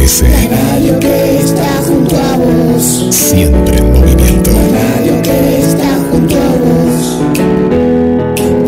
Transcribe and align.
GDS. 0.00 0.22
La 0.22 0.72
radio 0.72 0.98
que 1.00 1.38
está 1.38 1.82
junto 1.86 2.16
a 2.16 2.36
vos. 2.36 3.06
Siempre 3.10 3.78
en 3.78 3.92
movimiento. 3.92 4.50
La 4.50 4.96
radio 4.96 5.22
que 5.22 5.60
está 5.60 5.98
junto 6.10 6.36
a 6.36 6.48
vos. 6.64 7.20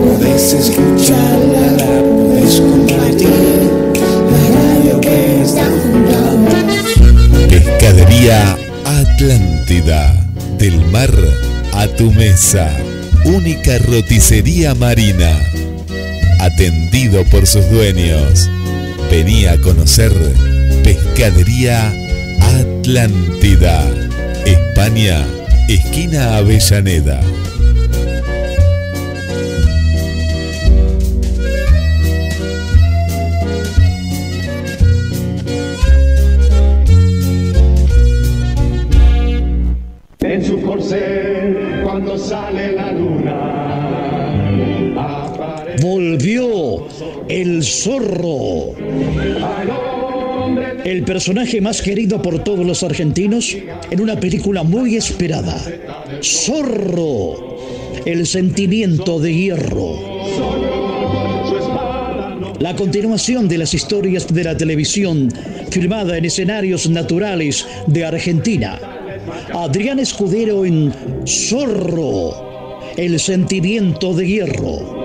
Podés 0.00 0.52
escucharla, 0.52 1.72
la 1.78 2.02
podés 2.02 2.60
compartir. 2.60 3.28
La 4.30 4.44
radio 4.60 5.00
que 5.00 5.42
está 5.42 5.64
junto 5.64 6.16
a 6.16 6.30
vos. 6.34 7.48
Pescadería 7.48 8.56
Atlántida. 8.84 10.14
Del 10.58 10.84
mar 10.86 11.10
a 11.72 11.86
tu 11.88 12.10
mesa. 12.12 12.70
Única 13.24 13.78
roticería 13.78 14.74
marina. 14.74 15.30
Atendido 16.40 17.24
por 17.24 17.46
sus 17.46 17.68
dueños. 17.70 18.48
Venía 19.10 19.52
a 19.52 19.58
conocer 19.58 20.12
Pescadería 21.14 21.92
Atlántida. 22.40 23.84
España, 24.46 25.26
esquina 25.68 26.38
Avellaneda. 26.38 27.20
En 40.20 40.44
su 40.44 40.62
corcel, 40.62 41.82
cuando 41.84 42.16
sale 42.16 42.72
la 42.72 42.90
luna, 42.92 43.36
aparece 44.96 45.86
Volvió 45.86 46.86
el 47.28 47.62
zorro. 47.62 48.51
El 50.92 51.04
personaje 51.04 51.58
más 51.62 51.80
querido 51.80 52.20
por 52.20 52.44
todos 52.44 52.66
los 52.66 52.82
argentinos 52.82 53.56
en 53.90 53.98
una 53.98 54.20
película 54.20 54.62
muy 54.62 54.96
esperada. 54.96 55.58
Zorro. 56.22 57.56
El 58.04 58.26
sentimiento 58.26 59.18
de 59.18 59.34
hierro. 59.34 59.96
La 62.60 62.76
continuación 62.76 63.48
de 63.48 63.56
las 63.56 63.72
historias 63.72 64.28
de 64.28 64.44
la 64.44 64.54
televisión 64.54 65.32
filmada 65.70 66.18
en 66.18 66.26
escenarios 66.26 66.86
naturales 66.90 67.66
de 67.86 68.04
Argentina. 68.04 68.78
Adrián 69.54 69.98
Escudero 69.98 70.66
en 70.66 70.92
Zorro. 71.26 72.82
El 72.98 73.18
sentimiento 73.18 74.12
de 74.12 74.26
hierro 74.28 75.02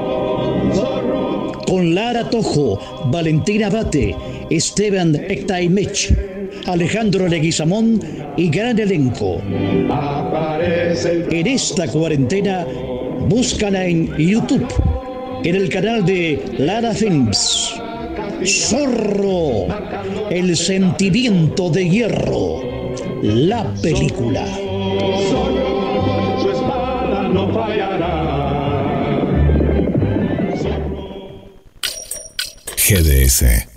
con 1.68 1.94
Lara 1.94 2.30
Tojo, 2.30 2.80
Valentina 3.12 3.70
Bate, 3.70 4.16
Esteban 4.50 5.16
Ectaimech, 5.16 6.14
Alejandro 6.66 7.28
Leguizamón 7.28 8.00
y 8.38 8.50
gran 8.50 8.80
elenco. 8.80 9.42
En 11.32 11.48
esta 11.48 11.88
cuarentena, 11.88 12.66
búscala 13.28 13.86
en 13.86 14.16
YouTube, 14.18 14.68
en 15.44 15.56
el 15.56 15.70
canal 15.70 16.06
de 16.06 16.42
Lara 16.58 16.94
Films. 16.94 17.74
Zorro, 18.46 19.68
el 20.30 20.56
sentimiento 20.56 21.70
de 21.70 21.90
hierro, 21.90 22.62
la 23.22 23.74
película. 23.82 24.46
GDS. 32.90 33.77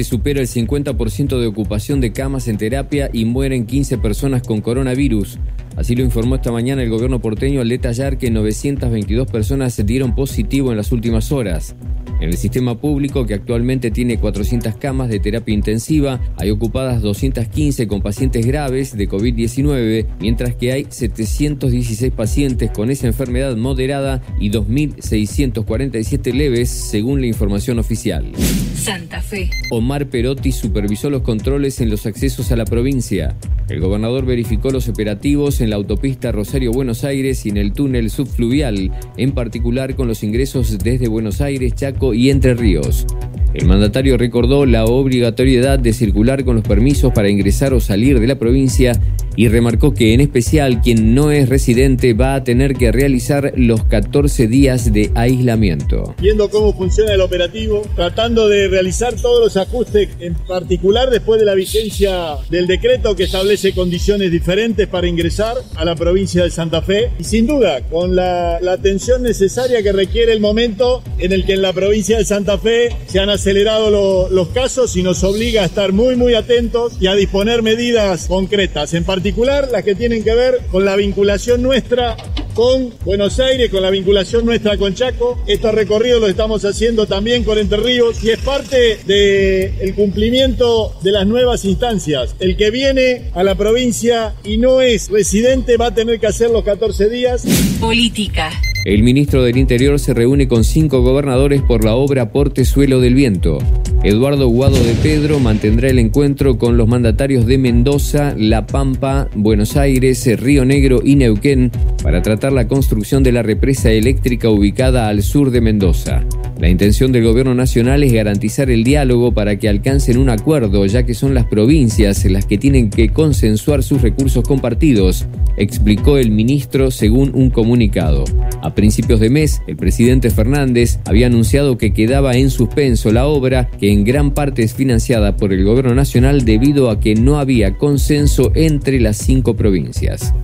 Se 0.00 0.04
supera 0.04 0.40
el 0.40 0.46
50% 0.46 1.38
de 1.38 1.46
ocupación 1.46 2.00
de 2.00 2.10
camas 2.10 2.48
en 2.48 2.56
terapia 2.56 3.10
y 3.12 3.26
mueren 3.26 3.66
15 3.66 3.98
personas 3.98 4.42
con 4.42 4.62
coronavirus. 4.62 5.38
Así 5.76 5.94
lo 5.94 6.02
informó 6.02 6.36
esta 6.36 6.50
mañana 6.50 6.82
el 6.82 6.88
gobierno 6.88 7.20
porteño 7.20 7.60
al 7.60 7.68
detallar 7.68 8.16
que 8.16 8.30
922 8.30 9.30
personas 9.30 9.74
se 9.74 9.84
dieron 9.84 10.14
positivo 10.14 10.70
en 10.70 10.78
las 10.78 10.90
últimas 10.92 11.32
horas. 11.32 11.76
En 12.20 12.28
el 12.28 12.36
sistema 12.36 12.78
público, 12.78 13.24
que 13.24 13.32
actualmente 13.32 13.90
tiene 13.90 14.18
400 14.18 14.76
camas 14.76 15.08
de 15.08 15.20
terapia 15.20 15.54
intensiva, 15.54 16.20
hay 16.36 16.50
ocupadas 16.50 17.00
215 17.00 17.88
con 17.88 18.02
pacientes 18.02 18.44
graves 18.44 18.94
de 18.94 19.08
COVID-19, 19.08 20.06
mientras 20.20 20.54
que 20.54 20.72
hay 20.72 20.86
716 20.88 22.12
pacientes 22.12 22.70
con 22.72 22.90
esa 22.90 23.06
enfermedad 23.06 23.56
moderada 23.56 24.20
y 24.38 24.50
2.647 24.50 26.34
leves, 26.34 26.68
según 26.68 27.22
la 27.22 27.26
información 27.26 27.78
oficial. 27.78 28.30
Santa 28.74 29.22
Fe. 29.22 29.48
Omar 29.70 30.06
Perotti 30.08 30.52
supervisó 30.52 31.08
los 31.08 31.22
controles 31.22 31.80
en 31.80 31.88
los 31.88 32.04
accesos 32.04 32.52
a 32.52 32.56
la 32.56 32.66
provincia. 32.66 33.34
El 33.68 33.80
gobernador 33.80 34.26
verificó 34.26 34.70
los 34.70 34.88
operativos 34.88 35.60
en 35.60 35.70
la 35.70 35.76
autopista 35.76 36.32
Rosario-Buenos 36.32 37.04
Aires 37.04 37.46
y 37.46 37.50
en 37.50 37.56
el 37.56 37.72
túnel 37.72 38.10
subfluvial, 38.10 38.90
en 39.16 39.32
particular 39.32 39.94
con 39.94 40.08
los 40.08 40.24
ingresos 40.24 40.76
desde 40.78 41.08
Buenos 41.08 41.40
Aires, 41.40 41.74
Chaco 41.74 42.09
y 42.14 42.30
Entre 42.30 42.54
Ríos. 42.54 43.06
El 43.52 43.66
mandatario 43.66 44.16
recordó 44.16 44.64
la 44.64 44.84
obligatoriedad 44.84 45.78
de 45.78 45.92
circular 45.92 46.44
con 46.44 46.56
los 46.56 46.64
permisos 46.64 47.12
para 47.12 47.28
ingresar 47.28 47.74
o 47.74 47.80
salir 47.80 48.20
de 48.20 48.26
la 48.28 48.38
provincia 48.38 48.92
y 49.36 49.48
remarcó 49.48 49.94
que 49.94 50.12
en 50.12 50.20
especial 50.20 50.80
quien 50.82 51.14
no 51.14 51.30
es 51.30 51.48
residente 51.48 52.14
va 52.14 52.34
a 52.34 52.44
tener 52.44 52.74
que 52.74 52.92
realizar 52.92 53.52
los 53.56 53.84
14 53.84 54.48
días 54.48 54.92
de 54.92 55.10
aislamiento. 55.14 56.14
viendo 56.20 56.50
cómo 56.50 56.74
funciona 56.74 57.14
el 57.14 57.20
operativo, 57.20 57.82
tratando 57.96 58.48
de 58.48 58.68
realizar 58.68 59.14
todos 59.14 59.40
los 59.40 59.56
ajustes, 59.56 60.10
en 60.20 60.34
particular 60.34 61.10
después 61.10 61.40
de 61.40 61.46
la 61.46 61.54
vigencia 61.54 62.36
del 62.50 62.66
decreto 62.66 63.16
que 63.16 63.24
establece 63.24 63.72
condiciones 63.72 64.30
diferentes 64.30 64.86
para 64.88 65.06
ingresar 65.06 65.56
a 65.76 65.84
la 65.84 65.94
provincia 65.94 66.44
de 66.44 66.50
Santa 66.50 66.82
Fe 66.82 67.10
y 67.18 67.24
sin 67.24 67.46
duda 67.46 67.80
con 67.88 68.14
la, 68.14 68.58
atención 68.70 69.22
necesaria 69.22 69.82
que 69.82 69.92
requiere 69.92 70.32
el 70.32 70.40
momento 70.40 71.02
en 71.18 71.32
el 71.32 71.44
que 71.44 71.54
en 71.54 71.62
la 71.62 71.72
provincia 71.72 72.18
de 72.18 72.24
Santa 72.24 72.56
Fe 72.56 72.90
se 73.06 73.18
han 73.18 73.30
acelerado 73.40 73.90
lo- 73.90 74.28
los 74.28 74.48
casos 74.48 74.94
y 74.96 75.02
nos 75.02 75.24
obliga 75.24 75.62
a 75.62 75.64
estar 75.64 75.92
muy 75.92 76.14
muy 76.14 76.34
atentos 76.34 76.92
y 77.00 77.06
a 77.06 77.14
disponer 77.14 77.62
medidas 77.62 78.26
concretas, 78.26 78.92
en 78.92 79.04
particular 79.04 79.68
las 79.72 79.82
que 79.82 79.94
tienen 79.94 80.22
que 80.22 80.34
ver 80.34 80.58
con 80.70 80.84
la 80.84 80.94
vinculación 80.94 81.62
nuestra 81.62 82.18
con 82.52 82.92
Buenos 83.06 83.40
Aires, 83.40 83.70
con 83.70 83.80
la 83.80 83.88
vinculación 83.90 84.44
nuestra 84.44 84.76
con 84.76 84.94
Chaco. 84.94 85.42
Estos 85.46 85.72
recorridos 85.72 86.20
los 86.20 86.28
estamos 86.28 86.64
haciendo 86.66 87.06
también 87.06 87.42
con 87.44 87.56
Entre 87.56 87.78
Ríos 87.78 88.22
y 88.22 88.28
es 88.30 88.38
parte 88.40 88.98
del 89.06 89.94
cumplimiento 89.94 90.94
de 91.02 91.12
las 91.12 91.26
nuevas 91.26 91.64
instancias. 91.64 92.34
El 92.40 92.58
que 92.58 92.70
viene 92.70 93.30
a 93.34 93.42
la 93.42 93.54
provincia 93.54 94.34
y 94.44 94.58
no 94.58 94.82
es 94.82 95.08
residente 95.08 95.78
va 95.78 95.86
a 95.86 95.94
tener 95.94 96.20
que 96.20 96.26
hacer 96.26 96.50
los 96.50 96.62
14 96.64 97.08
días. 97.08 97.44
Política. 97.80 98.50
El 98.86 99.02
ministro 99.02 99.42
del 99.42 99.58
Interior 99.58 99.98
se 99.98 100.14
reúne 100.14 100.48
con 100.48 100.64
cinco 100.64 101.02
gobernadores 101.02 101.60
por 101.60 101.84
la 101.84 101.94
obra 101.94 102.32
Portezuelo 102.32 102.98
del 102.98 103.14
Viento. 103.14 103.58
Eduardo 104.02 104.48
Guado 104.48 104.82
de 104.82 104.94
Pedro 104.94 105.38
mantendrá 105.38 105.90
el 105.90 105.98
encuentro 105.98 106.56
con 106.56 106.78
los 106.78 106.88
mandatarios 106.88 107.44
de 107.44 107.58
Mendoza, 107.58 108.34
La 108.38 108.66
Pampa, 108.66 109.28
Buenos 109.34 109.76
Aires, 109.76 110.26
Río 110.40 110.64
Negro 110.64 111.00
y 111.04 111.16
Neuquén 111.16 111.70
para 112.02 112.22
tratar 112.22 112.54
la 112.54 112.68
construcción 112.68 113.22
de 113.22 113.32
la 113.32 113.42
represa 113.42 113.90
eléctrica 113.90 114.48
ubicada 114.48 115.08
al 115.08 115.22
sur 115.22 115.50
de 115.50 115.60
Mendoza. 115.60 116.24
La 116.60 116.68
intención 116.68 117.10
del 117.10 117.24
gobierno 117.24 117.54
nacional 117.54 118.04
es 118.04 118.12
garantizar 118.12 118.70
el 118.70 118.84
diálogo 118.84 119.32
para 119.32 119.56
que 119.56 119.66
alcancen 119.66 120.18
un 120.18 120.28
acuerdo, 120.28 120.84
ya 120.84 121.04
que 121.04 121.14
son 121.14 121.32
las 121.32 121.46
provincias 121.46 122.26
las 122.26 122.44
que 122.44 122.58
tienen 122.58 122.90
que 122.90 123.08
consensuar 123.08 123.82
sus 123.82 124.02
recursos 124.02 124.46
compartidos, 124.46 125.24
explicó 125.56 126.18
el 126.18 126.30
ministro 126.30 126.90
según 126.90 127.30
un 127.34 127.48
comunicado. 127.48 128.24
A 128.60 128.74
principios 128.74 129.20
de 129.20 129.30
mes, 129.30 129.62
el 129.68 129.78
presidente 129.78 130.28
Fernández 130.28 130.98
había 131.06 131.28
anunciado 131.28 131.78
que 131.78 131.94
quedaba 131.94 132.36
en 132.36 132.50
suspenso 132.50 133.10
la 133.10 133.26
obra, 133.26 133.70
que 133.78 133.90
en 133.90 134.04
gran 134.04 134.32
parte 134.32 134.62
es 134.62 134.74
financiada 134.74 135.38
por 135.38 135.54
el 135.54 135.64
gobierno 135.64 135.94
nacional 135.94 136.44
debido 136.44 136.90
a 136.90 137.00
que 137.00 137.14
no 137.14 137.38
había 137.38 137.78
consenso 137.78 138.52
entre 138.54 139.00
las 139.00 139.16
cinco 139.16 139.56
provincias. 139.56 140.34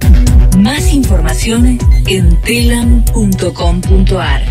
Más 0.59 0.95
información 0.95 1.79
en 2.07 2.41
telam.com.ar. 2.41 4.43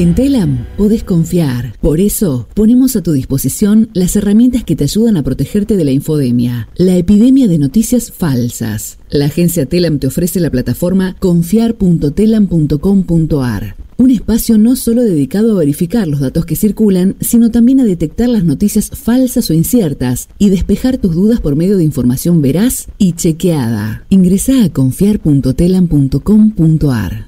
En 0.00 0.14
Telam 0.14 0.66
podés 0.78 1.04
confiar. 1.04 1.74
Por 1.82 2.00
eso, 2.00 2.48
ponemos 2.54 2.96
a 2.96 3.02
tu 3.02 3.12
disposición 3.12 3.90
las 3.92 4.16
herramientas 4.16 4.64
que 4.64 4.74
te 4.74 4.84
ayudan 4.84 5.18
a 5.18 5.22
protegerte 5.22 5.76
de 5.76 5.84
la 5.84 5.90
infodemia, 5.90 6.70
la 6.74 6.96
epidemia 6.96 7.48
de 7.48 7.58
noticias 7.58 8.10
falsas. 8.10 8.96
La 9.10 9.26
agencia 9.26 9.66
Telam 9.66 9.98
te 9.98 10.06
ofrece 10.06 10.40
la 10.40 10.48
plataforma 10.48 11.16
confiar.telam.com.ar. 11.18 13.76
Un 13.98 14.10
espacio 14.10 14.56
no 14.56 14.74
solo 14.74 15.02
dedicado 15.02 15.52
a 15.52 15.58
verificar 15.58 16.08
los 16.08 16.20
datos 16.20 16.46
que 16.46 16.56
circulan, 16.56 17.16
sino 17.20 17.50
también 17.50 17.80
a 17.80 17.84
detectar 17.84 18.30
las 18.30 18.44
noticias 18.44 18.88
falsas 18.88 19.50
o 19.50 19.52
inciertas 19.52 20.30
y 20.38 20.48
despejar 20.48 20.96
tus 20.96 21.14
dudas 21.14 21.42
por 21.42 21.56
medio 21.56 21.76
de 21.76 21.84
información 21.84 22.40
veraz 22.40 22.86
y 22.96 23.12
chequeada. 23.12 24.06
Ingresa 24.08 24.64
a 24.64 24.70
confiar.telam.com.ar. 24.70 27.26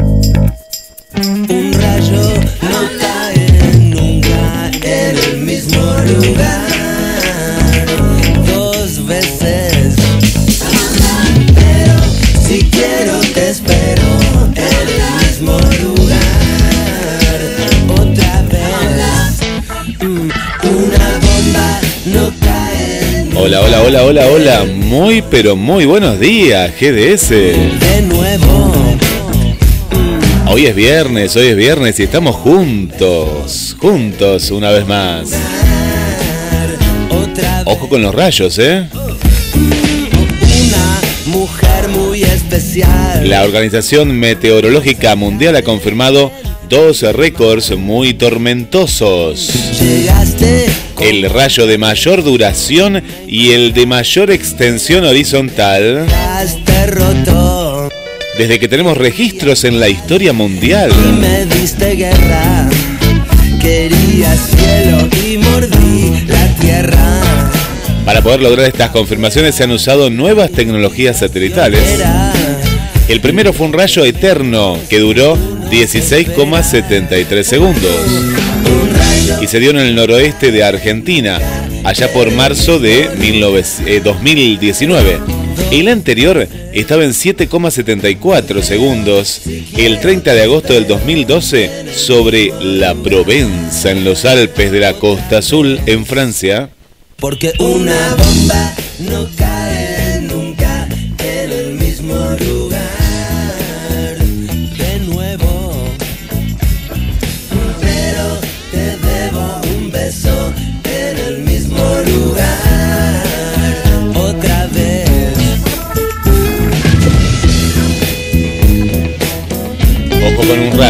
Un 0.00 1.72
rayo 1.74 2.22
no 2.62 2.80
cae 2.98 3.46
nunca 3.80 4.70
en 4.82 5.16
el 5.18 5.36
mismo 5.42 5.82
lugar. 6.06 6.66
Dos 8.46 9.06
veces. 9.06 9.94
Pero 11.54 11.96
si 12.46 12.58
quiero 12.70 13.20
te 13.34 13.50
espero 13.50 14.08
en 14.54 14.88
el 14.88 14.88
mismo 15.28 15.58
lugar. 15.82 16.20
Otra 17.90 18.42
vez. 18.50 19.40
Mm, 20.00 20.30
Una 20.62 21.08
bomba 21.26 21.80
no 22.06 22.32
cae 22.40 23.26
Hola, 23.36 23.60
hola, 23.60 23.82
hola, 23.82 24.02
hola, 24.04 24.26
hola. 24.28 24.64
Muy, 24.64 25.22
pero 25.22 25.56
muy 25.56 25.84
buenos 25.84 26.18
días, 26.18 26.72
GDS. 26.80 27.28
de 27.30 28.02
nuevo. 28.02 28.72
Hoy 30.52 30.66
es 30.66 30.74
viernes, 30.74 31.36
hoy 31.36 31.46
es 31.46 31.56
viernes 31.56 32.00
y 32.00 32.02
estamos 32.02 32.34
juntos, 32.34 33.76
juntos 33.78 34.50
una 34.50 34.70
vez 34.70 34.84
más. 34.84 35.30
Ojo 37.66 37.88
con 37.88 38.02
los 38.02 38.12
rayos, 38.12 38.58
¿eh? 38.58 38.88
Una 39.54 41.00
mujer 41.26 41.88
muy 41.90 42.24
especial. 42.24 43.30
La 43.30 43.44
Organización 43.44 44.18
Meteorológica 44.18 45.14
Mundial 45.14 45.54
ha 45.54 45.62
confirmado 45.62 46.32
dos 46.68 47.02
récords 47.02 47.76
muy 47.76 48.14
tormentosos. 48.14 49.52
El 51.00 51.30
rayo 51.30 51.68
de 51.68 51.78
mayor 51.78 52.24
duración 52.24 53.04
y 53.28 53.52
el 53.52 53.72
de 53.72 53.86
mayor 53.86 54.32
extensión 54.32 55.04
horizontal 55.04 56.08
desde 58.40 58.58
que 58.58 58.68
tenemos 58.68 58.96
registros 58.96 59.64
en 59.64 59.78
la 59.78 59.90
historia 59.90 60.32
mundial. 60.32 60.90
y 60.90 61.12
me 61.20 61.44
diste 61.44 61.94
guerra. 61.94 62.70
Quería 63.60 64.34
cielo 64.34 65.06
y 65.22 65.36
mordí 65.36 66.24
la 66.26 66.46
tierra. 66.54 67.20
Para 68.06 68.22
poder 68.22 68.40
lograr 68.40 68.64
estas 68.64 68.88
confirmaciones 68.92 69.54
se 69.54 69.64
han 69.64 69.72
usado 69.72 70.08
nuevas 70.08 70.50
tecnologías 70.52 71.18
satelitales. 71.18 71.82
El 73.08 73.20
primero 73.20 73.52
fue 73.52 73.66
un 73.66 73.74
rayo 73.74 74.06
eterno 74.06 74.78
que 74.88 75.00
duró 75.00 75.36
16,73 75.70 77.42
segundos 77.42 77.94
y 79.42 79.46
se 79.48 79.60
dio 79.60 79.68
en 79.68 79.80
el 79.80 79.94
noroeste 79.94 80.50
de 80.50 80.64
Argentina, 80.64 81.38
allá 81.84 82.10
por 82.10 82.30
marzo 82.30 82.78
de 82.78 83.10
19 83.18 83.64
eh, 83.84 84.00
2019. 84.02 85.39
El 85.70 85.88
anterior 85.88 86.48
estaba 86.72 87.04
en 87.04 87.10
7,74 87.10 88.62
segundos 88.62 89.42
el 89.76 90.00
30 90.00 90.34
de 90.34 90.42
agosto 90.42 90.72
del 90.74 90.86
2012 90.86 91.92
sobre 91.94 92.52
la 92.60 92.94
Provenza 92.94 93.90
en 93.90 94.04
los 94.04 94.24
Alpes 94.24 94.72
de 94.72 94.80
la 94.80 94.94
Costa 94.94 95.38
Azul 95.38 95.80
en 95.86 96.04
Francia. 96.06 96.70
porque 97.18 97.52
una 97.58 98.14
bomba 98.16 98.74
no 99.00 99.28
cae 99.36 99.89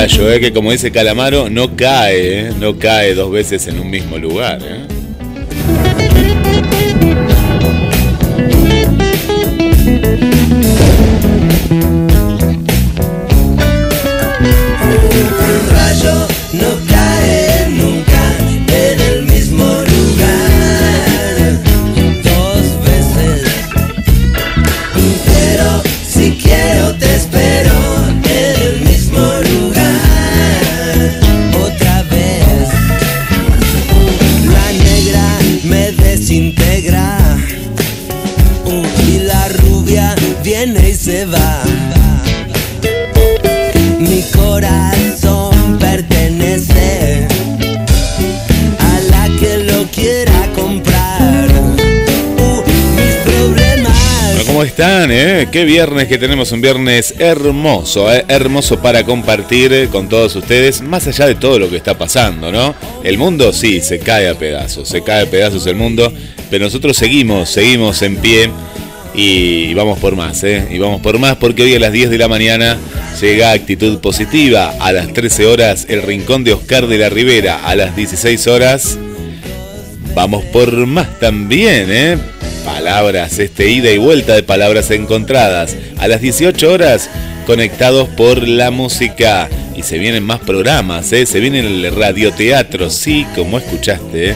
Rayo, 0.01 0.33
eh, 0.33 0.41
que 0.41 0.51
como 0.51 0.73
dice 0.73 0.91
Calamaro, 0.91 1.51
no 1.51 1.77
cae, 1.77 2.49
eh, 2.49 2.53
no 2.59 2.79
cae 2.79 3.13
dos 3.13 3.31
veces 3.31 3.67
en 3.67 3.79
un 3.79 3.91
mismo 3.91 4.17
lugar. 4.17 4.59
eh. 4.63 4.87
¿Cómo 54.61 54.69
están? 54.69 55.11
Eh? 55.11 55.49
Qué 55.51 55.65
viernes 55.65 56.07
que 56.07 56.19
tenemos, 56.19 56.53
un 56.53 56.61
viernes 56.61 57.15
hermoso, 57.19 58.13
eh, 58.13 58.27
hermoso 58.29 58.79
para 58.79 59.05
compartir 59.05 59.73
eh, 59.73 59.89
con 59.89 60.07
todos 60.07 60.37
ustedes, 60.37 60.83
más 60.83 61.07
allá 61.07 61.27
de 61.27 61.35
todo 61.35 61.59
lo 61.59 61.71
que 61.71 61.79
está 61.79 61.97
pasando, 61.97 62.53
¿no? 62.53 62.75
El 63.03 63.17
mundo 63.17 63.55
sí, 63.55 63.81
se 63.81 64.01
cae 64.01 64.29
a 64.29 64.35
pedazos, 64.35 64.87
se 64.87 65.03
cae 65.03 65.23
a 65.23 65.31
pedazos 65.31 65.67
el 65.67 65.77
mundo, 65.77 66.13
pero 66.51 66.67
nosotros 66.67 66.95
seguimos, 66.99 67.49
seguimos 67.49 68.03
en 68.03 68.17
pie 68.19 68.51
y 69.15 69.73
vamos 69.73 69.99
por 69.99 70.15
más, 70.15 70.45
¿eh? 70.45 70.69
Y 70.71 70.77
vamos 70.77 71.01
por 71.01 71.19
más 71.19 71.37
porque 71.37 71.63
hoy 71.63 71.75
a 71.75 71.81
las 71.81 71.93
10 71.93 72.11
de 72.11 72.19
la 72.19 72.29
mañana 72.29 72.77
llega 73.19 73.53
Actitud 73.53 73.99
Positiva, 74.01 74.75
a 74.79 74.93
las 74.93 75.11
13 75.15 75.47
horas 75.47 75.87
El 75.89 76.03
Rincón 76.03 76.45
de 76.45 76.53
Oscar 76.53 76.87
de 76.87 76.99
la 76.99 77.09
Ribera, 77.09 77.65
a 77.65 77.75
las 77.75 77.97
16 77.97 78.47
horas 78.49 78.99
vamos 80.15 80.45
por 80.47 80.87
más 80.87 81.19
también, 81.19 81.87
¿eh? 81.91 82.19
Palabras, 82.61 83.39
este 83.39 83.71
ida 83.71 83.91
y 83.91 83.99
vuelta 83.99 84.35
de 84.35 84.43
palabras 84.43 84.91
encontradas. 84.91 85.77
A 85.99 86.09
las 86.09 86.21
18 86.21 86.73
horas, 86.73 87.11
conectados 87.47 88.09
por 88.11 88.47
la 88.47 88.71
música. 88.71 89.49
Y 89.77 89.83
se 89.83 89.99
vienen 89.99 90.25
más 90.25 90.41
programas, 90.41 91.13
¿eh? 91.13 91.27
se 91.27 91.41
viene 91.41 91.61
el 91.61 91.95
radioteatro, 91.95 92.91
sí, 92.91 93.27
como 93.35 93.59
escuchaste. 93.59 94.31
¿eh? 94.31 94.35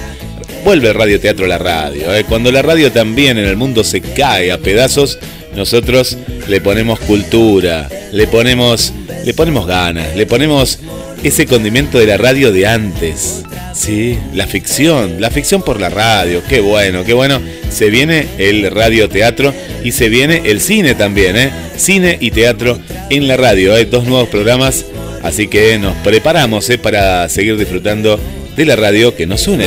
Vuelve 0.65 0.89
el 0.89 0.95
radioteatro 0.95 1.45
a 1.45 1.49
la 1.49 1.59
radio. 1.59 2.15
¿eh? 2.15 2.25
Cuando 2.27 2.51
la 2.51 2.63
radio 2.63 2.91
también 2.91 3.37
en 3.39 3.45
el 3.45 3.57
mundo 3.57 3.85
se 3.85 4.01
cae 4.01 4.51
a 4.51 4.59
pedazos, 4.59 5.19
nosotros 5.55 6.17
le 6.49 6.61
ponemos 6.61 6.99
cultura, 7.01 7.89
le 8.13 8.27
ponemos, 8.27 8.93
le 9.25 9.35
ponemos 9.35 9.67
ganas, 9.67 10.17
le 10.17 10.27
ponemos 10.27 10.79
ese 11.25 11.47
condimento 11.47 11.99
de 11.99 12.07
la 12.07 12.17
radio 12.19 12.53
de 12.53 12.67
antes. 12.67 13.43
Sí, 13.75 14.19
la 14.35 14.47
ficción, 14.47 15.21
la 15.21 15.31
ficción 15.31 15.63
por 15.63 15.81
la 15.81 15.89
radio, 15.89 16.43
qué 16.49 16.61
bueno, 16.61 17.03
qué 17.03 17.15
bueno. 17.15 17.41
Se 17.71 17.91
viene 17.91 18.29
el 18.39 18.71
radioteatro 18.71 19.53
y 19.83 19.93
se 19.93 20.09
viene 20.09 20.43
el 20.45 20.61
cine 20.61 20.95
también, 20.95 21.37
¿eh? 21.37 21.51
Cine 21.77 22.19
y 22.21 22.31
teatro 22.31 22.79
en 23.11 23.27
la 23.27 23.37
radio. 23.37 23.75
Hay 23.75 23.87
dos 23.87 24.05
nuevos 24.05 24.29
programas, 24.29 24.85
así 25.23 25.49
que 25.49 25.79
nos 25.79 25.97
preparamos 25.97 26.69
¿eh? 26.71 26.79
para 26.79 27.29
seguir 27.29 27.57
disfrutando 27.57 28.21
de 28.55 28.65
la 28.65 28.77
radio 28.77 29.17
que 29.17 29.27
nos 29.27 29.49
une. 29.49 29.67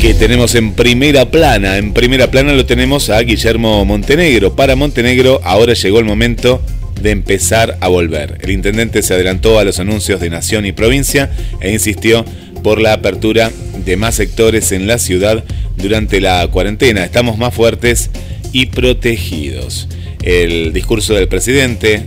Que 0.00 0.14
tenemos 0.14 0.54
en 0.54 0.72
primera 0.72 1.30
plana. 1.30 1.78
En 1.78 1.92
primera 1.92 2.30
plana 2.30 2.52
lo 2.52 2.66
tenemos 2.66 3.08
a 3.08 3.20
Guillermo 3.20 3.84
Montenegro. 3.84 4.54
Para 4.54 4.76
Montenegro 4.76 5.40
ahora 5.44 5.74
llegó 5.74 5.98
el 5.98 6.04
momento 6.04 6.60
de 7.00 7.10
empezar 7.10 7.78
a 7.80 7.88
volver. 7.88 8.38
El 8.42 8.50
intendente 8.50 9.02
se 9.02 9.14
adelantó 9.14 9.58
a 9.58 9.64
los 9.64 9.78
anuncios 9.80 10.20
de 10.20 10.28
Nación 10.28 10.66
y 10.66 10.72
provincia 10.72 11.30
e 11.60 11.72
insistió 11.72 12.24
por 12.62 12.80
la 12.80 12.94
apertura 12.94 13.50
de 13.84 13.96
más 13.96 14.16
sectores 14.16 14.72
en 14.72 14.86
la 14.86 14.98
ciudad 14.98 15.44
durante 15.76 16.20
la 16.20 16.46
cuarentena. 16.48 17.04
Estamos 17.04 17.38
más 17.38 17.54
fuertes 17.54 18.10
y 18.52 18.66
protegidos. 18.66 19.88
El 20.22 20.72
discurso 20.72 21.14
del 21.14 21.28
presidente, 21.28 22.02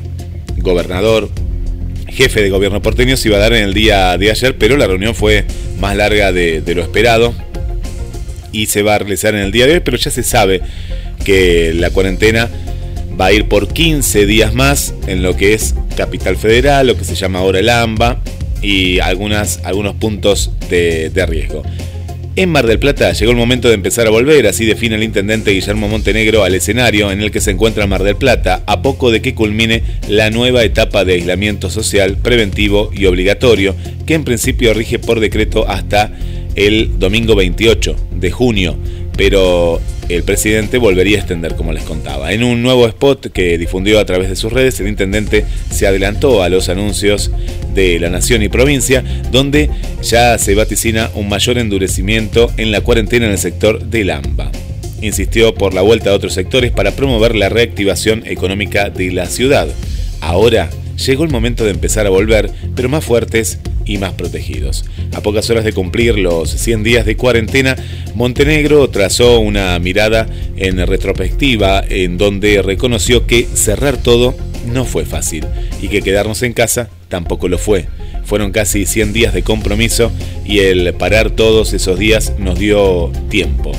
gobernador, 0.57 1.29
jefe 2.07 2.41
de 2.41 2.49
gobierno 2.49 2.81
porteño 2.81 3.17
se 3.17 3.29
iba 3.29 3.37
a 3.37 3.41
dar 3.41 3.53
en 3.53 3.63
el 3.63 3.73
día 3.73 4.17
de 4.17 4.31
ayer, 4.31 4.57
pero 4.57 4.77
la 4.77 4.87
reunión 4.87 5.15
fue 5.15 5.45
más 5.79 5.95
larga 5.95 6.31
de, 6.31 6.61
de 6.61 6.75
lo 6.75 6.81
esperado 6.81 7.33
y 8.51 8.67
se 8.67 8.83
va 8.83 8.95
a 8.95 8.99
realizar 8.99 9.35
en 9.35 9.41
el 9.41 9.51
día 9.51 9.67
de 9.67 9.73
hoy, 9.73 9.79
pero 9.81 9.97
ya 9.97 10.11
se 10.11 10.23
sabe 10.23 10.61
que 11.23 11.73
la 11.73 11.89
cuarentena 11.89 12.49
va 13.19 13.27
a 13.27 13.31
ir 13.33 13.45
por 13.45 13.73
15 13.73 14.25
días 14.25 14.53
más 14.53 14.93
en 15.07 15.21
lo 15.23 15.35
que 15.35 15.53
es 15.53 15.75
Capital 15.95 16.37
Federal, 16.37 16.87
lo 16.87 16.97
que 16.97 17.03
se 17.03 17.15
llama 17.15 17.39
ahora 17.39 17.59
el 17.59 17.69
AMBA 17.69 18.21
y 18.61 18.99
algunas, 18.99 19.59
algunos 19.63 19.95
puntos 19.95 20.51
de, 20.69 21.09
de 21.09 21.25
riesgo. 21.25 21.63
En 22.35 22.51
Mar 22.51 22.65
del 22.67 22.79
Plata 22.79 23.11
llegó 23.11 23.31
el 23.31 23.37
momento 23.37 23.67
de 23.67 23.73
empezar 23.73 24.07
a 24.07 24.11
volver, 24.11 24.47
así 24.47 24.65
define 24.65 24.95
el 24.95 25.03
intendente 25.03 25.51
Guillermo 25.51 25.89
Montenegro 25.89 26.45
al 26.45 26.55
escenario 26.55 27.11
en 27.11 27.19
el 27.19 27.31
que 27.31 27.41
se 27.41 27.51
encuentra 27.51 27.85
Mar 27.85 28.03
del 28.03 28.15
Plata, 28.15 28.63
a 28.65 28.81
poco 28.81 29.11
de 29.11 29.21
que 29.21 29.35
culmine 29.35 29.83
la 30.07 30.29
nueva 30.29 30.63
etapa 30.63 31.03
de 31.03 31.15
aislamiento 31.15 31.69
social, 31.69 32.15
preventivo 32.15 32.91
y 32.93 33.07
obligatorio, 33.07 33.75
que 34.05 34.13
en 34.13 34.23
principio 34.23 34.73
rige 34.73 34.99
por 34.99 35.19
decreto 35.19 35.67
hasta 35.67 36.13
el 36.59 36.99
domingo 36.99 37.35
28 37.35 37.95
de 38.11 38.31
junio, 38.31 38.75
pero 39.15 39.79
el 40.09 40.23
presidente 40.23 40.77
volvería 40.77 41.17
a 41.17 41.19
extender, 41.21 41.55
como 41.55 41.71
les 41.71 41.83
contaba. 41.83 42.33
En 42.33 42.43
un 42.43 42.61
nuevo 42.61 42.85
spot 42.85 43.27
que 43.31 43.57
difundió 43.57 43.97
a 43.99 44.05
través 44.05 44.27
de 44.27 44.35
sus 44.35 44.51
redes, 44.51 44.77
el 44.81 44.89
intendente 44.89 45.45
se 45.71 45.87
adelantó 45.87 46.43
a 46.43 46.49
los 46.49 46.67
anuncios 46.67 47.31
de 47.73 47.97
la 47.99 48.09
nación 48.09 48.43
y 48.43 48.49
provincia, 48.49 49.05
donde 49.31 49.69
ya 50.03 50.37
se 50.37 50.53
vaticina 50.53 51.09
un 51.15 51.29
mayor 51.29 51.57
endurecimiento 51.57 52.51
en 52.57 52.71
la 52.71 52.81
cuarentena 52.81 53.27
en 53.27 53.31
el 53.31 53.37
sector 53.37 53.85
del 53.85 54.09
AMBA. 54.09 54.51
Insistió 55.01 55.53
por 55.53 55.73
la 55.73 55.81
vuelta 55.81 56.09
a 56.09 56.15
otros 56.15 56.33
sectores 56.33 56.71
para 56.71 56.91
promover 56.91 57.35
la 57.35 57.47
reactivación 57.47 58.23
económica 58.27 58.89
de 58.89 59.11
la 59.11 59.27
ciudad. 59.27 59.69
Ahora 60.19 60.69
llegó 60.97 61.23
el 61.23 61.29
momento 61.29 61.63
de 61.63 61.71
empezar 61.71 62.05
a 62.05 62.09
volver, 62.09 62.51
pero 62.75 62.89
más 62.89 63.05
fuertes 63.05 63.59
y 63.89 63.97
más 63.97 64.13
protegidos. 64.13 64.85
A 65.13 65.21
pocas 65.21 65.49
horas 65.49 65.65
de 65.65 65.73
cumplir 65.73 66.19
los 66.19 66.51
100 66.51 66.83
días 66.83 67.05
de 67.05 67.17
cuarentena, 67.17 67.75
Montenegro 68.13 68.87
trazó 68.89 69.39
una 69.39 69.77
mirada 69.79 70.27
en 70.55 70.85
retrospectiva 70.85 71.83
en 71.89 72.19
donde 72.19 72.61
reconoció 72.61 73.25
que 73.25 73.47
cerrar 73.51 73.97
todo 73.97 74.35
no 74.67 74.85
fue 74.85 75.05
fácil 75.05 75.45
y 75.81 75.87
que 75.87 76.03
quedarnos 76.03 76.43
en 76.43 76.53
casa 76.53 76.89
tampoco 77.07 77.47
lo 77.47 77.57
fue. 77.57 77.87
Fueron 78.25 78.51
casi 78.51 78.85
100 78.85 79.11
días 79.11 79.33
de 79.33 79.41
compromiso 79.41 80.11
y 80.45 80.59
el 80.59 80.93
parar 80.93 81.31
todos 81.31 81.73
esos 81.73 81.97
días 81.97 82.33
nos 82.37 82.59
dio 82.59 83.11
tiempo. 83.29 83.71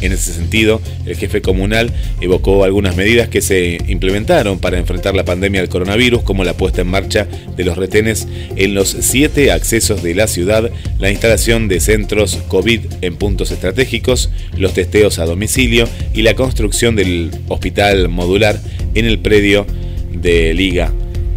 En 0.00 0.12
ese 0.12 0.32
sentido, 0.32 0.80
el 1.06 1.16
jefe 1.16 1.40
comunal 1.40 1.90
evocó 2.20 2.64
algunas 2.64 2.96
medidas 2.96 3.28
que 3.28 3.40
se 3.40 3.78
implementaron 3.88 4.58
para 4.58 4.78
enfrentar 4.78 5.14
la 5.14 5.24
pandemia 5.24 5.60
del 5.60 5.70
coronavirus, 5.70 6.22
como 6.22 6.44
la 6.44 6.56
puesta 6.56 6.82
en 6.82 6.88
marcha 6.88 7.26
de 7.56 7.64
los 7.64 7.76
retenes 7.76 8.28
en 8.56 8.74
los 8.74 8.88
siete 9.00 9.52
accesos 9.52 10.02
de 10.02 10.14
la 10.14 10.26
ciudad, 10.26 10.70
la 10.98 11.10
instalación 11.10 11.68
de 11.68 11.80
centros 11.80 12.38
COVID 12.48 12.80
en 13.00 13.16
puntos 13.16 13.50
estratégicos, 13.50 14.30
los 14.56 14.74
testeos 14.74 15.18
a 15.18 15.26
domicilio 15.26 15.88
y 16.12 16.22
la 16.22 16.34
construcción 16.34 16.96
del 16.96 17.30
hospital 17.48 18.08
modular 18.08 18.60
en 18.94 19.06
el 19.06 19.18
predio 19.18 19.66
de 20.12 20.54
Liga 20.54 20.92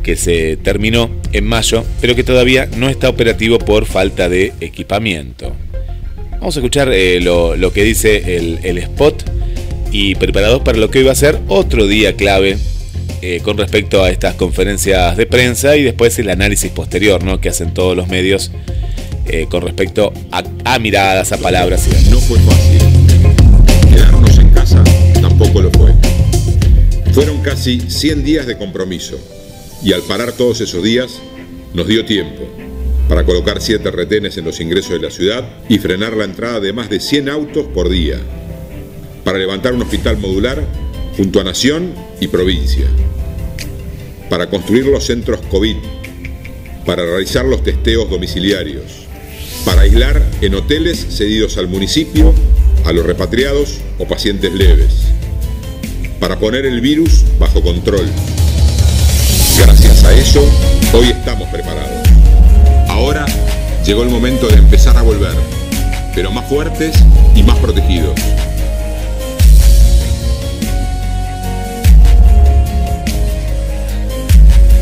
que 0.08 0.16
se 0.16 0.56
terminó 0.56 1.10
en 1.34 1.46
mayo, 1.46 1.84
pero 2.00 2.16
que 2.16 2.24
todavía 2.24 2.70
no 2.78 2.88
está 2.88 3.10
operativo 3.10 3.60
por 3.60 3.86
falta 3.86 4.30
de 4.30 4.54
equipamiento. 4.62 5.54
Vamos 6.39 6.56
a 6.56 6.60
escuchar 6.60 6.89
eh, 6.94 7.20
lo, 7.20 7.74
que 7.74 7.84
dice 7.84 8.38
el, 8.38 8.77
spot 8.77 9.24
y 9.91 10.15
preparados 10.15 10.62
para 10.62 10.77
lo 10.77 10.91
que 10.91 11.00
hoy 11.00 11.06
va 11.06 11.12
a 11.12 11.15
ser 11.15 11.39
otro 11.48 11.88
día 11.88 12.15
clave 12.15 12.58
eh, 13.22 13.41
con 13.44 13.58
respecto 13.58 14.03
a 14.03 14.12
estas 14.12 14.36
conferencias 14.36 15.17
de 15.17 15.25
prensa 15.25 15.75
y 15.75 15.84
después 15.84 16.17
el 16.20 16.29
análisis 16.29 16.72
posterior 16.72 17.24
¿no? 17.24 17.41
que 17.41 17.50
hacen 17.50 17.74
todos 17.74 17.98
los 17.98 18.08
medios 18.08 18.51
eh, 19.25 19.48
con 19.50 19.63
respecto 19.63 20.13
a, 20.32 20.44
a, 20.63 20.79
miradas, 20.79 21.32
a 21.32 21.38
palabras. 21.38 21.88
No 22.12 22.20
fue 22.20 22.39
fácil. 22.39 22.82
Quedarnos 23.89 24.38
en 24.38 24.50
casa 24.51 24.84
tampoco 25.20 25.62
lo 25.62 25.72
fue. 25.72 25.91
Fueron 27.13 27.41
casi 27.41 27.82
100 27.82 28.24
días 28.24 28.46
de 28.46 28.58
compromiso 28.58 29.20
y 29.84 29.91
al 29.94 30.01
parar 30.03 30.34
todos 30.34 30.62
esos 30.62 30.84
días 30.84 31.20
nos 31.74 31.88
dio 31.88 32.06
tiempo 32.06 32.48
para 33.08 33.24
colocar 33.24 33.62
siete 33.62 33.90
retenes 33.92 34.38
en 34.38 34.46
los 34.46 34.60
ingresos 34.60 34.92
de 34.92 35.00
la 35.00 35.12
ciudad 35.12 35.48
y 35.70 35.80
frenar 35.80 36.16
la 36.16 36.26
entrada 36.26 36.60
de 36.60 36.74
más 36.74 36.90
de 36.90 37.00
100 37.00 37.30
autos 37.30 37.68
por 37.68 37.90
día, 37.90 38.20
para 39.24 39.38
levantar 39.38 39.74
un 39.74 39.82
hospital 39.82 40.18
modular 40.18 40.64
junto 41.16 41.40
a 41.40 41.44
Nación 41.44 41.94
y 42.20 42.28
provincia, 42.28 42.86
para 44.30 44.50
construir 44.50 44.86
los 44.86 45.06
centros 45.06 45.40
COVID, 45.50 45.76
para 46.86 47.06
realizar 47.06 47.46
los 47.46 47.64
testeos 47.64 48.10
domiciliarios, 48.10 49.08
para 49.66 49.82
aislar 49.82 50.22
en 50.42 50.56
hoteles 50.56 50.98
cedidos 51.10 51.58
al 51.58 51.68
municipio 51.68 52.34
a 52.86 52.94
los 52.94 53.06
repatriados 53.06 53.80
o 53.98 54.08
pacientes 54.08 54.54
leves, 54.54 55.08
para 56.20 56.40
poner 56.40 56.66
el 56.66 56.82
virus 56.82 57.24
bajo 57.40 57.62
control. 57.62 58.08
Gracias 59.60 60.04
a 60.04 60.14
eso, 60.14 60.42
hoy 60.94 61.10
estamos 61.10 61.50
preparados. 61.50 62.07
Llegó 63.88 64.03
el 64.03 64.10
momento 64.10 64.50
de 64.50 64.58
empezar 64.58 64.98
a 64.98 65.01
volver, 65.01 65.32
pero 66.13 66.29
más 66.29 66.46
fuertes 66.50 66.94
y 67.34 67.41
más 67.41 67.58
protegidos. 67.60 68.20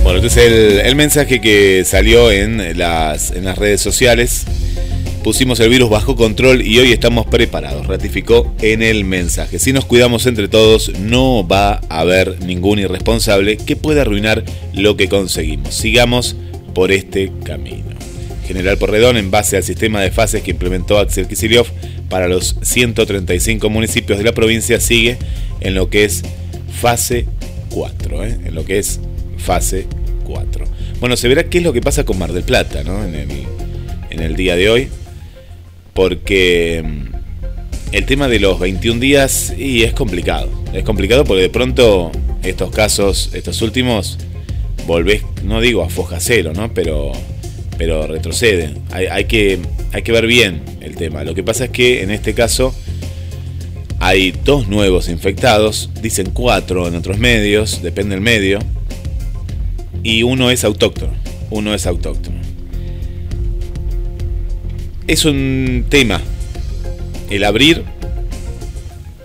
Bueno, 0.02 0.18
entonces 0.18 0.52
el, 0.52 0.80
el, 0.80 0.96
mensaje 0.96 1.40
que 1.40 1.84
salió 1.86 2.32
en 2.32 2.80
las, 2.80 3.30
en 3.30 3.46
las 3.46 3.60
redes 3.60 3.80
sociales, 3.80 4.46
pusimos 5.24 5.60
el 5.60 5.70
virus 5.70 5.92
bajo 5.92 6.16
control 6.16 6.64
y 6.64 6.80
hoy 6.80 6.92
estamos 6.92 7.28
preparados, 7.28 7.86
ratificó 7.86 8.56
en 8.60 8.82
el 8.82 9.06
mensaje. 9.06 9.60
Si 9.60 9.72
nos 9.72 9.86
cuidamos 9.86 10.26
entre 10.26 10.48
todos, 10.48 10.98
no 10.98 11.48
va 11.48 11.80
a 11.90 12.00
haber 12.00 12.40
ningún 12.44 12.80
irresponsable 12.80 13.58
que 13.58 13.76
pueda 13.76 14.02
arruinar 14.02 14.44
lo 14.74 14.98
que 14.98 15.08
conseguimos. 15.10 15.76
Sigamos 15.76 16.36
por 16.74 16.92
este 16.92 17.32
camino. 17.44 17.95
General 18.46 18.78
Porredón, 18.78 19.18
en 19.18 19.32
base 19.32 19.58
al 19.58 19.64
sistema 19.64 20.02
de 20.02 20.12
fases 20.12 20.42
que 20.42 20.52
implementó 20.52 20.98
Axel 20.98 21.28
Kicillof 21.28 21.70
para 22.10 22.28
los 22.28 22.56
135 22.62 23.70
municipios 23.70 24.18
de 24.18 24.24
la 24.24 24.34
provincia, 24.34 24.80
sigue 24.80 25.18
en 25.62 25.76
lo 25.76 25.90
que 25.90 26.06
es 26.06 26.24
fase 26.80 27.28
4, 27.70 28.26
¿eh? 28.26 28.40
en 28.46 28.56
lo 28.56 28.66
que 28.66 28.80
es 28.80 29.00
fase 29.38 29.88
4. 30.26 30.66
Bueno, 31.00 31.18
se 31.18 31.28
verá 31.28 31.44
qué 31.44 31.60
es 31.60 31.64
lo 31.64 31.74
que 31.74 31.82
pasa 31.82 32.06
con 32.06 32.18
Mar 32.18 32.32
del 32.32 32.44
Plata 32.44 32.84
¿no? 32.84 33.04
en, 33.04 33.16
el, 34.10 34.36
día 34.36 34.56
de 34.56 34.70
hoy, 34.70 34.88
porque 35.94 36.84
mm, 36.84 37.16
el 37.92 38.06
tema 38.06 38.28
de 38.28 38.40
los 38.40 38.60
21 38.60 39.00
días 39.00 39.54
y 39.58 39.84
es 39.84 39.94
complicado. 39.94 40.50
Es 40.74 40.84
complicado 40.84 41.26
porque 41.26 41.44
de 41.44 41.50
pronto 41.50 42.12
estos 42.44 42.72
casos, 42.72 43.32
estos 43.34 43.62
últimos, 43.62 44.18
volvés, 44.88 45.24
no 45.44 45.62
digo 45.62 45.84
a 45.84 45.90
foja 45.90 46.20
cero, 46.20 46.54
¿no? 46.56 46.74
Pero 46.74 47.12
pero 47.78 48.08
retroceden. 48.08 48.80
Hay, 48.92 49.08
hay 49.08 49.26
que, 49.26 49.60
hay 49.92 50.02
que 50.02 50.12
ver 50.12 50.28
bien 50.28 50.62
el 50.82 50.96
tema. 50.96 51.24
Lo 51.24 51.36
que 51.36 51.44
pasa 51.44 51.66
es 51.66 51.70
que 51.72 52.04
en 52.04 52.12
este 52.12 52.34
caso 52.34 52.74
hay 54.00 54.32
dos 54.32 54.68
nuevos 54.68 55.10
infectados, 55.10 55.90
dicen 56.02 56.30
cuatro 56.34 56.88
en 56.88 56.96
otros 56.96 57.18
medios, 57.18 57.82
depende 57.82 58.16
del 58.16 58.22
medio, 58.22 58.60
y 60.04 60.24
uno 60.24 60.52
es 60.52 60.64
autóctono. 60.64 61.14
Uno 61.50 61.74
es 61.74 61.86
autóctono. 61.86 62.38
Es 65.08 65.26
un 65.26 65.86
tema 65.90 66.22
el 67.30 67.44
abrir 67.44 67.84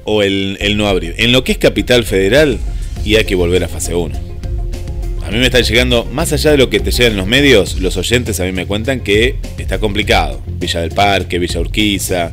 o 0.04 0.22
el, 0.22 0.56
el 0.60 0.76
no 0.76 0.86
abrir. 0.86 1.14
En 1.18 1.32
lo 1.32 1.44
que 1.44 1.52
es 1.52 1.58
capital 1.58 2.04
federal, 2.04 2.58
y 3.04 3.16
hay 3.16 3.24
que 3.24 3.34
volver 3.34 3.64
a 3.64 3.68
fase 3.68 3.94
1. 3.94 4.29
A 5.22 5.30
mí 5.30 5.38
me 5.38 5.46
están 5.46 5.62
llegando, 5.62 6.04
más 6.06 6.32
allá 6.32 6.52
de 6.52 6.56
lo 6.56 6.70
que 6.70 6.80
te 6.80 6.90
llegan 6.90 7.16
los 7.16 7.26
medios, 7.26 7.80
los 7.80 7.96
oyentes 7.96 8.40
a 8.40 8.44
mí 8.44 8.52
me 8.52 8.66
cuentan 8.66 9.00
que 9.00 9.36
está 9.58 9.78
complicado. 9.78 10.42
Villa 10.58 10.80
del 10.80 10.90
Parque, 10.90 11.38
Villa 11.38 11.60
Urquiza, 11.60 12.32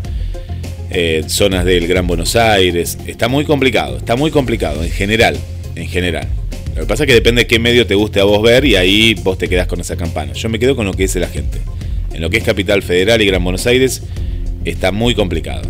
eh, 0.90 1.24
zonas 1.28 1.66
del 1.66 1.88
Gran 1.88 2.08
Buenos 2.08 2.36
Aires. 2.36 2.98
Está 3.06 3.28
muy 3.28 3.46
complicado, 3.46 3.98
está 3.98 4.16
muy 4.16 4.32
complicado 4.32 4.84
en 4.84 4.90
general, 4.90 5.38
en 5.76 5.88
general. 5.88 6.28
Lo 6.76 6.82
que 6.82 6.88
pasa 6.88 7.04
es 7.04 7.08
que 7.08 7.14
depende 7.14 7.42
de 7.42 7.48
qué 7.48 7.60
medio 7.60 7.86
te 7.86 7.96
guste 7.96 8.20
a 8.20 8.24
vos 8.24 8.42
ver 8.42 8.64
y 8.64 8.76
ahí 8.76 9.16
vos 9.16 9.38
te 9.38 9.48
quedás 9.50 9.68
con 9.68 9.80
esa 9.82 9.96
campana. 9.96 10.34
Yo 10.34 10.48
me 10.50 10.60
quedo 10.60 10.76
con 10.76 10.86
lo 10.86 10.94
que 10.94 11.04
dice 11.04 11.20
la 11.20 11.28
gente. 11.28 11.60
En 12.14 12.22
lo 12.22 12.30
que 12.30 12.38
es 12.38 12.44
Capital 12.44 12.84
Federal 12.84 13.22
y 13.22 13.26
Gran 13.26 13.44
Buenos 13.44 13.68
Aires 13.68 14.04
está 14.64 14.92
muy 14.92 15.14
complicado. 15.14 15.68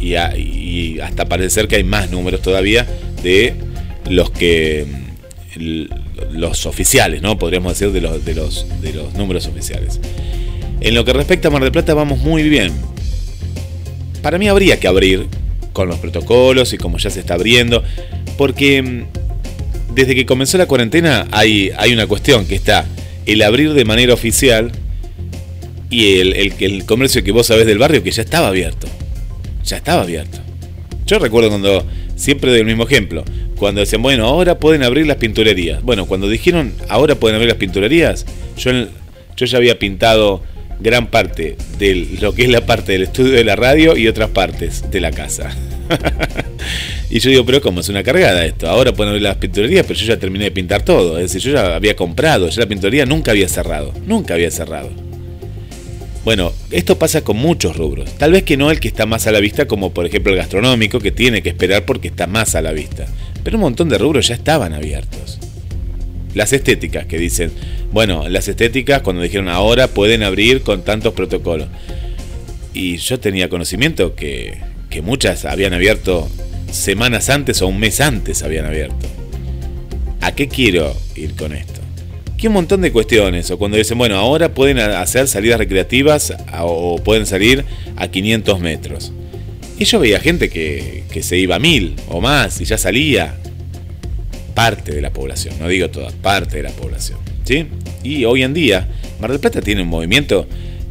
Y, 0.00 0.14
y 0.16 1.00
hasta 1.00 1.26
parece 1.26 1.50
ser 1.50 1.68
que 1.68 1.76
hay 1.76 1.84
más 1.84 2.10
números 2.10 2.42
todavía 2.42 2.86
de 3.22 3.54
los 4.08 4.30
que 4.30 4.86
los 6.30 6.66
oficiales, 6.66 7.22
¿no? 7.22 7.38
Podríamos 7.38 7.78
decir 7.78 7.92
de 7.92 8.00
los, 8.00 8.24
de 8.24 8.34
los, 8.34 8.66
de 8.80 8.92
los 8.92 9.14
números 9.14 9.46
oficiales. 9.46 10.00
En 10.80 10.94
lo 10.94 11.04
que 11.04 11.12
respecta 11.12 11.48
a 11.48 11.50
Mar 11.50 11.62
del 11.62 11.72
Plata 11.72 11.94
vamos 11.94 12.18
muy 12.18 12.48
bien. 12.48 12.72
Para 14.22 14.38
mí 14.38 14.48
habría 14.48 14.78
que 14.78 14.88
abrir 14.88 15.26
con 15.72 15.88
los 15.88 15.98
protocolos 15.98 16.72
y 16.72 16.78
como 16.78 16.98
ya 16.98 17.10
se 17.10 17.20
está 17.20 17.34
abriendo, 17.34 17.82
porque 18.36 18.82
mm, 18.82 19.94
desde 19.94 20.14
que 20.14 20.26
comenzó 20.26 20.58
la 20.58 20.66
cuarentena 20.66 21.26
hay, 21.30 21.70
hay 21.76 21.92
una 21.92 22.06
cuestión 22.06 22.46
que 22.46 22.54
está 22.54 22.86
el 23.26 23.42
abrir 23.42 23.74
de 23.74 23.84
manera 23.84 24.14
oficial 24.14 24.72
y 25.90 26.18
el, 26.20 26.34
el, 26.34 26.54
el 26.58 26.84
comercio 26.84 27.22
que 27.24 27.32
vos 27.32 27.46
sabés 27.46 27.66
del 27.66 27.78
barrio 27.78 28.02
que 28.02 28.10
ya 28.10 28.22
estaba 28.22 28.48
abierto. 28.48 28.86
Ya 29.64 29.76
estaba 29.76 30.02
abierto. 30.02 30.38
Yo 31.06 31.18
recuerdo 31.18 31.48
cuando, 31.48 31.86
siempre 32.18 32.50
doy 32.50 32.60
el 32.60 32.66
mismo 32.66 32.84
ejemplo, 32.84 33.24
cuando 33.56 33.80
decían, 33.80 34.02
bueno, 34.02 34.26
ahora 34.26 34.58
pueden 34.58 34.82
abrir 34.82 35.06
las 35.06 35.16
pinturerías. 35.16 35.82
Bueno, 35.82 36.06
cuando 36.06 36.28
dijeron, 36.28 36.74
ahora 36.88 37.14
pueden 37.14 37.36
abrir 37.36 37.48
las 37.48 37.58
pinturerías, 37.58 38.26
yo, 38.56 38.72
yo 39.36 39.46
ya 39.46 39.56
había 39.56 39.78
pintado 39.78 40.42
gran 40.80 41.08
parte 41.08 41.56
de 41.78 42.18
lo 42.20 42.34
que 42.34 42.42
es 42.42 42.50
la 42.50 42.66
parte 42.66 42.92
del 42.92 43.04
estudio 43.04 43.32
de 43.32 43.44
la 43.44 43.56
radio 43.56 43.96
y 43.96 44.08
otras 44.08 44.30
partes 44.30 44.90
de 44.90 45.00
la 45.00 45.10
casa. 45.10 45.50
y 47.10 47.18
yo 47.18 47.30
digo, 47.30 47.46
pero 47.46 47.60
¿cómo 47.60 47.80
es 47.80 47.88
una 47.88 48.02
cargada 48.02 48.44
esto? 48.44 48.68
Ahora 48.68 48.92
pueden 48.92 49.10
abrir 49.10 49.22
las 49.22 49.36
pinturerías, 49.36 49.86
pero 49.86 49.98
yo 49.98 50.06
ya 50.06 50.18
terminé 50.18 50.44
de 50.44 50.50
pintar 50.50 50.82
todo. 50.82 51.18
Es 51.18 51.32
decir, 51.32 51.50
yo 51.50 51.56
ya 51.56 51.74
había 51.74 51.96
comprado, 51.96 52.48
ya 52.48 52.60
la 52.60 52.68
pinturería 52.68 53.06
nunca 53.06 53.30
había 53.30 53.48
cerrado. 53.48 53.92
Nunca 54.06 54.34
había 54.34 54.50
cerrado. 54.50 55.07
Bueno, 56.24 56.52
esto 56.70 56.98
pasa 56.98 57.22
con 57.22 57.36
muchos 57.36 57.76
rubros. 57.76 58.12
Tal 58.18 58.32
vez 58.32 58.42
que 58.42 58.56
no 58.56 58.70
el 58.70 58.80
que 58.80 58.88
está 58.88 59.06
más 59.06 59.26
a 59.26 59.32
la 59.32 59.40
vista, 59.40 59.66
como 59.66 59.94
por 59.94 60.04
ejemplo 60.06 60.32
el 60.32 60.38
gastronómico, 60.38 60.98
que 61.00 61.12
tiene 61.12 61.42
que 61.42 61.48
esperar 61.48 61.84
porque 61.84 62.08
está 62.08 62.26
más 62.26 62.54
a 62.54 62.62
la 62.62 62.72
vista. 62.72 63.06
Pero 63.44 63.56
un 63.56 63.62
montón 63.62 63.88
de 63.88 63.98
rubros 63.98 64.28
ya 64.28 64.34
estaban 64.34 64.74
abiertos. 64.74 65.38
Las 66.34 66.52
estéticas, 66.52 67.06
que 67.06 67.18
dicen, 67.18 67.50
bueno, 67.92 68.28
las 68.28 68.48
estéticas 68.48 69.02
cuando 69.02 69.22
dijeron 69.22 69.48
ahora 69.48 69.88
pueden 69.88 70.22
abrir 70.22 70.62
con 70.62 70.82
tantos 70.82 71.14
protocolos. 71.14 71.68
Y 72.74 72.98
yo 72.98 73.18
tenía 73.18 73.48
conocimiento 73.48 74.14
que, 74.14 74.58
que 74.90 75.02
muchas 75.02 75.44
habían 75.44 75.72
abierto 75.72 76.28
semanas 76.70 77.30
antes 77.30 77.62
o 77.62 77.68
un 77.68 77.80
mes 77.80 78.00
antes 78.00 78.42
habían 78.42 78.66
abierto. 78.66 79.06
¿A 80.20 80.32
qué 80.32 80.48
quiero 80.48 80.94
ir 81.14 81.34
con 81.34 81.54
esto? 81.54 81.77
Que 82.38 82.46
un 82.46 82.54
montón 82.54 82.80
de 82.80 82.92
cuestiones, 82.92 83.50
o 83.50 83.58
cuando 83.58 83.76
dicen, 83.76 83.98
bueno, 83.98 84.16
ahora 84.16 84.54
pueden 84.54 84.78
hacer 84.78 85.26
salidas 85.26 85.58
recreativas 85.58 86.32
o 86.60 86.98
pueden 87.02 87.26
salir 87.26 87.64
a 87.96 88.08
500 88.08 88.60
metros. 88.60 89.12
Y 89.76 89.84
yo 89.84 89.98
veía 89.98 90.20
gente 90.20 90.48
que, 90.48 91.04
que 91.10 91.22
se 91.22 91.36
iba 91.36 91.56
a 91.56 91.58
mil 91.58 91.96
o 92.08 92.20
más 92.20 92.60
y 92.60 92.64
ya 92.64 92.78
salía. 92.78 93.36
Parte 94.54 94.92
de 94.92 95.00
la 95.00 95.12
población, 95.12 95.54
no 95.60 95.68
digo 95.68 95.88
toda, 95.90 96.10
parte 96.10 96.56
de 96.56 96.62
la 96.64 96.70
población. 96.70 97.18
¿sí? 97.44 97.66
Y 98.02 98.24
hoy 98.24 98.42
en 98.42 98.54
día, 98.54 98.88
Mar 99.20 99.30
del 99.30 99.40
Plata 99.40 99.60
tiene 99.60 99.82
un 99.82 99.88
movimiento 99.88 100.46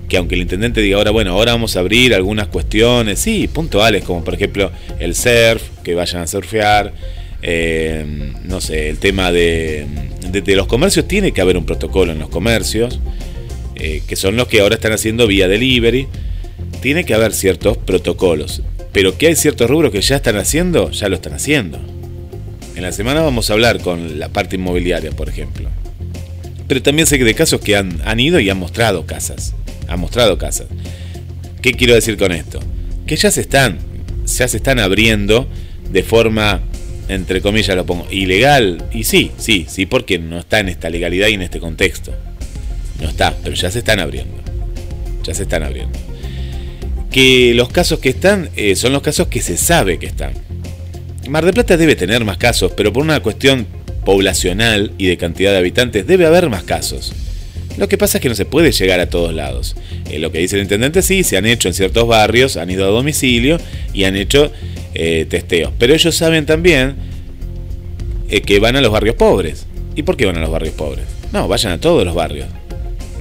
que 0.08 0.18
aunque 0.18 0.36
el 0.36 0.42
intendente 0.42 0.82
diga 0.82 0.98
ahora, 0.98 1.12
bueno, 1.12 1.32
ahora 1.32 1.52
vamos 1.52 1.76
a 1.76 1.82
abrir 1.82 2.14
algunas 2.14 2.48
cuestiones, 2.48 3.20
sí, 3.20 3.48
puntuales, 3.48 4.04
como 4.04 4.24
por 4.24 4.34
ejemplo 4.34 4.72
el 5.00 5.16
surf, 5.16 5.62
que 5.84 5.96
vayan 5.96 6.22
a 6.22 6.28
surfear, 6.28 6.94
eh, 7.42 8.06
no 8.46 8.62
sé, 8.62 8.90
el 8.90 9.00
tema 9.00 9.32
de, 9.32 9.86
de- 10.42 10.56
los 10.56 10.68
comercios, 10.68 11.08
tiene 11.08 11.32
que 11.32 11.42
haber 11.42 11.58
un 11.58 11.66
protocolo 11.66 12.12
en 12.12 12.20
los 12.20 12.30
comercios, 12.30 13.00
eh, 13.76 14.02
que 14.08 14.16
son 14.16 14.36
los 14.38 14.48
que 14.48 14.62
ahora 14.62 14.76
están 14.76 14.92
haciendo 14.94 15.28
vía 15.28 15.48
delivery, 15.48 16.08
tiene 16.82 17.04
que 17.06 17.14
haber 17.14 17.34
ciertos 17.34 17.78
protocolos, 17.78 18.62
pero 18.92 19.18
que 19.18 19.28
hay 19.28 19.36
ciertos 19.36 19.70
rubros 19.70 19.92
que 19.92 20.02
ya 20.02 20.16
están 20.18 20.38
haciendo, 20.38 20.92
ya 20.92 21.10
lo 21.10 21.16
están 21.16 21.34
haciendo. 21.34 21.80
En 22.76 22.84
la 22.84 22.92
semana 22.92 23.22
vamos 23.22 23.50
a 23.50 23.54
hablar 23.54 23.80
con 23.82 24.20
la 24.20 24.30
parte 24.30 24.56
inmobiliaria, 24.56 25.12
por 25.12 25.30
ejemplo. 25.30 25.70
Pero 26.68 26.82
también 26.82 27.08
sé 27.08 27.18
que 27.18 27.24
de 27.24 27.34
casos 27.34 27.62
que 27.62 27.76
han, 27.76 28.02
han 28.06 28.20
ido 28.20 28.40
y 28.40 28.50
han 28.50 28.58
mostrado 28.60 29.06
casas. 29.06 29.54
Han 29.88 30.00
mostrado 30.00 30.38
casas. 30.38 30.68
¿Qué 31.62 31.72
quiero 31.74 31.96
decir 31.96 32.18
con 32.18 32.32
esto? 32.32 32.60
Que 33.08 33.16
ya 33.16 33.32
se 33.32 33.42
están, 33.42 33.78
ya 34.26 34.48
se 34.48 34.58
están 34.58 34.80
abriendo 34.80 35.48
de 35.92 36.04
forma, 36.04 36.62
entre 37.10 37.42
comillas 37.42 37.76
lo 37.76 37.86
pongo, 37.86 38.08
ilegal. 38.12 38.84
Y 38.92 39.04
sí, 39.04 39.32
sí, 39.38 39.66
sí, 39.70 39.86
porque 39.86 40.20
no 40.20 40.40
está 40.40 40.60
en 40.60 40.70
esta 40.70 40.90
legalidad 40.90 41.28
y 41.28 41.34
en 41.34 41.42
este 41.42 41.60
contexto. 41.60 42.14
No 43.02 43.10
está, 43.10 43.36
pero 43.44 43.56
ya 43.56 43.72
se 43.72 43.80
están 43.80 44.00
abriendo. 44.00 44.36
Ya 45.24 45.34
se 45.34 45.44
están 45.44 45.64
abriendo. 45.64 45.98
Que 47.12 47.54
los 47.56 47.70
casos 47.70 48.00
que 48.00 48.10
están 48.10 48.50
eh, 48.56 48.76
son 48.76 48.94
los 48.94 49.02
casos 49.02 49.28
que 49.28 49.42
se 49.42 49.58
sabe 49.58 50.00
que 50.00 50.08
están. 50.08 50.34
Mar 51.30 51.44
del 51.44 51.54
Plata 51.54 51.78
debe 51.78 51.96
tener 51.96 52.24
más 52.24 52.38
casos, 52.38 52.72
pero 52.76 52.94
por 52.94 53.04
una 53.04 53.20
cuestión 53.20 53.68
poblacional 54.06 54.94
y 54.98 55.08
de 55.08 55.18
cantidad 55.18 55.52
de 55.52 55.58
habitantes 55.58 56.08
debe 56.08 56.26
haber 56.26 56.50
más 56.50 56.64
casos. 56.64 57.14
Lo 57.78 57.88
que 57.88 57.98
pasa 57.98 58.18
es 58.18 58.22
que 58.22 58.30
no 58.30 58.36
se 58.36 58.46
puede 58.46 58.72
llegar 58.72 59.00
a 59.00 59.10
todos 59.10 59.34
lados. 59.34 59.76
Eh, 60.10 60.20
lo 60.20 60.32
que 60.32 60.40
dice 60.40 60.56
el 60.56 60.64
intendente 60.64 61.02
sí, 61.02 61.24
se 61.24 61.38
han 61.38 61.46
hecho 61.46 61.68
en 61.68 61.74
ciertos 61.74 62.08
barrios, 62.08 62.58
han 62.58 62.70
ido 62.70 62.86
a 62.86 62.90
domicilio 62.90 63.58
y 63.94 64.06
han 64.06 64.16
hecho 64.16 64.52
eh, 64.96 65.28
testeos. 65.30 65.72
Pero 65.78 65.94
ellos 65.94 66.16
saben 66.16 66.48
también 66.48 66.96
eh, 68.30 68.42
que 68.42 68.60
van 68.60 68.76
a 68.76 68.82
los 68.82 68.92
barrios 68.92 69.16
pobres. 69.16 69.68
¿Y 69.96 70.04
por 70.04 70.18
qué 70.18 70.26
van 70.26 70.38
a 70.38 70.42
los 70.42 70.50
barrios 70.50 70.74
pobres? 70.74 71.06
No, 71.32 71.48
vayan 71.48 71.74
a 71.74 71.80
todos 71.80 72.04
los 72.04 72.16
barrios. 72.16 72.48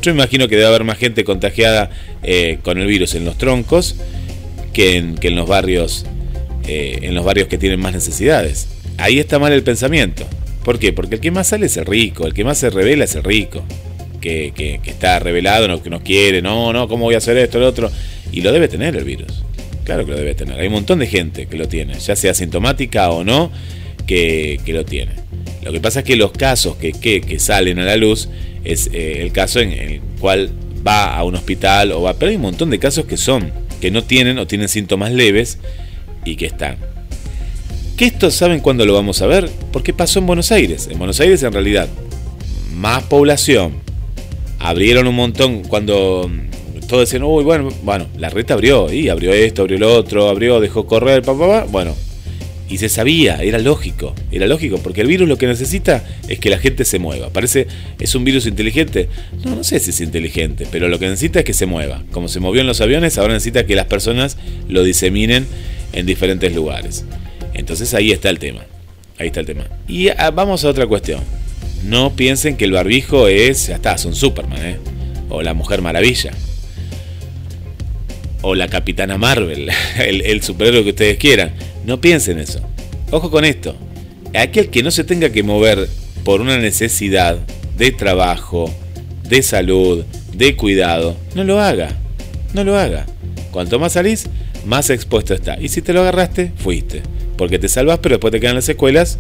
Yo 0.01 0.11
imagino 0.11 0.49
que 0.49 0.57
debe 0.57 0.69
haber 0.69 0.85
más 0.85 0.97
gente 0.97 1.25
contagiada 1.25 1.91
eh, 2.23 2.59
con 2.63 2.79
el 2.79 2.87
virus 2.87 3.15
en 3.15 3.27
los 3.27 3.37
troncos 3.37 3.97
que 4.73 4.97
en, 4.97 5.17
que 5.17 5.29
en 5.29 5.37
los 5.37 5.49
barrios 5.49 6.07
en 6.69 7.15
los 7.15 7.25
barrios 7.25 7.47
que 7.47 7.59
tienen 7.59 7.79
más 7.79 7.93
necesidades. 7.93 8.67
Ahí 8.99 9.21
está 9.21 9.39
mal 9.39 9.53
el 9.53 9.63
pensamiento. 9.63 10.27
¿Por 10.65 10.81
qué? 10.81 10.93
Porque 10.93 11.15
el 11.15 11.21
que 11.21 11.31
más 11.31 11.47
sale 11.47 11.67
es 11.67 11.77
el 11.77 11.87
rico, 11.87 12.27
el 12.27 12.35
que 12.35 12.43
más 12.43 12.59
se 12.59 12.71
revela 12.71 13.05
es 13.05 13.15
el 13.15 13.23
rico, 13.23 13.63
que, 14.21 14.81
está 14.85 15.19
revelado, 15.19 15.69
no, 15.69 15.83
que 15.83 15.91
no 15.91 16.01
quiere, 16.03 16.43
no, 16.43 16.73
no, 16.73 16.89
¿cómo 16.89 17.05
voy 17.05 17.15
a 17.15 17.19
hacer 17.19 17.37
esto, 17.37 17.59
lo 17.59 17.69
otro? 17.69 17.91
Y 18.33 18.41
lo 18.41 18.53
debe 18.53 18.69
tener 18.69 18.97
el 18.97 19.05
virus. 19.05 19.43
Claro 19.85 20.05
que 20.05 20.13
lo 20.13 20.19
debe 20.19 20.35
tener. 20.35 20.59
Hay 20.59 20.67
un 20.67 20.73
montón 20.73 20.99
de 20.99 21.07
gente 21.07 21.47
que 21.47 21.57
lo 21.57 21.69
tiene, 21.69 21.95
ya 21.99 22.17
sea 22.17 22.35
sintomática 22.35 23.11
o 23.11 23.25
no, 23.25 23.51
que, 24.07 24.61
lo 24.67 24.85
tiene. 24.85 25.13
Lo 25.63 25.73
que 25.73 25.81
pasa 25.81 26.01
es 26.01 26.05
que 26.05 26.17
los 26.17 26.33
casos 26.33 26.77
que 26.77 27.39
salen 27.39 27.79
a 27.79 27.85
la 27.85 27.97
luz 27.97 28.29
es 28.67 28.91
eh, 28.93 29.23
el 29.23 29.33
caso 29.33 29.61
en 29.61 29.73
el 29.73 30.01
cual 30.21 30.51
va 30.87 31.17
a 31.17 31.23
un 31.25 31.37
hospital 31.37 31.93
o 31.93 32.03
va, 32.03 32.15
pero 32.15 32.31
hay 32.31 32.37
un 32.37 32.43
montón 32.43 32.69
de 32.69 32.79
casos 32.79 33.07
que 33.07 33.17
son, 33.17 33.53
que 33.81 33.91
no 33.91 34.03
tienen 34.03 34.39
o 34.39 34.47
tienen 34.47 34.69
síntomas 34.69 35.13
leves 35.13 35.59
y 36.25 36.37
que 36.37 36.47
están. 36.47 36.77
Que 37.97 38.07
esto 38.07 38.31
saben 38.31 38.61
cuándo 38.61 38.85
lo 38.85 38.93
vamos 38.93 39.23
a 39.23 39.27
ver, 39.27 39.49
porque 39.73 39.93
pasó 39.93 40.19
en 40.19 40.27
Buenos 40.27 40.51
Aires. 40.51 40.89
En 40.91 40.99
Buenos 40.99 41.21
Aires 41.21 41.43
en 41.45 41.53
realidad 41.53 41.89
más 42.75 43.05
población. 43.05 43.75
Abrieron 44.59 45.07
un 45.07 45.15
montón 45.15 45.63
cuando 45.63 46.31
todos 46.87 47.09
decían, 47.09 47.25
uy, 47.25 47.45
bueno, 47.45 47.69
bueno, 47.83 48.07
la 48.17 48.31
red 48.31 48.51
abrió, 48.51 48.93
y 48.93 49.09
abrió 49.09 49.33
esto, 49.33 49.63
abrió 49.63 49.79
lo 49.79 49.95
otro, 49.95 50.29
abrió, 50.29 50.61
dejó 50.61 50.87
correr, 50.87 51.23
pa, 51.23 51.37
pa, 51.37 51.47
pa. 51.47 51.65
bueno. 51.65 51.95
Y 52.69 52.79
se 52.79 52.89
sabía, 52.89 53.37
era 53.37 53.61
lógico, 53.61 54.13
era 54.33 54.49
lógico, 54.49 54.79
porque 54.79 55.01
el 55.03 55.07
virus 55.07 55.29
lo 55.29 55.39
que 55.39 55.47
necesita 55.47 56.05
es 56.27 56.41
que 56.41 56.51
la 56.51 56.59
gente 56.59 56.85
se 56.85 56.99
mueva. 56.99 57.31
Parece, 57.31 57.69
¿es 58.01 58.17
un 58.17 58.25
virus 58.25 58.45
inteligente? 58.47 59.09
No, 59.45 59.55
no 59.55 59.63
sé 59.63 59.79
si 59.79 59.91
es 59.91 60.01
inteligente, 60.01 60.67
pero 60.73 60.89
lo 60.89 60.99
que 60.99 61.07
necesita 61.07 61.39
es 61.41 61.45
que 61.45 61.55
se 61.55 61.67
mueva. 61.67 62.03
Como 62.11 62.27
se 62.27 62.41
movió 62.41 62.61
en 62.61 62.67
los 62.67 62.81
aviones, 62.81 63.19
ahora 63.19 63.35
necesita 63.35 63.67
que 63.67 63.77
las 63.77 63.87
personas 63.87 64.37
lo 64.69 64.83
diseminen 64.83 65.47
en 65.93 66.07
diferentes 66.07 66.53
lugares. 66.57 67.05
Entonces 67.55 67.95
ahí 67.95 68.11
está 68.11 68.31
el 68.31 68.41
tema. 68.41 68.63
Ahí 69.19 69.29
está 69.29 69.41
el 69.41 69.47
tema. 69.47 69.69
Y 69.87 70.09
ah, 70.09 70.33
vamos 70.33 70.65
a 70.65 70.69
otra 70.69 70.87
cuestión. 70.87 71.21
No 71.87 72.17
piensen 72.17 72.57
que 72.57 72.65
el 72.65 72.73
barbijo 72.73 73.29
es, 73.29 73.69
ya 73.69 73.77
está, 73.77 73.97
son 73.97 74.13
Superman, 74.13 74.59
¿eh? 74.61 74.77
o 75.29 75.41
la 75.43 75.55
Mujer 75.55 75.83
Maravilla, 75.83 76.33
o 78.43 78.57
la 78.57 78.67
Capitana 78.67 79.19
Marvel, 79.19 79.71
el, 79.99 80.43
superhéroe 80.43 80.83
que 80.83 80.91
ustedes 80.91 81.17
quieran. 81.17 81.53
No 81.85 82.01
piensen 82.01 82.41
eso. 82.41 82.61
Ojo 83.13 83.31
con 83.31 83.45
esto. 83.45 83.77
Aquel 84.35 84.69
que 84.69 84.83
no 84.83 84.91
se 84.91 85.05
tenga 85.05 85.31
que 85.31 85.45
mover 85.45 85.89
por 86.25 86.41
una 86.41 86.59
necesidad 86.59 87.39
de 87.79 87.93
trabajo, 87.93 88.75
de 89.29 89.43
salud, 89.43 90.05
de 90.33 90.57
cuidado, 90.57 91.17
no 91.37 91.45
lo 91.45 91.61
haga. 91.61 91.91
No 92.53 92.65
lo 92.65 92.77
haga. 92.77 93.07
Cuanto 93.53 93.79
más 93.79 93.93
salís, 93.93 94.27
más 94.65 94.91
expuesto 94.91 95.35
está. 95.35 95.57
Y 95.61 95.69
si 95.69 95.83
te 95.83 95.93
lo 95.93 96.01
agarraste, 96.01 96.51
fuiste. 96.57 97.03
Porque 97.37 97.61
te 97.61 97.69
salvas, 97.69 98.01
pero 98.01 98.17
después 98.17 98.33
te 98.33 98.41
quedan 98.41 98.57
las 98.57 98.65
secuelas 98.65 99.19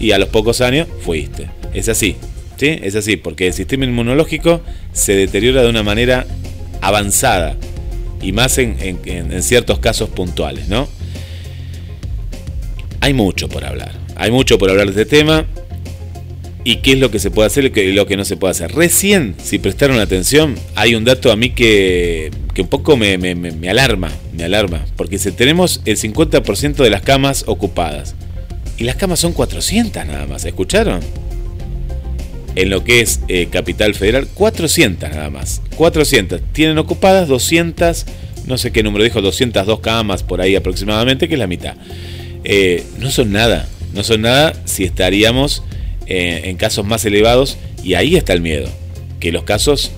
y 0.00 0.10
a 0.10 0.18
los 0.18 0.30
pocos 0.30 0.60
años 0.60 0.88
fuiste. 1.04 1.57
Es 1.74 1.88
así. 1.88 2.16
¿Sí? 2.56 2.78
Es 2.82 2.96
así, 2.96 3.16
porque 3.16 3.46
el 3.46 3.52
sistema 3.52 3.84
inmunológico 3.84 4.60
se 4.92 5.14
deteriora 5.14 5.62
de 5.62 5.70
una 5.70 5.84
manera 5.84 6.26
avanzada 6.80 7.56
y 8.20 8.32
más 8.32 8.58
en, 8.58 8.74
ciertos 9.42 9.78
casos 9.78 10.08
puntuales, 10.08 10.68
¿no? 10.68 10.88
Hay 13.00 13.14
mucho 13.14 13.48
por 13.48 13.64
hablar. 13.64 13.92
Hay 14.16 14.30
mucho 14.30 14.58
por 14.58 14.70
hablar 14.70 14.92
de 14.92 15.02
este 15.02 15.16
tema 15.18 15.46
y 16.64 16.76
qué 16.76 16.92
es 16.92 16.98
lo 16.98 17.10
que 17.10 17.20
se 17.20 17.30
puede 17.30 17.46
hacer 17.46 17.72
y 17.78 17.92
lo 17.92 18.06
que 18.06 18.16
no 18.16 18.24
se 18.24 18.36
puede 18.36 18.50
hacer. 18.50 18.72
Recién, 18.72 19.36
si 19.42 19.58
prestaron 19.58 20.00
atención, 20.00 20.56
hay 20.74 20.96
un 20.96 21.04
dato 21.04 21.30
a 21.30 21.36
mí 21.36 21.50
que, 21.50 22.30
que 22.54 22.62
un 22.62 22.68
poco 22.68 22.96
me, 22.96 23.16
me, 23.18 23.34
me, 23.34 23.70
alarma, 23.70 24.10
me 24.36 24.44
alarma, 24.44 24.84
porque 24.96 25.18
si 25.18 25.30
tenemos 25.30 25.80
el 25.84 25.96
50% 25.96 26.74
de 26.74 26.90
las 26.90 27.02
camas 27.02 27.44
ocupadas, 27.46 28.16
y 28.76 28.84
las 28.84 28.96
camas 28.96 29.20
son 29.20 29.32
400 29.32 30.06
nada 30.06 30.26
más, 30.26 30.44
¿escucharon? 30.44 31.00
En 32.58 32.70
lo 32.70 32.82
que 32.82 33.00
es 33.00 33.20
eh, 33.28 33.46
Capital 33.52 33.94
Federal, 33.94 34.26
400 34.34 35.10
nada 35.10 35.30
más, 35.30 35.62
400. 35.76 36.40
Tienen 36.52 36.76
ocupadas 36.78 37.28
200, 37.28 38.04
no 38.48 38.58
sé 38.58 38.72
qué 38.72 38.82
número 38.82 39.04
dijo, 39.04 39.22
202 39.22 39.78
camas 39.78 40.24
por 40.24 40.40
ahí 40.40 40.56
aproximadamente, 40.56 41.28
que 41.28 41.34
es 41.34 41.38
la 41.38 41.46
mitad. 41.46 41.76
Eh, 42.42 42.82
no 42.98 43.12
son 43.12 43.30
nada, 43.30 43.68
no 43.94 44.02
son 44.02 44.22
nada 44.22 44.54
si 44.64 44.82
estaríamos 44.82 45.62
eh, 46.06 46.40
en 46.46 46.56
casos 46.56 46.84
más 46.84 47.04
elevados 47.04 47.58
y 47.84 47.94
ahí 47.94 48.16
está 48.16 48.32
el 48.32 48.40
miedo, 48.40 48.68
que 49.20 49.30
los 49.30 49.44
casos 49.44 49.92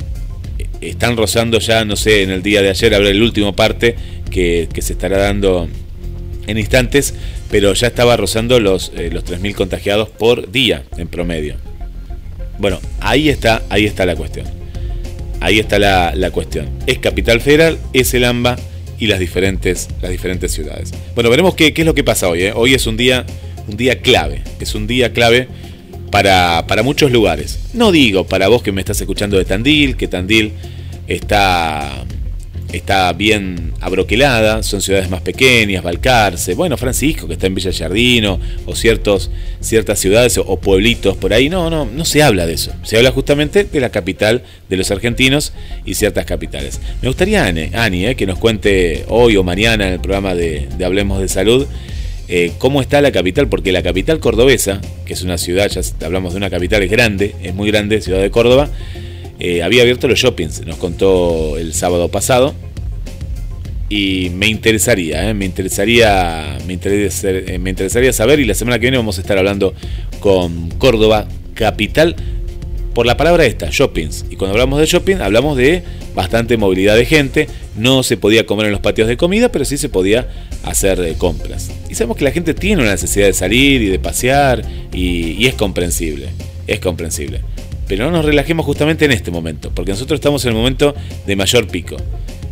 eh, 0.59 0.66
están 0.83 1.16
rozando 1.16 1.61
ya, 1.61 1.87
no 1.87 1.96
sé, 1.96 2.25
en 2.25 2.31
el 2.31 2.42
día 2.42 2.61
de 2.61 2.68
ayer 2.68 2.94
habrá 2.94 3.09
el 3.09 3.23
último 3.23 3.57
parte 3.57 3.96
que, 4.31 4.68
se 4.81 4.92
estará 4.92 5.16
dando 5.16 5.66
en 6.46 6.59
instantes, 6.59 7.14
pero 7.51 7.73
ya 7.73 7.87
estaba 7.87 8.18
rozando 8.18 8.61
los, 8.61 8.92
los 9.12 9.25
3.000 9.25 9.55
contagiados 9.55 10.11
por 10.11 10.51
día 10.53 10.83
en 10.99 11.09
promedio. 11.09 11.69
Bueno, 12.61 12.79
ahí 13.01 13.29
está, 13.29 13.62
ahí 13.68 13.87
está 13.87 14.07
la 14.07 14.14
cuestión. 14.14 14.46
Ahí 15.40 15.59
está 15.59 15.79
la, 15.79 16.12
la 16.14 16.31
cuestión. 16.31 16.68
Es 16.87 16.99
Capital 16.99 17.40
Federal, 17.40 17.79
es 17.92 18.14
el 18.14 18.25
AMBA, 18.25 18.57
y 19.01 19.07
las 19.07 19.18
diferentes, 19.18 19.88
las 20.03 20.11
diferentes 20.11 20.53
ciudades. 20.53 20.92
Bueno, 21.14 21.31
veremos 21.31 21.55
qué, 21.55 21.73
qué 21.73 21.83
es 21.83 21.87
lo 21.87 21.94
que 21.94 22.05
pasa 22.05 22.29
hoy. 22.29 22.42
¿eh? 22.42 22.53
Hoy 22.55 22.75
es 22.75 22.87
un 22.87 22.96
día, 22.96 23.25
un 23.66 23.77
día 23.77 24.01
clave, 24.01 24.42
es 24.61 24.75
un 24.75 24.87
día 24.87 25.12
clave 25.12 25.49
para, 26.11 26.66
para 26.68 26.83
muchos 26.83 27.11
lugares. 27.11 27.59
No 27.73 27.90
digo 27.90 28.27
para 28.27 28.49
vos 28.49 28.62
que 28.62 28.73
me 28.73 28.83
estás 28.83 29.01
escuchando 29.01 29.38
de 29.38 29.46
Tandil, 29.46 29.96
que 29.96 30.07
Tandil 30.07 30.53
está 31.07 32.05
está 32.72 33.12
bien 33.12 33.72
abroquelada, 33.80 34.62
son 34.62 34.80
ciudades 34.83 35.11
más 35.11 35.22
pequeñas, 35.22 35.83
Balcarce, 35.83 36.54
bueno, 36.54 36.76
Francisco, 36.76 37.26
que 37.26 37.35
está 37.35 37.46
en 37.46 37.54
Villa 37.54 37.70
Yardino, 37.70 38.40
o 38.66 38.74
ciertos, 38.74 39.30
ciertas 39.61 39.98
ciudades 39.98 40.38
o, 40.38 40.56
pueblitos 40.61 41.16
por 41.16 41.33
ahí. 41.33 41.48
No, 41.48 41.70
no, 41.70 41.85
no 41.85 42.04
se 42.04 42.22
habla 42.22 42.46
de 42.46 42.54
eso. 42.54 42.72
Se 42.83 42.96
habla 42.96 43.11
justamente 43.11 43.64
de 43.64 43.80
la 43.80 43.90
capital 43.90 44.42
de 44.68 44.76
los 44.76 44.90
argentinos 44.90 45.52
y 45.85 45.94
ciertas 45.94 46.24
capitales. 46.24 46.80
Me 47.02 47.09
gustaría, 47.09 47.46
Ani, 47.46 48.06
eh, 48.06 48.14
que 48.14 48.26
nos 48.26 48.38
cuente 48.38 49.04
hoy 49.09 49.37
o 49.37 49.42
mañana 49.42 49.87
en 49.87 49.94
el 49.94 50.00
programa 50.00 50.35
de, 50.35 50.68
Hablemos 50.85 51.20
de 51.20 51.28
Salud. 51.28 51.66
Eh, 52.33 52.52
cómo 52.59 52.80
está 52.80 53.00
la 53.00 53.11
capital, 53.11 53.48
porque 53.48 53.72
la 53.72 53.83
capital 53.83 54.20
cordobesa, 54.20 54.80
que 55.04 55.14
es 55.14 55.22
una 55.22 55.37
ciudad, 55.37 55.68
ya 55.68 55.80
hablamos 56.06 56.33
de 56.33 56.37
una 56.37 56.48
capital, 56.48 56.80
es 56.83 56.90
grande, 56.90 57.35
es 57.42 57.54
muy 57.54 57.68
grande, 57.70 58.00
ciudad 58.00 58.20
de 58.20 58.30
Córdoba, 58.30 58.70
eh, 59.40 59.62
había 59.62 59.81
abierto 59.83 60.07
los 60.07 60.18
shoppings, 60.18 60.66
nos 60.66 60.76
contó 60.76 61.57
el 61.57 61.72
sábado 61.72 62.09
pasado. 62.11 62.55
Y 63.88 64.31
me 64.35 64.46
interesaría, 64.46 65.31
eh, 65.31 65.35
me, 65.35 65.46
interesaría 65.46 66.59
eh, 66.59 67.59
me 67.59 67.70
interesaría 67.70 68.12
saber, 68.12 68.38
y 68.38 68.44
la 68.44 68.55
semana 68.55 68.79
que 68.79 68.83
viene 68.83 68.98
vamos 68.98 69.18
a 69.18 69.22
estar 69.22 69.38
hablando 69.38 69.74
con 70.20 70.68
Córdoba, 70.72 71.26
capital, 71.55 72.14
por 72.94 73.07
la 73.07 73.16
palabra 73.16 73.46
esta, 73.46 73.68
shoppings. 73.70 74.26
Y 74.31 74.37
cuando 74.37 74.53
hablamos 74.53 74.79
de 74.79 74.87
shopping, 74.87 75.16
hablamos 75.16 75.57
de 75.57 75.83
bastante 76.14 76.57
movilidad 76.59 76.96
de 76.96 77.07
gente. 77.07 77.48
No 77.76 78.03
se 78.03 78.16
podía 78.18 78.44
comer 78.44 78.66
en 78.66 78.72
los 78.72 78.81
patios 78.81 79.09
de 79.09 79.16
comida, 79.16 79.50
pero 79.50 79.64
sí 79.64 79.79
se 79.79 79.88
podía 79.88 80.29
hacer 80.64 81.14
compras. 81.16 81.70
Y 81.88 81.94
sabemos 81.94 82.18
que 82.18 82.24
la 82.24 82.31
gente 82.31 82.53
tiene 82.53 82.83
una 82.83 82.90
necesidad 82.92 83.26
de 83.26 83.33
salir 83.33 83.81
y 83.81 83.87
de 83.87 83.98
pasear, 83.98 84.62
y 84.92 85.46
es 85.46 85.55
comprensible. 85.55 86.29
Es 86.66 86.79
comprensible. 86.79 87.40
Pero 87.90 88.05
no 88.05 88.12
nos 88.12 88.24
relajemos 88.24 88.64
justamente 88.64 89.05
en 89.05 89.11
este 89.11 89.33
momento, 89.33 89.72
porque 89.74 89.90
nosotros 89.90 90.18
estamos 90.18 90.44
en 90.44 90.50
el 90.50 90.55
momento 90.55 90.94
de 91.26 91.35
mayor 91.35 91.66
pico. 91.66 91.96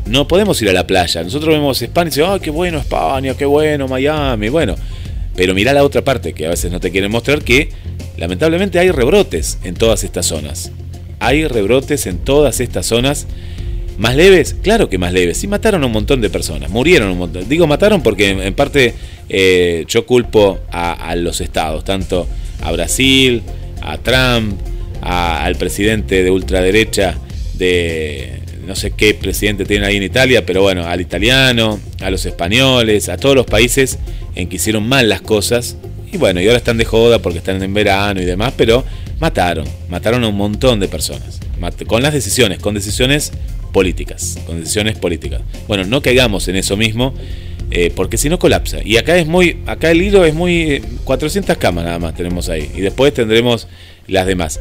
No 0.06 0.26
podemos 0.26 0.60
ir 0.62 0.68
a 0.68 0.72
la 0.72 0.84
playa. 0.84 1.22
Nosotros 1.22 1.54
vemos 1.54 1.80
España 1.80 2.08
y 2.08 2.10
decimos, 2.10 2.30
¡ay, 2.32 2.40
qué 2.40 2.50
bueno 2.50 2.78
España, 2.78 3.34
qué 3.34 3.44
bueno 3.44 3.86
Miami! 3.86 4.48
Bueno, 4.48 4.74
pero 5.36 5.54
mira 5.54 5.72
la 5.72 5.84
otra 5.84 6.02
parte 6.02 6.32
que 6.32 6.46
a 6.46 6.48
veces 6.48 6.72
no 6.72 6.80
te 6.80 6.90
quieren 6.90 7.12
mostrar 7.12 7.44
que 7.44 7.68
lamentablemente 8.16 8.80
hay 8.80 8.90
rebrotes 8.90 9.58
en 9.62 9.76
todas 9.76 10.02
estas 10.02 10.26
zonas. 10.26 10.72
Hay 11.20 11.46
rebrotes 11.46 12.06
en 12.06 12.18
todas 12.18 12.58
estas 12.58 12.86
zonas. 12.86 13.28
¿Más 13.96 14.16
leves? 14.16 14.56
Claro 14.60 14.88
que 14.88 14.98
más 14.98 15.12
leves. 15.12 15.44
Y 15.44 15.46
mataron 15.46 15.84
a 15.84 15.86
un 15.86 15.92
montón 15.92 16.20
de 16.20 16.30
personas. 16.30 16.68
Murieron 16.68 17.10
un 17.10 17.18
montón. 17.18 17.48
Digo 17.48 17.68
mataron 17.68 18.02
porque 18.02 18.30
en 18.30 18.54
parte 18.54 18.92
eh, 19.28 19.84
yo 19.86 20.04
culpo 20.04 20.58
a, 20.72 21.14
los 21.14 21.40
estados, 21.40 21.84
tanto 21.84 22.26
a 22.60 22.72
Brasil, 22.72 23.40
a 23.82 23.98
Trump, 23.98 24.58
al 25.00 25.56
presidente 25.56 26.22
de 26.22 26.30
ultraderecha 26.30 27.16
de 27.54 28.40
no 28.66 28.76
sé 28.76 28.90
qué 28.90 29.14
presidente 29.14 29.64
tiene 29.64 29.86
ahí 29.86 29.96
en 29.96 30.02
Italia, 30.02 30.44
pero 30.44 30.60
bueno, 30.60 30.86
al 30.86 31.00
italiano, 31.00 31.80
a 32.00 32.10
los 32.10 32.26
españoles, 32.26 33.08
a 33.08 33.16
todos 33.16 33.34
los 33.34 33.46
países 33.46 33.98
en 34.34 34.48
que 34.48 34.56
hicieron 34.56 34.86
mal 34.86 35.08
las 35.08 35.22
cosas. 35.22 35.76
Y 36.12 36.18
bueno, 36.18 36.40
y 36.40 36.46
ahora 36.46 36.58
están 36.58 36.76
de 36.76 36.84
joda 36.84 37.18
porque 37.20 37.38
están 37.38 37.62
en 37.62 37.72
verano 37.72 38.20
y 38.20 38.26
demás, 38.26 38.52
pero 38.56 38.84
mataron, 39.20 39.66
mataron 39.88 40.22
a 40.24 40.28
un 40.28 40.36
montón 40.36 40.80
de 40.80 40.88
personas. 40.88 41.40
Con 41.86 42.02
las 42.02 42.12
decisiones, 42.12 42.58
con 42.58 42.74
decisiones 42.74 43.32
políticas, 43.72 44.38
con 44.46 44.60
decisiones 44.60 44.96
políticas. 44.96 45.40
Bueno, 45.66 45.84
no 45.84 46.02
caigamos 46.02 46.46
en 46.48 46.56
eso 46.56 46.76
mismo, 46.76 47.14
eh, 47.70 47.90
porque 47.94 48.16
si 48.16 48.28
no 48.28 48.38
colapsa. 48.38 48.78
Y 48.84 48.96
acá 48.96 49.16
es 49.16 49.26
muy, 49.26 49.58
acá 49.66 49.90
el 49.90 50.02
hilo 50.02 50.24
es 50.24 50.34
muy 50.34 50.82
400 51.04 51.56
eh, 51.56 51.58
camas 51.58 51.84
nada 51.84 51.98
más 51.98 52.14
tenemos 52.14 52.48
ahí. 52.48 52.70
Y 52.74 52.80
después 52.80 53.12
tendremos 53.12 53.66
las 54.06 54.26
demás. 54.26 54.60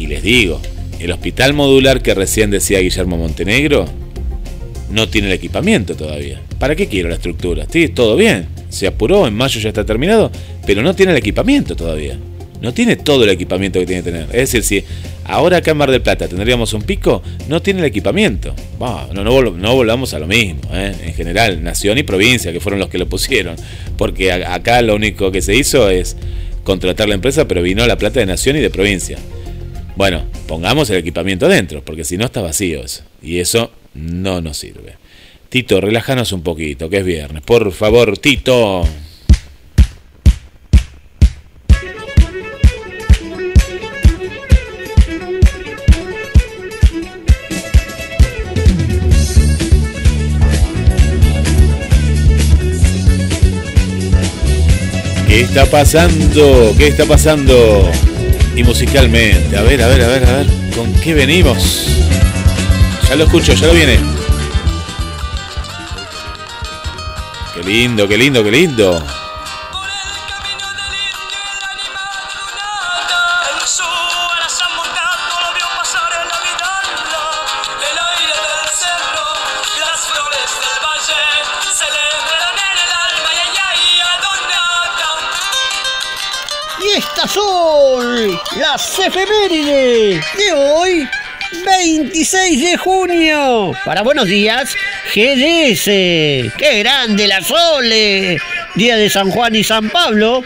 Y 0.00 0.06
les 0.06 0.22
digo, 0.22 0.58
el 0.98 1.12
hospital 1.12 1.52
modular 1.52 2.00
que 2.00 2.14
recién 2.14 2.50
decía 2.50 2.80
Guillermo 2.80 3.18
Montenegro 3.18 3.84
no 4.90 5.10
tiene 5.10 5.28
el 5.28 5.34
equipamiento 5.34 5.94
todavía. 5.94 6.40
¿Para 6.58 6.74
qué 6.74 6.86
quiero 6.86 7.10
la 7.10 7.16
estructura? 7.16 7.66
Sí, 7.70 7.88
todo 7.88 8.16
bien. 8.16 8.46
Se 8.70 8.86
apuró, 8.86 9.26
en 9.26 9.34
mayo 9.34 9.60
ya 9.60 9.68
está 9.68 9.84
terminado, 9.84 10.32
pero 10.64 10.82
no 10.82 10.94
tiene 10.94 11.12
el 11.12 11.18
equipamiento 11.18 11.76
todavía. 11.76 12.18
No 12.62 12.72
tiene 12.72 12.96
todo 12.96 13.24
el 13.24 13.30
equipamiento 13.30 13.78
que 13.78 13.84
tiene 13.84 14.02
que 14.02 14.10
tener. 14.10 14.26
Es 14.32 14.52
decir, 14.52 14.62
si 14.62 14.84
ahora 15.24 15.58
acá 15.58 15.72
en 15.72 15.76
Mar 15.76 15.90
del 15.90 16.00
Plata 16.00 16.28
tendríamos 16.28 16.72
un 16.72 16.80
pico, 16.80 17.22
no 17.46 17.60
tiene 17.60 17.80
el 17.80 17.86
equipamiento. 17.86 18.54
no, 18.78 19.22
no, 19.52 19.74
volvamos 19.74 20.14
a 20.14 20.18
lo 20.18 20.26
mismo. 20.26 20.62
¿eh? 20.72 20.94
En 21.04 21.12
general, 21.12 21.62
nación 21.62 21.98
y 21.98 22.04
provincia, 22.04 22.54
que 22.54 22.60
fueron 22.60 22.80
los 22.80 22.88
que 22.88 22.96
lo 22.96 23.06
pusieron. 23.06 23.54
Porque 23.98 24.32
acá 24.32 24.80
lo 24.80 24.94
único 24.94 25.30
que 25.30 25.42
se 25.42 25.54
hizo 25.54 25.90
es 25.90 26.16
contratar 26.64 27.06
la 27.06 27.16
empresa, 27.16 27.46
pero 27.46 27.60
vino 27.60 27.86
la 27.86 27.98
plata 27.98 28.20
de 28.20 28.24
nación 28.24 28.56
y 28.56 28.60
de 28.60 28.70
provincia. 28.70 29.18
Bueno, 30.00 30.24
pongamos 30.46 30.88
el 30.88 30.96
equipamiento 30.96 31.46
dentro, 31.46 31.84
porque 31.84 32.04
si 32.04 32.16
no 32.16 32.24
está 32.24 32.40
vacío 32.40 32.82
eso. 32.82 33.02
Y 33.20 33.38
eso 33.38 33.70
no 33.92 34.40
nos 34.40 34.56
sirve. 34.56 34.94
Tito, 35.50 35.78
relájanos 35.78 36.32
un 36.32 36.42
poquito, 36.42 36.88
que 36.88 37.00
es 37.00 37.04
viernes. 37.04 37.42
Por 37.42 37.70
favor, 37.70 38.16
Tito. 38.16 38.82
¿Qué 55.28 55.42
está 55.42 55.66
pasando? 55.66 56.74
¿Qué 56.78 56.86
está 56.86 57.04
pasando? 57.04 57.90
Musicalmente. 58.62 59.56
A 59.56 59.62
ver, 59.62 59.82
a 59.82 59.88
ver, 59.88 60.02
a 60.02 60.08
ver, 60.08 60.24
a 60.24 60.32
ver, 60.38 60.46
¿con 60.74 60.92
qué 60.94 61.14
venimos? 61.14 61.86
Ya 63.08 63.16
lo 63.16 63.24
escucho, 63.24 63.54
ya 63.54 63.66
lo 63.66 63.72
viene. 63.72 63.98
Qué 67.54 67.62
lindo, 67.62 68.08
qué 68.08 68.16
lindo, 68.16 68.44
qué 68.44 68.50
lindo. 68.50 69.19
26 92.32 92.60
de 92.60 92.76
junio. 92.76 93.72
Para 93.84 94.02
buenos 94.02 94.26
días, 94.26 94.76
GDS. 95.12 95.84
¡Qué 96.56 96.78
grande 96.78 97.26
la 97.26 97.40
Sole! 97.40 98.38
Día 98.76 98.96
de 98.96 99.10
San 99.10 99.30
Juan 99.30 99.56
y 99.56 99.64
San 99.64 99.90
Pablo. 99.90 100.44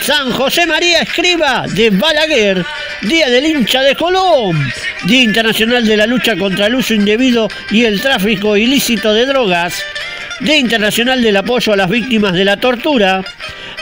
San 0.00 0.30
José 0.32 0.64
María 0.66 1.00
Escriba 1.00 1.66
de 1.68 1.90
Balaguer, 1.90 2.64
Día 3.02 3.28
del 3.28 3.46
hincha 3.46 3.82
de 3.82 3.94
Colón, 3.94 4.72
Día 5.04 5.22
Internacional 5.22 5.86
de 5.86 5.96
la 5.96 6.06
Lucha 6.06 6.36
contra 6.36 6.66
el 6.66 6.74
Uso 6.76 6.94
Indebido 6.94 7.48
y 7.70 7.84
el 7.84 8.00
Tráfico 8.00 8.56
Ilícito 8.56 9.12
de 9.12 9.26
Drogas, 9.26 9.82
Día 10.40 10.56
Internacional 10.56 11.22
del 11.22 11.36
Apoyo 11.36 11.72
a 11.74 11.76
las 11.76 11.90
Víctimas 11.90 12.32
de 12.32 12.44
la 12.46 12.56
Tortura, 12.56 13.22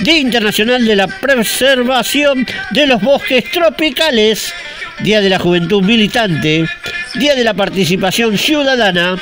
Día 0.01 0.19
Internacional 0.19 0.85
de 0.85 0.97
la 0.97 1.07
Preservación 1.07 2.47
de 2.71 2.87
los 2.87 3.01
Bosques 3.01 3.49
Tropicales, 3.53 4.53
Día 5.01 5.21
de 5.21 5.29
la 5.29 5.39
Juventud 5.39 5.83
Militante, 5.83 6.67
Día 7.15 7.35
de 7.35 7.45
la 7.45 7.55
Participación 7.55 8.39
Ciudadana, 8.39 9.17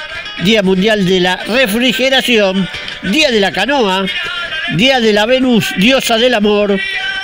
Día 0.44 0.62
Mundial 0.62 1.04
de 1.04 1.20
la 1.20 1.36
Refrigeración, 1.36 2.68
Día 3.02 3.30
de 3.30 3.40
la 3.40 3.50
Canoa, 3.50 4.06
Día 4.76 5.00
de 5.00 5.12
la 5.12 5.26
Venus, 5.26 5.74
diosa 5.76 6.16
del 6.16 6.34
amor, 6.34 6.78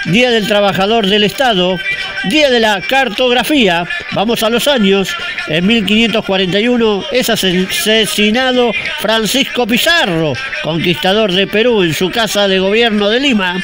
Día 0.07 0.31
del 0.31 0.47
Trabajador 0.47 1.07
del 1.07 1.23
Estado, 1.23 1.79
Día 2.25 2.51
de 2.51 2.59
la 2.59 2.81
Cartografía, 2.81 3.85
vamos 4.13 4.43
a 4.43 4.51
los 4.51 4.67
años, 4.67 5.15
en 5.49 5.67
1541 5.67 7.05
es 7.13 7.31
asesinado 7.31 8.73
Francisco 8.99 9.67
Pizarro, 9.67 10.33
conquistador 10.65 11.31
de 11.31 11.47
Perú 11.47 11.85
en 11.85 11.95
su 11.95 12.11
casa 12.11 12.49
de 12.49 12.59
gobierno 12.59 13.09
de 13.09 13.21
Lima. 13.21 13.63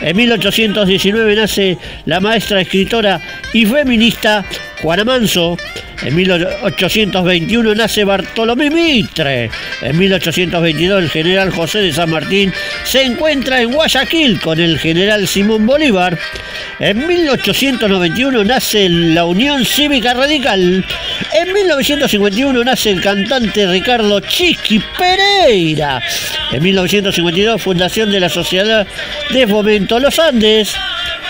En 0.00 0.16
1819 0.16 1.36
nace 1.36 1.76
la 2.06 2.20
maestra 2.20 2.62
escritora 2.62 3.20
y 3.52 3.66
feminista 3.66 4.44
Juana 4.82 5.04
Manso. 5.04 5.56
En 6.02 6.14
1821 6.14 7.74
nace 7.74 8.04
Bartolomé 8.04 8.70
Mitre. 8.70 9.50
En 9.82 9.98
1822 9.98 11.02
el 11.02 11.10
general 11.10 11.50
José 11.50 11.80
de 11.80 11.92
San 11.92 12.10
Martín 12.10 12.52
se 12.84 13.02
encuentra 13.02 13.60
en 13.60 13.72
Guayaquil 13.72 14.40
con 14.40 14.60
el 14.60 14.78
general 14.78 15.26
Simón 15.26 15.66
Bolívar. 15.66 16.16
En 16.78 17.04
1891 17.06 18.44
nace 18.44 18.88
la 18.88 19.24
Unión 19.24 19.64
Cívica 19.64 20.14
Radical. 20.14 20.84
En 21.32 21.52
1951 21.52 22.62
nace 22.62 22.90
el 22.90 23.00
cantante 23.00 23.66
Ricardo 23.66 24.20
Chiqui 24.20 24.80
Pereira. 24.96 26.00
En 26.52 26.62
1952 26.62 27.60
fundación 27.60 28.12
de 28.12 28.20
la 28.20 28.28
Sociedad 28.28 28.86
de 29.30 29.46
Fomento 29.48 29.98
Los 29.98 30.20
Andes. 30.20 30.76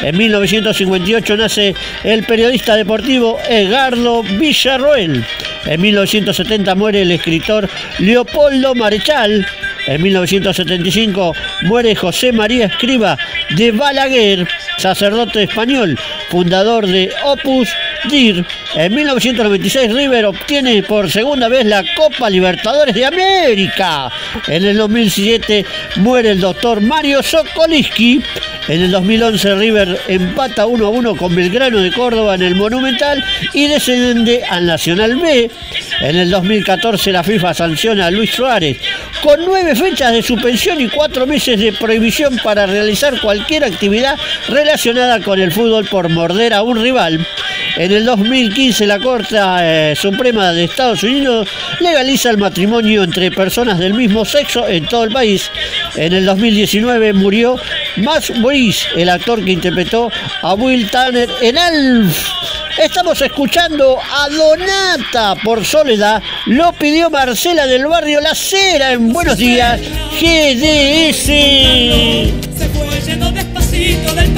En 0.01 0.17
1958 0.17 1.37
nace 1.37 1.75
el 2.05 2.25
periodista 2.25 2.77
deportivo 2.77 3.39
Edgardo 3.49 4.23
Villarroel. 4.23 5.25
En 5.67 5.81
1970 5.81 6.75
muere 6.77 7.03
el 7.03 7.11
escritor 7.11 7.69
Leopoldo 7.99 8.75
Marechal. 8.75 9.45
En 9.87 10.03
1975 10.03 11.35
muere 11.63 11.97
José 11.97 12.31
María 12.31 12.67
Escriba 12.67 13.19
de 13.57 13.73
Balaguer, 13.73 14.47
sacerdote 14.77 15.45
español, 15.45 15.99
fundador 16.31 16.87
de 16.87 17.11
Opus 17.25 17.69
DIR. 18.09 18.45
En 18.77 18.95
1996 18.95 19.93
River 19.93 20.27
obtiene 20.27 20.83
por 20.83 21.11
segunda 21.11 21.49
vez 21.49 21.65
la 21.65 21.85
Copa 21.97 22.31
Libertadores 22.31 22.95
de 22.95 23.07
América. 23.07 24.11
En 24.47 24.65
el 24.65 24.77
2007 24.77 25.65
muere 25.97 26.31
el 26.31 26.41
doctor 26.41 26.81
Mario 26.81 27.23
Sokoliski. 27.23 28.23
En 28.69 28.83
el 28.83 28.91
2011 28.91 29.55
River 29.55 30.01
empata 30.09 30.67
1 30.67 30.87
a 30.87 30.91
1 30.91 31.17
con 31.17 31.35
Belgrano 31.35 31.79
de 31.79 31.91
Córdoba 31.91 32.35
en 32.35 32.43
el 32.43 32.55
Monumental 32.55 33.25
y 33.55 33.67
desciende 33.67 34.45
al 34.45 34.67
Nacional 34.67 35.17
B. 35.17 35.51
En 36.03 36.17
el 36.17 36.31
2014 36.31 37.11
la 37.11 37.25
FIFA 37.25 37.55
sanciona 37.55 38.07
a 38.07 38.11
Luis 38.11 38.31
Suárez 38.31 38.77
con 39.23 39.45
nueve 39.45 39.75
fechas 39.75 40.13
de 40.13 40.23
suspensión 40.23 40.81
y 40.81 40.89
cuatro 40.89 41.27
meses 41.27 41.59
de 41.59 41.73
prohibición 41.73 42.39
para 42.45 42.67
realizar 42.67 43.19
cualquier 43.21 43.65
actividad 43.65 44.17
relacionada 44.49 45.21
con 45.21 45.41
el 45.41 45.51
fútbol 45.51 45.87
por 45.87 46.11
morder 46.11 46.53
a 46.53 46.63
un 46.63 46.81
rival. 46.81 47.27
En 47.77 47.93
el 47.93 48.05
2015 48.05 48.87
la 48.87 48.99
Corte 48.99 49.37
eh, 49.39 49.95
Suprema 49.97 50.53
de 50.53 50.65
Estados 50.65 51.03
Unidos 51.03 51.49
legaliza 51.81 52.31
el 52.31 52.39
matrimonio 52.39 53.05
entre 53.05 53.31
personas 53.31 53.79
del 53.79 53.95
mismo 53.95 54.25
sexo 54.25 54.69
en 54.69 54.87
todo 54.87 55.05
el 55.05 55.13
país. 55.13 55.51
En 55.97 56.13
el 56.13 56.27
2019 56.27 57.13
murió 57.13 57.57
Max 57.97 58.33
El 58.97 59.09
actor 59.09 59.45
que 59.45 59.53
interpretó 59.53 60.11
a 60.43 60.55
Will 60.55 60.91
Tanner 60.91 61.31
en 61.43 61.57
Alf. 61.57 62.29
Estamos 62.77 63.23
escuchando 63.23 63.97
a 64.01 64.29
Donata 64.29 65.37
por 65.45 65.65
Soledad. 65.65 66.21
Lo 66.47 66.73
pidió 66.73 67.09
Marcela 67.09 67.69
del 67.69 67.87
barrio 67.87 68.21
La 68.21 68.35
Cera 68.35 68.91
en 68.93 69.13
Buenos 69.13 69.37
Días. 69.37 69.81
GDS. 70.21 71.27
Se 72.57 72.69
fue 72.75 73.01
yendo 73.07 73.31
despacito 73.31 74.13
del 74.15 74.35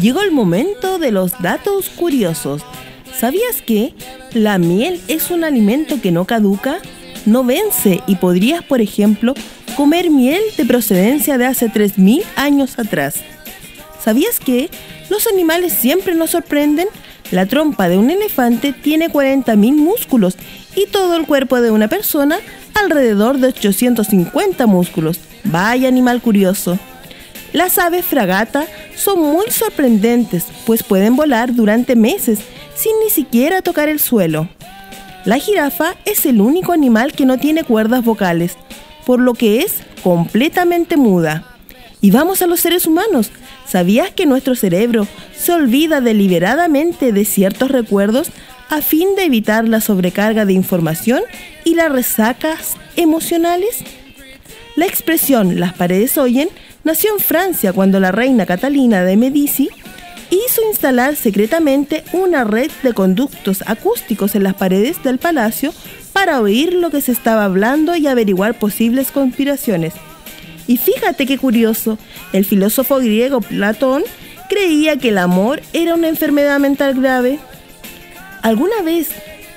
llegó 0.00 0.22
el 0.22 0.32
momento 0.32 0.98
de 0.98 1.10
los 1.10 1.40
datos 1.40 1.88
curiosos. 1.88 2.62
¿Sabías 3.18 3.62
que 3.62 3.94
la 4.32 4.58
miel 4.58 5.00
es 5.08 5.30
un 5.30 5.44
alimento 5.44 6.00
que 6.00 6.10
no 6.10 6.24
caduca? 6.24 6.78
No 7.26 7.44
vence 7.44 8.00
y 8.06 8.16
podrías, 8.16 8.62
por 8.62 8.80
ejemplo, 8.80 9.34
comer 9.76 10.10
miel 10.10 10.42
de 10.56 10.64
procedencia 10.64 11.38
de 11.38 11.46
hace 11.46 11.68
3.000 11.68 12.22
años 12.36 12.78
atrás. 12.78 13.16
¿Sabías 14.02 14.38
que 14.38 14.68
los 15.10 15.26
animales 15.26 15.72
siempre 15.72 16.14
nos 16.14 16.30
sorprenden? 16.30 16.88
La 17.30 17.46
trompa 17.46 17.88
de 17.88 17.96
un 17.96 18.10
elefante 18.10 18.72
tiene 18.72 19.08
40.000 19.08 19.56
músculos 19.74 20.36
y 20.76 20.86
todo 20.86 21.16
el 21.16 21.26
cuerpo 21.26 21.60
de 21.60 21.70
una 21.70 21.88
persona 21.88 22.38
alrededor 22.74 23.38
de 23.38 23.48
850 23.48 24.66
músculos. 24.66 25.20
Vaya 25.44 25.88
animal 25.88 26.20
curioso. 26.20 26.78
Las 27.52 27.78
aves 27.78 28.04
fragata 28.04 28.66
son 28.96 29.20
muy 29.20 29.50
sorprendentes, 29.50 30.46
pues 30.66 30.82
pueden 30.82 31.16
volar 31.16 31.54
durante 31.54 31.96
meses 31.96 32.40
sin 32.74 32.92
ni 33.04 33.10
siquiera 33.10 33.62
tocar 33.62 33.88
el 33.88 34.00
suelo. 34.00 34.48
La 35.24 35.38
jirafa 35.38 35.96
es 36.04 36.26
el 36.26 36.40
único 36.40 36.72
animal 36.72 37.12
que 37.12 37.24
no 37.24 37.38
tiene 37.38 37.64
cuerdas 37.64 38.04
vocales, 38.04 38.56
por 39.06 39.20
lo 39.20 39.34
que 39.34 39.60
es 39.60 39.76
completamente 40.02 40.96
muda. 40.96 41.44
Y 42.00 42.10
vamos 42.10 42.42
a 42.42 42.46
los 42.46 42.60
seres 42.60 42.86
humanos. 42.86 43.30
¿Sabías 43.66 44.10
que 44.10 44.26
nuestro 44.26 44.54
cerebro 44.54 45.06
se 45.34 45.52
olvida 45.52 46.02
deliberadamente 46.02 47.12
de 47.12 47.24
ciertos 47.24 47.70
recuerdos 47.70 48.28
a 48.68 48.82
fin 48.82 49.16
de 49.16 49.24
evitar 49.24 49.66
la 49.66 49.80
sobrecarga 49.80 50.44
de 50.44 50.52
información 50.52 51.22
y 51.64 51.74
las 51.74 51.90
resacas 51.90 52.76
emocionales? 52.96 53.82
La 54.76 54.86
expresión 54.86 55.58
las 55.58 55.72
paredes 55.72 56.18
oyen 56.18 56.50
nació 56.84 57.12
en 57.12 57.18
Francia 57.18 57.72
cuando 57.72 57.98
la 57.98 58.12
reina 58.12 58.46
Catalina 58.46 59.02
de 59.02 59.16
Medici 59.16 59.70
hizo 60.30 60.62
instalar 60.68 61.16
secretamente 61.16 62.04
una 62.12 62.44
red 62.44 62.70
de 62.82 62.92
conductos 62.92 63.62
acústicos 63.66 64.34
en 64.34 64.44
las 64.44 64.54
paredes 64.54 65.02
del 65.02 65.18
palacio 65.18 65.72
para 66.12 66.40
oír 66.40 66.74
lo 66.74 66.90
que 66.90 67.00
se 67.00 67.12
estaba 67.12 67.44
hablando 67.44 67.96
y 67.96 68.06
averiguar 68.06 68.58
posibles 68.58 69.10
conspiraciones. 69.10 69.94
Y 70.66 70.76
fíjate 70.76 71.26
qué 71.26 71.38
curioso, 71.38 71.98
el 72.32 72.44
filósofo 72.44 72.98
griego 72.98 73.40
Platón 73.40 74.02
creía 74.48 74.96
que 74.96 75.08
el 75.08 75.18
amor 75.18 75.60
era 75.72 75.94
una 75.94 76.08
enfermedad 76.08 76.58
mental 76.58 76.94
grave. 76.94 77.38
¿Alguna 78.42 78.82
vez 78.82 79.10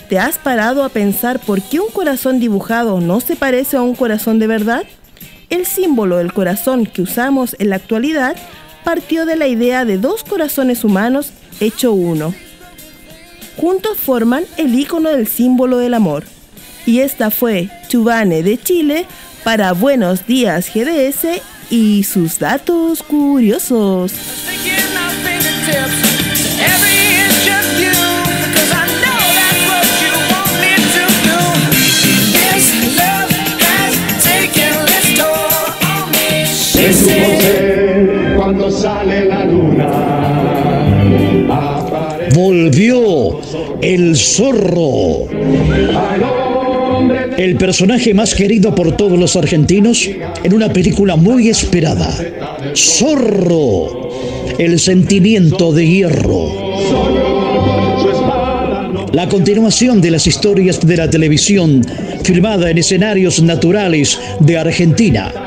te 0.10 0.20
has 0.20 0.38
parado 0.38 0.84
a 0.84 0.90
pensar 0.90 1.40
por 1.40 1.62
qué 1.62 1.80
un 1.80 1.92
corazón 1.92 2.40
dibujado 2.40 3.00
no 3.00 3.20
se 3.20 3.36
parece 3.36 3.78
a 3.78 3.82
un 3.82 3.96
corazón 3.96 4.40
de 4.40 4.48
verdad? 4.48 4.84
El 5.50 5.66
símbolo 5.66 6.18
del 6.18 6.34
corazón 6.34 6.86
que 6.86 7.02
usamos 7.02 7.56
en 7.60 7.70
la 7.70 7.78
actualidad 7.78 8.36
partió 8.84 9.26
de 9.26 9.38
la 9.38 9.48
idea 9.48 9.86
de 9.86 9.98
dos 9.98 10.24
corazones 10.24 10.84
humanos 10.84 11.32
hecho 11.60 11.94
uno. 11.94 12.34
Juntos 13.56 13.98
forman 13.98 14.44
el 14.58 14.78
icono 14.78 15.10
del 15.10 15.28
símbolo 15.28 15.78
del 15.78 15.94
amor. 15.94 16.26
Y 16.86 17.00
esta 17.00 17.32
fue 17.32 17.70
Chubane 17.88 18.44
de 18.44 18.58
Chile 18.58 19.06
para 19.44 19.72
Buenos 19.72 20.28
Días 20.28 20.70
GDS 20.74 21.42
y 21.70 22.04
sus 22.04 22.40
datos 22.40 23.02
curiosos. 23.04 24.14
Sale 38.78 39.26
la 39.26 39.46
luna, 39.46 39.88
Volvió 42.36 43.40
el 43.82 44.16
zorro. 44.16 45.28
El 47.38 47.56
personaje 47.58 48.14
más 48.14 48.36
querido 48.36 48.76
por 48.76 48.96
todos 48.96 49.18
los 49.18 49.36
argentinos 49.36 50.08
en 50.44 50.54
una 50.54 50.72
película 50.72 51.16
muy 51.16 51.50
esperada. 51.50 52.14
Zorro. 52.76 54.10
El 54.60 54.80
sentimiento 54.80 55.72
de 55.72 55.88
hierro. 55.88 56.52
La 59.14 59.28
continuación 59.30 60.02
de 60.02 60.12
las 60.12 60.28
historias 60.28 60.80
de 60.86 60.98
la 60.98 61.10
televisión 61.10 61.82
filmada 62.24 62.70
en 62.70 62.78
escenarios 62.78 63.42
naturales 63.42 64.20
de 64.40 64.58
Argentina. 64.58 65.47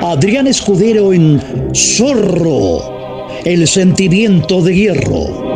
Adrián 0.00 0.46
Escudero 0.46 1.12
en 1.12 1.40
Zorro. 1.74 3.28
El 3.44 3.66
sentimiento 3.66 4.62
de 4.62 4.74
hierro 4.74 5.52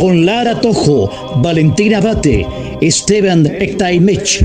con 0.00 0.24
Lara 0.24 0.58
Tojo, 0.58 1.10
Valentina 1.42 2.00
Bate, 2.00 2.46
Esteban 2.80 3.46
Ectaimech, 3.46 4.42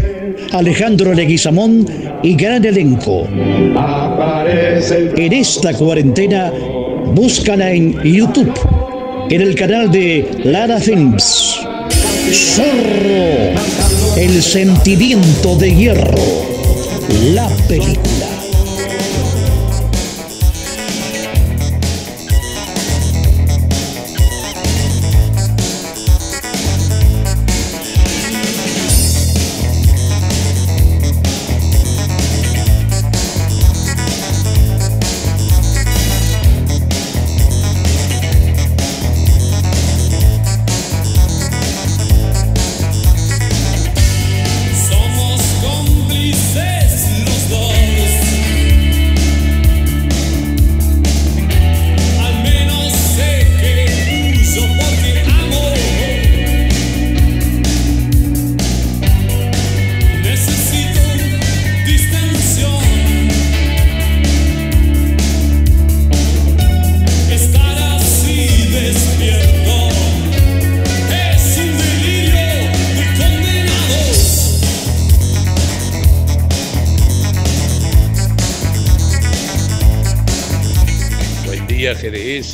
Alejandro 0.51 1.13
Leguizamón 1.13 1.87
y 2.21 2.35
gran 2.35 2.65
elenco. 2.65 3.25
En 5.17 5.31
esta 5.31 5.73
cuarentena, 5.73 6.51
búscala 7.13 7.71
en 7.71 7.93
YouTube, 8.03 8.51
en 9.29 9.41
el 9.41 9.55
canal 9.55 9.89
de 9.89 10.29
Lara 10.43 10.77
Films. 10.81 11.61
Zorro, 12.33 13.55
el 14.17 14.41
sentimiento 14.43 15.55
de 15.55 15.73
hierro, 15.73 16.54
la 17.09 17.47
película. 17.67 18.24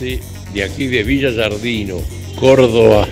de 0.02 0.64
aquí 0.64 0.88
de 0.88 1.04
Villa 1.04 1.32
Jardino, 1.32 2.02
Córdoba, 2.36 3.08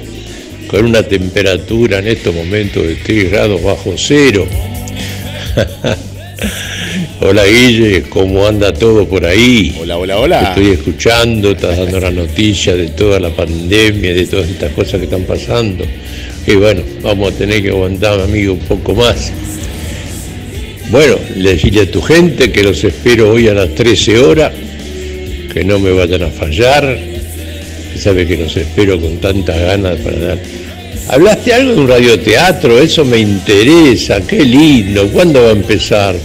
con 0.68 0.86
una 0.86 1.04
temperatura 1.04 2.00
en 2.00 2.08
estos 2.08 2.34
momentos 2.34 2.82
de 2.82 2.96
3 2.96 3.32
grados 3.32 3.62
bajo 3.64 3.94
cero. 3.96 4.48
hola 7.22 7.46
Guille, 7.46 8.04
¿cómo 8.10 8.48
anda 8.48 8.74
todo 8.74 9.08
por 9.08 9.24
ahí? 9.24 9.78
Hola, 9.80 10.00
hola, 10.00 10.18
hola. 10.18 10.40
Te 10.40 10.62
estoy 10.62 10.74
escuchando, 10.80 11.52
estás 11.52 11.78
dando 11.78 12.00
las 12.00 12.14
noticias 12.14 12.76
de 12.76 12.88
toda 12.88 13.20
la 13.20 13.30
pandemia, 13.30 14.16
de 14.16 14.26
todas 14.26 14.50
estas 14.50 14.74
cosas 14.74 15.00
que 15.00 15.04
están 15.04 15.26
pasando. 15.26 15.86
Y 16.48 16.56
bueno, 16.56 16.82
vamos 17.04 17.34
a 17.34 17.38
tener 17.38 17.62
que 17.62 17.70
aguantar, 17.70 18.20
amigo, 18.20 18.54
un 18.54 18.60
poco 18.62 18.96
más. 18.96 19.32
Bueno, 20.90 21.18
decirle 21.36 21.82
a 21.82 21.92
tu 21.92 22.02
gente 22.02 22.52
que 22.52 22.64
los 22.64 22.84
espero 22.84 23.30
hoy 23.30 23.48
a 23.48 23.54
las 23.54 23.76
13 23.76 24.18
horas 24.18 24.52
que 25.60 25.66
no 25.66 25.78
me 25.78 25.92
vayan 25.92 26.24
a 26.24 26.30
fallar, 26.30 26.98
sabe 28.02 28.26
que 28.26 28.38
los 28.38 28.56
espero 28.56 28.98
con 28.98 29.18
tantas 29.18 29.60
ganas 29.60 29.98
para 30.00 30.18
dar. 30.18 30.38
Hablaste 31.10 31.54
algo 31.54 31.74
de 31.74 31.82
un 31.82 31.88
radioteatro, 31.90 32.80
eso 32.80 33.04
me 33.04 33.18
interesa, 33.18 34.22
qué 34.26 34.40
lindo, 34.46 35.10
¿cuándo 35.10 35.42
va 35.44 35.50
a 35.50 35.52
empezar? 35.52 36.16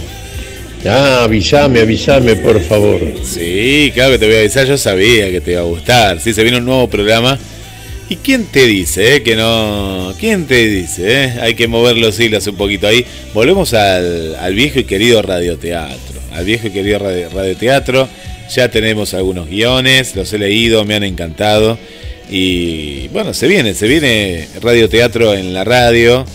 Ah, 0.87 1.23
avísame, 1.25 1.81
avísame, 1.81 2.37
por 2.37 2.61
favor. 2.61 3.01
Sí, 3.25 3.91
claro 3.93 4.13
que 4.13 4.19
te 4.19 4.25
voy 4.27 4.35
a 4.35 4.39
avisar, 4.39 4.67
yo 4.67 4.77
sabía 4.77 5.29
que 5.29 5.41
te 5.41 5.51
iba 5.51 5.61
a 5.61 5.65
gustar. 5.65 6.21
Sí, 6.21 6.33
se 6.33 6.41
viene 6.41 6.59
un 6.59 6.65
nuevo 6.65 6.87
programa. 6.89 7.37
¿Y 8.07 8.15
quién 8.17 8.45
te 8.45 8.65
dice 8.67 9.15
eh, 9.17 9.21
que 9.23 9.35
no? 9.35 10.13
¿Quién 10.17 10.45
te 10.45 10.65
dice? 10.67 11.23
eh? 11.25 11.33
Hay 11.41 11.55
que 11.55 11.67
mover 11.67 11.97
los 11.97 12.17
hilos 12.21 12.47
un 12.47 12.55
poquito 12.55 12.87
ahí. 12.87 13.03
Volvemos 13.33 13.73
al, 13.73 14.35
al 14.35 14.53
viejo 14.53 14.79
y 14.79 14.85
querido 14.85 15.21
radioteatro. 15.23 16.21
Al 16.33 16.45
viejo 16.45 16.67
y 16.67 16.69
querido 16.69 16.99
radio- 16.99 17.29
radioteatro. 17.33 18.07
Ya 18.53 18.69
tenemos 18.69 19.13
algunos 19.13 19.49
guiones, 19.49 20.15
los 20.15 20.31
he 20.33 20.37
leído, 20.37 20.85
me 20.85 20.95
han 20.95 21.03
encantado. 21.03 21.77
Y 22.29 23.07
bueno, 23.09 23.33
se 23.33 23.47
viene, 23.47 23.73
se 23.73 23.87
viene 23.87 24.47
radioteatro 24.61 25.33
en 25.33 25.53
la 25.53 25.63
radio. 25.63 26.25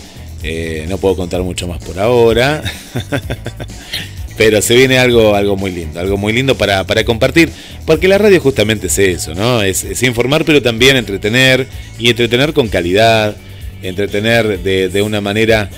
Eh, 0.43 0.85
no 0.89 0.97
puedo 0.97 1.15
contar 1.15 1.41
mucho 1.41 1.67
más 1.67 1.83
por 1.83 1.99
ahora. 1.99 2.63
Pero 4.37 4.61
se 4.61 4.75
viene 4.75 4.97
algo, 4.97 5.35
algo 5.35 5.55
muy 5.55 5.71
lindo, 5.71 5.99
algo 5.99 6.17
muy 6.17 6.33
lindo 6.33 6.57
para, 6.57 6.83
para 6.85 7.03
compartir, 7.03 7.51
porque 7.85 8.07
la 8.07 8.17
radio 8.17 8.39
justamente 8.39 8.87
es 8.87 8.97
eso, 8.97 9.35
¿no? 9.35 9.61
Es, 9.61 9.83
es 9.83 10.01
informar, 10.01 10.45
pero 10.45 10.61
también 10.61 10.95
entretener, 10.95 11.67
y 11.99 12.09
entretener 12.09 12.53
con 12.53 12.67
calidad, 12.67 13.35
entretener 13.83 14.59
de, 14.63 14.89
de 14.89 15.01
una 15.01 15.21
manera 15.21 15.69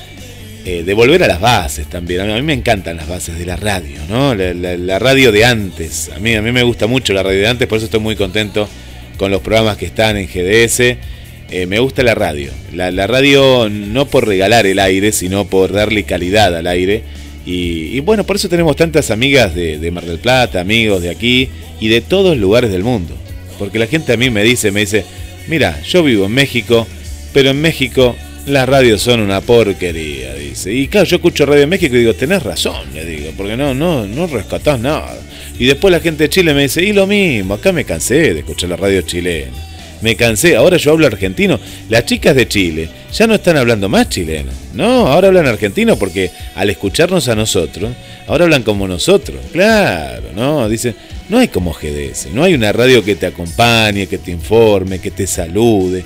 eh, 0.65 0.83
de 0.83 0.93
volver 0.93 1.23
a 1.23 1.27
las 1.27 1.41
bases 1.41 1.87
también. 1.87 2.21
A 2.21 2.35
mí, 2.35 2.41
me 2.41 2.53
encantan 2.53 2.97
las 2.97 3.07
bases 3.07 3.37
de 3.37 3.45
la 3.45 3.57
radio, 3.57 3.99
¿no? 4.07 4.33
La, 4.33 4.99
radio 4.99 5.31
de 5.31 5.43
antes. 5.43 6.09
A 6.15 6.19
mí, 6.19 6.35
a 6.35 6.41
mí 6.41 6.51
me 6.51 6.63
gusta 6.63 6.87
mucho 6.87 7.13
la 7.13 7.21
radio 7.21 7.41
de 7.41 7.47
antes, 7.47 7.67
por 7.67 7.77
eso 7.77 7.85
estoy 7.85 7.99
muy 7.99 8.15
contento 8.15 8.69
con 9.17 9.29
los 9.29 9.41
programas 9.41 9.77
que 9.77 9.85
están 9.85 10.15
en 10.17 10.27
GDS. 10.27 10.79
eh, 10.79 11.65
me 11.67 11.79
gusta 11.79 12.01
la 12.01 12.15
radio. 12.15 12.49
La, 12.73 12.91
la 12.91 13.07
radio 13.07 13.69
no 13.69 14.07
por 14.07 14.25
regalar 14.25 14.65
el 14.65 14.79
aire, 14.79 15.11
sino 15.11 15.45
por 15.45 15.73
darle 15.73 16.03
calidad 16.03 16.55
al 16.55 16.67
aire. 16.67 17.03
Y, 17.45 17.97
y 17.97 17.99
bueno, 17.99 18.23
por 18.23 18.37
eso 18.37 18.47
tenemos 18.47 18.77
tantas 18.77 19.11
amigas 19.11 19.53
de, 19.53 19.77
de 19.77 19.91
Mar 19.91 20.05
del 20.05 20.19
Plata, 20.19 20.61
amigos 20.61 21.01
de 21.01 21.09
aquí 21.09 21.49
y 21.81 21.89
de 21.89 21.99
todos 21.99 22.37
lugares 22.37 22.71
del 22.71 22.83
mundo. 22.83 23.15
Porque 23.59 23.79
la 23.79 23.87
gente 23.87 24.13
a 24.13 24.17
mí 24.17 24.29
me 24.29 24.43
dice, 24.43 24.71
me 24.71 24.79
dice, 24.79 25.03
mira, 25.47 25.81
yo 25.83 26.03
vivo 26.03 26.25
en 26.25 26.31
México, 26.31 26.87
pero 27.33 27.49
en 27.49 27.59
México 27.61 28.15
las 28.45 28.67
radios 28.67 29.01
son 29.01 29.21
una 29.21 29.41
porquería, 29.41 30.33
dice. 30.35 30.73
Y 30.73 30.87
claro, 30.87 31.07
yo 31.07 31.15
escucho 31.17 31.45
radio 31.45 31.67
México 31.67 31.95
y 31.95 31.99
digo, 31.99 32.13
tenés 32.13 32.43
razón, 32.43 32.93
le 32.93 33.05
digo, 33.05 33.31
porque 33.37 33.55
no, 33.55 33.73
no, 33.73 34.05
no 34.05 34.27
rescatás 34.27 34.79
nada. 34.79 35.17
Y 35.57 35.65
después 35.65 35.91
la 35.91 35.99
gente 35.99 36.23
de 36.23 36.29
Chile 36.29 36.53
me 36.53 36.63
dice, 36.63 36.83
y 36.83 36.93
lo 36.93 37.07
mismo, 37.07 37.53
acá 37.53 37.71
me 37.71 37.85
cansé 37.85 38.33
de 38.33 38.39
escuchar 38.39 38.69
la 38.69 38.75
radio 38.75 39.01
chilena. 39.01 39.57
Me 40.01 40.17
cansé, 40.17 40.57
ahora 40.57 40.75
yo 40.75 40.91
hablo 40.91 41.07
argentino. 41.07 41.57
Las 41.87 42.05
chicas 42.05 42.35
de 42.35 42.45
Chile 42.45 42.89
ya 43.13 43.25
no 43.25 43.35
están 43.35 43.55
hablando 43.55 43.87
más 43.87 44.09
chileno. 44.09 44.51
No, 44.73 45.07
ahora 45.07 45.29
hablan 45.29 45.47
argentino 45.47 45.95
porque 45.95 46.29
al 46.55 46.69
escucharnos 46.69 47.29
a 47.29 47.35
nosotros, 47.35 47.93
ahora 48.27 48.43
hablan 48.43 48.63
como 48.63 48.85
nosotros. 48.85 49.37
Claro, 49.53 50.23
¿no? 50.35 50.67
Dicen, 50.67 50.93
no 51.29 51.37
hay 51.37 51.47
como 51.47 51.71
GDS, 51.71 52.27
no 52.33 52.43
hay 52.43 52.53
una 52.53 52.73
radio 52.73 53.01
que 53.01 53.15
te 53.15 53.27
acompañe, 53.27 54.07
que 54.07 54.17
te 54.17 54.31
informe, 54.31 54.99
que 54.99 55.11
te 55.11 55.25
salude. 55.25 56.03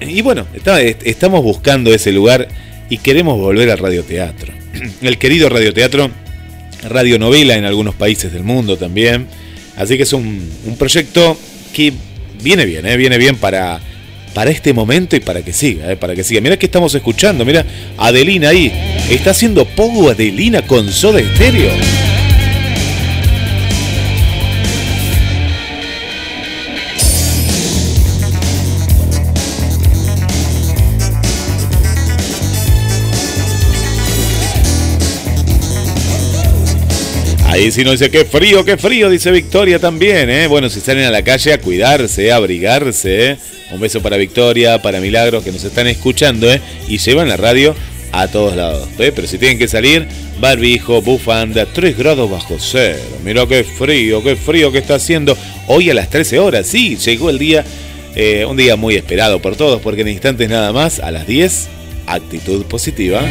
Y 0.00 0.22
bueno, 0.22 0.46
estamos 1.04 1.42
buscando 1.42 1.92
ese 1.92 2.12
lugar 2.12 2.48
y 2.88 2.98
queremos 2.98 3.38
volver 3.38 3.70
al 3.70 3.78
radioteatro. 3.78 4.52
El 5.02 5.18
querido 5.18 5.48
radioteatro, 5.48 6.10
radionovela 6.88 7.56
en 7.56 7.64
algunos 7.64 7.94
países 7.94 8.32
del 8.32 8.42
mundo 8.42 8.76
también. 8.76 9.26
Así 9.76 9.96
que 9.96 10.02
es 10.02 10.12
un, 10.12 10.50
proyecto 10.78 11.38
que 11.72 11.92
viene 12.42 12.64
bien, 12.64 12.86
¿eh? 12.86 12.96
viene 12.96 13.18
bien 13.18 13.36
para, 13.36 13.80
para 14.34 14.50
este 14.50 14.72
momento 14.72 15.16
y 15.16 15.20
para 15.20 15.42
que 15.42 15.52
siga, 15.52 15.92
¿eh? 15.92 15.96
para 15.96 16.14
que 16.14 16.24
siga. 16.24 16.40
Mira 16.40 16.58
que 16.58 16.66
estamos 16.66 16.94
escuchando, 16.94 17.44
mira, 17.44 17.64
Adelina 17.96 18.50
ahí. 18.50 18.72
Está 19.10 19.30
haciendo 19.30 19.64
pogo 19.64 20.10
Adelina 20.10 20.62
con 20.62 20.90
Soda 20.90 21.20
Estéreo. 21.20 21.70
Ahí 37.50 37.72
si 37.72 37.82
no 37.82 37.90
dice, 37.90 38.12
qué 38.12 38.24
frío, 38.24 38.64
qué 38.64 38.76
frío, 38.76 39.10
dice 39.10 39.32
Victoria 39.32 39.80
también, 39.80 40.30
¿eh? 40.30 40.46
Bueno, 40.46 40.70
si 40.70 40.78
salen 40.78 41.02
a 41.04 41.10
la 41.10 41.22
calle 41.24 41.52
a 41.52 41.58
cuidarse, 41.58 42.30
a 42.30 42.36
abrigarse, 42.36 43.30
¿eh? 43.32 43.36
Un 43.72 43.80
beso 43.80 44.00
para 44.00 44.16
Victoria, 44.16 44.80
para 44.80 45.00
Milagros, 45.00 45.42
que 45.42 45.50
nos 45.50 45.64
están 45.64 45.88
escuchando, 45.88 46.48
¿eh? 46.48 46.60
Y 46.86 46.98
llevan 46.98 47.28
la 47.28 47.36
radio 47.36 47.74
a 48.12 48.28
todos 48.28 48.54
lados, 48.54 48.88
¿eh? 49.00 49.10
Pero 49.12 49.26
si 49.26 49.36
tienen 49.36 49.58
que 49.58 49.66
salir, 49.66 50.06
barbijo, 50.40 51.02
bufanda, 51.02 51.66
3 51.66 51.98
grados 51.98 52.30
bajo 52.30 52.56
cero. 52.60 53.00
Mira 53.24 53.44
qué 53.48 53.64
frío, 53.64 54.22
qué 54.22 54.36
frío 54.36 54.70
que 54.70 54.78
está 54.78 54.94
haciendo. 54.94 55.36
Hoy 55.66 55.90
a 55.90 55.94
las 55.94 56.08
13 56.08 56.38
horas, 56.38 56.68
sí, 56.68 56.96
llegó 56.98 57.30
el 57.30 57.40
día, 57.40 57.64
eh, 58.14 58.44
un 58.48 58.56
día 58.56 58.76
muy 58.76 58.94
esperado 58.94 59.42
por 59.42 59.56
todos, 59.56 59.82
porque 59.82 60.02
en 60.02 60.08
instantes 60.08 60.48
nada 60.48 60.72
más, 60.72 61.00
a 61.00 61.10
las 61.10 61.26
10, 61.26 61.66
actitud 62.06 62.64
positiva. 62.66 63.22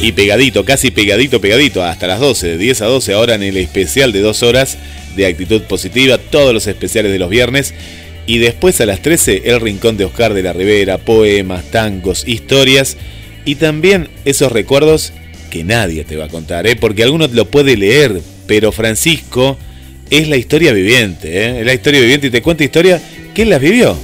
Y 0.00 0.12
pegadito, 0.12 0.64
casi 0.64 0.92
pegadito, 0.92 1.40
pegadito, 1.40 1.82
hasta 1.82 2.06
las 2.06 2.20
12, 2.20 2.46
de 2.46 2.58
10 2.58 2.82
a 2.82 2.86
12, 2.86 3.14
ahora 3.14 3.34
en 3.34 3.42
el 3.42 3.56
especial 3.56 4.12
de 4.12 4.20
dos 4.20 4.44
horas 4.44 4.78
de 5.16 5.26
actitud 5.26 5.62
positiva, 5.62 6.18
todos 6.18 6.54
los 6.54 6.68
especiales 6.68 7.10
de 7.10 7.18
los 7.18 7.28
viernes. 7.28 7.74
Y 8.24 8.38
después 8.38 8.80
a 8.80 8.86
las 8.86 9.02
13, 9.02 9.42
el 9.46 9.60
rincón 9.60 9.96
de 9.96 10.04
Oscar 10.04 10.34
de 10.34 10.42
la 10.42 10.52
Rivera, 10.52 10.98
poemas, 10.98 11.64
tangos, 11.70 12.28
historias 12.28 12.96
y 13.44 13.56
también 13.56 14.08
esos 14.24 14.52
recuerdos 14.52 15.12
que 15.50 15.64
nadie 15.64 16.04
te 16.04 16.16
va 16.16 16.26
a 16.26 16.28
contar, 16.28 16.66
¿eh? 16.66 16.76
porque 16.76 17.02
alguno 17.02 17.26
lo 17.26 17.46
puede 17.46 17.76
leer, 17.76 18.20
pero 18.46 18.70
Francisco 18.70 19.58
es 20.10 20.28
la 20.28 20.36
historia 20.36 20.72
viviente, 20.72 21.28
¿eh? 21.28 21.60
es 21.60 21.66
la 21.66 21.74
historia 21.74 22.00
viviente 22.00 22.26
y 22.26 22.30
te 22.30 22.42
cuenta 22.42 22.62
historia 22.62 23.00
que 23.34 23.46
las 23.46 23.60
vivió. 23.60 23.98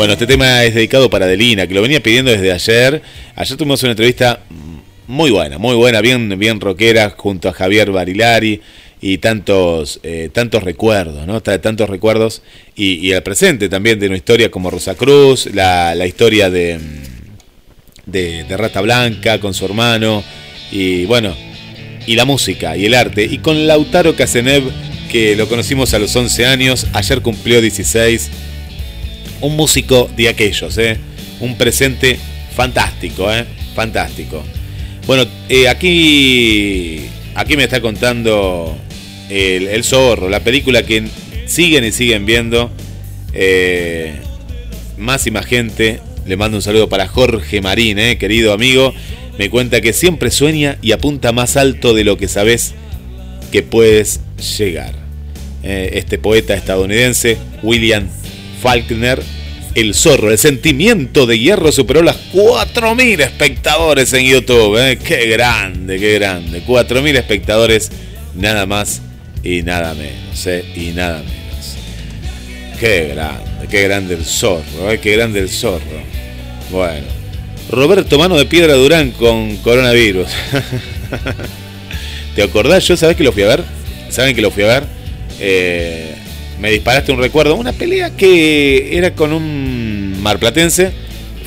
Bueno, 0.00 0.14
este 0.14 0.26
tema 0.26 0.64
es 0.64 0.74
dedicado 0.74 1.10
para 1.10 1.26
Adelina, 1.26 1.66
que 1.66 1.74
lo 1.74 1.82
venía 1.82 2.02
pidiendo 2.02 2.30
desde 2.30 2.50
ayer. 2.50 3.02
Ayer 3.36 3.58
tuvimos 3.58 3.82
una 3.82 3.92
entrevista 3.92 4.40
muy 5.06 5.30
buena, 5.30 5.58
muy 5.58 5.74
buena, 5.76 6.00
bien, 6.00 6.38
bien 6.38 6.58
rockera, 6.58 7.10
junto 7.18 7.50
a 7.50 7.52
Javier 7.52 7.90
Barilari 7.90 8.62
y 9.02 9.18
tantos, 9.18 10.00
eh, 10.02 10.30
tantos 10.32 10.62
recuerdos, 10.62 11.26
¿no? 11.26 11.42
Ta- 11.42 11.60
Tantos 11.60 11.90
recuerdos. 11.90 12.40
Y, 12.74 12.94
y 13.06 13.12
el 13.12 13.22
presente 13.22 13.68
también 13.68 14.00
de 14.00 14.06
una 14.06 14.16
historia 14.16 14.50
como 14.50 14.70
Rosa 14.70 14.94
Cruz, 14.94 15.50
la, 15.52 15.94
historia 16.06 16.48
de, 16.48 16.78
de, 18.06 18.44
de 18.44 18.56
Rata 18.56 18.80
Blanca 18.80 19.38
con 19.38 19.52
su 19.52 19.66
hermano. 19.66 20.24
Y 20.72 21.04
bueno, 21.04 21.36
y 22.06 22.16
la 22.16 22.24
música 22.24 22.74
y 22.74 22.86
el 22.86 22.94
arte. 22.94 23.24
Y 23.30 23.36
con 23.40 23.66
Lautaro 23.66 24.16
Casenev, 24.16 24.62
que 25.12 25.36
lo 25.36 25.46
conocimos 25.46 25.92
a 25.92 25.98
los 25.98 26.16
11 26.16 26.46
años, 26.46 26.86
ayer 26.94 27.20
cumplió 27.20 27.60
16 27.60 28.30
un 29.40 29.56
músico 29.56 30.10
de 30.16 30.28
aquellos, 30.28 30.76
¿eh? 30.78 30.98
un 31.40 31.56
presente 31.56 32.18
fantástico, 32.54 33.32
¿eh? 33.32 33.44
fantástico. 33.74 34.42
Bueno, 35.06 35.24
eh, 35.48 35.68
aquí, 35.68 37.00
aquí 37.34 37.56
me 37.56 37.64
está 37.64 37.80
contando 37.80 38.76
el, 39.28 39.66
El 39.68 39.84
Zorro, 39.84 40.28
la 40.28 40.40
película 40.40 40.82
que 40.82 41.04
siguen 41.46 41.84
y 41.84 41.92
siguen 41.92 42.26
viendo. 42.26 42.70
eh, 43.32 44.14
más 44.98 45.26
y 45.26 45.30
más 45.30 45.46
gente. 45.46 46.00
Le 46.26 46.36
mando 46.36 46.58
un 46.58 46.62
saludo 46.62 46.88
para 46.88 47.08
Jorge 47.08 47.62
Marín, 47.62 47.98
¿eh? 47.98 48.18
querido 48.18 48.52
amigo. 48.52 48.92
Me 49.38 49.48
cuenta 49.48 49.80
que 49.80 49.94
siempre 49.94 50.30
sueña 50.30 50.76
y 50.82 50.92
apunta 50.92 51.32
más 51.32 51.56
alto 51.56 51.94
de 51.94 52.04
lo 52.04 52.18
que 52.18 52.28
sabes 52.28 52.74
que 53.50 53.62
puedes 53.62 54.20
llegar. 54.58 54.92
Este 55.62 56.18
poeta 56.18 56.54
estadounidense, 56.54 57.36
William 57.62 58.08
Faulkner, 58.60 59.22
el 59.74 59.94
zorro, 59.94 60.30
el 60.30 60.38
sentimiento 60.38 61.26
de 61.26 61.38
hierro 61.38 61.72
superó 61.72 62.02
las 62.02 62.16
4.000 62.32 63.20
espectadores 63.20 64.12
en 64.12 64.26
YouTube. 64.26 64.76
¿eh? 64.78 64.98
Qué 64.98 65.26
grande, 65.28 65.98
qué 65.98 66.14
grande. 66.14 66.62
4.000 66.66 67.16
espectadores, 67.16 67.90
nada 68.34 68.66
más 68.66 69.00
y 69.42 69.62
nada 69.62 69.94
menos. 69.94 70.46
¿eh? 70.46 70.64
Y 70.74 70.90
nada 70.92 71.18
menos. 71.18 71.76
Qué 72.78 73.08
grande, 73.14 73.66
qué 73.70 73.82
grande 73.84 74.14
el 74.14 74.24
zorro, 74.24 74.90
¿eh? 74.90 74.98
qué 75.00 75.12
grande 75.12 75.40
el 75.40 75.48
zorro. 75.48 76.02
Bueno, 76.70 77.06
Roberto 77.70 78.18
Mano 78.18 78.36
de 78.36 78.46
Piedra 78.46 78.74
Durán 78.74 79.10
con 79.12 79.56
coronavirus. 79.58 80.28
¿Te 82.34 82.42
acordás? 82.42 82.86
Yo 82.86 82.96
sabés 82.96 83.16
que 83.16 83.24
lo 83.24 83.32
fui 83.32 83.42
a 83.42 83.48
ver. 83.48 83.64
¿Saben 84.08 84.34
que 84.34 84.42
lo 84.42 84.50
fui 84.50 84.64
a 84.64 84.66
ver? 84.66 84.84
Eh, 85.38 86.14
me 86.60 86.70
disparaste 86.70 87.12
un 87.12 87.18
recuerdo. 87.18 87.56
Una 87.56 87.72
pelea 87.72 88.16
que 88.16 88.96
era 88.96 89.14
con 89.14 89.32
un 89.32 90.16
marplatense. 90.20 90.92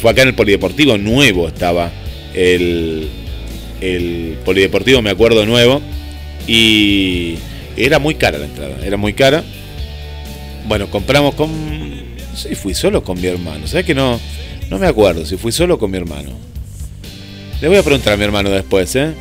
Fue 0.02 0.12
acá 0.12 0.24
en 0.24 0.30
el 0.30 0.34
Polideportivo 0.36 0.98
Nuevo 0.98 1.48
estaba. 1.48 1.92
El, 2.34 3.10
el 3.80 4.38
Polideportivo, 4.44 5.02
me 5.02 5.12
acuerdo, 5.12 5.46
nuevo. 5.46 5.82
Y 6.48 7.36
era 7.78 8.00
muy 8.00 8.16
cara 8.16 8.38
la 8.38 8.46
entrada. 8.46 8.78
Era 8.86 8.98
muy 8.98 9.14
cara. 9.14 9.44
Bueno, 10.68 10.90
compramos 10.90 11.36
con... 11.36 11.52
Si 12.36 12.56
fui 12.56 12.74
solo 12.74 13.04
con 13.04 13.22
mi 13.22 13.28
hermano. 13.28 13.68
¿Sabes 13.68 13.86
que 13.86 13.94
no? 13.94 14.20
No 14.70 14.80
me 14.80 14.88
acuerdo 14.88 15.26
si 15.26 15.38
fui 15.38 15.52
solo 15.52 15.78
con 15.78 15.92
mi 15.92 15.98
hermano. 15.98 16.32
Le 17.62 17.68
voy 17.68 17.78
a 17.78 17.84
preguntar 17.84 18.14
a 18.14 18.18
mi 18.18 18.24
hermano 18.24 18.50
después, 18.50 18.96
¿eh? 18.96 19.14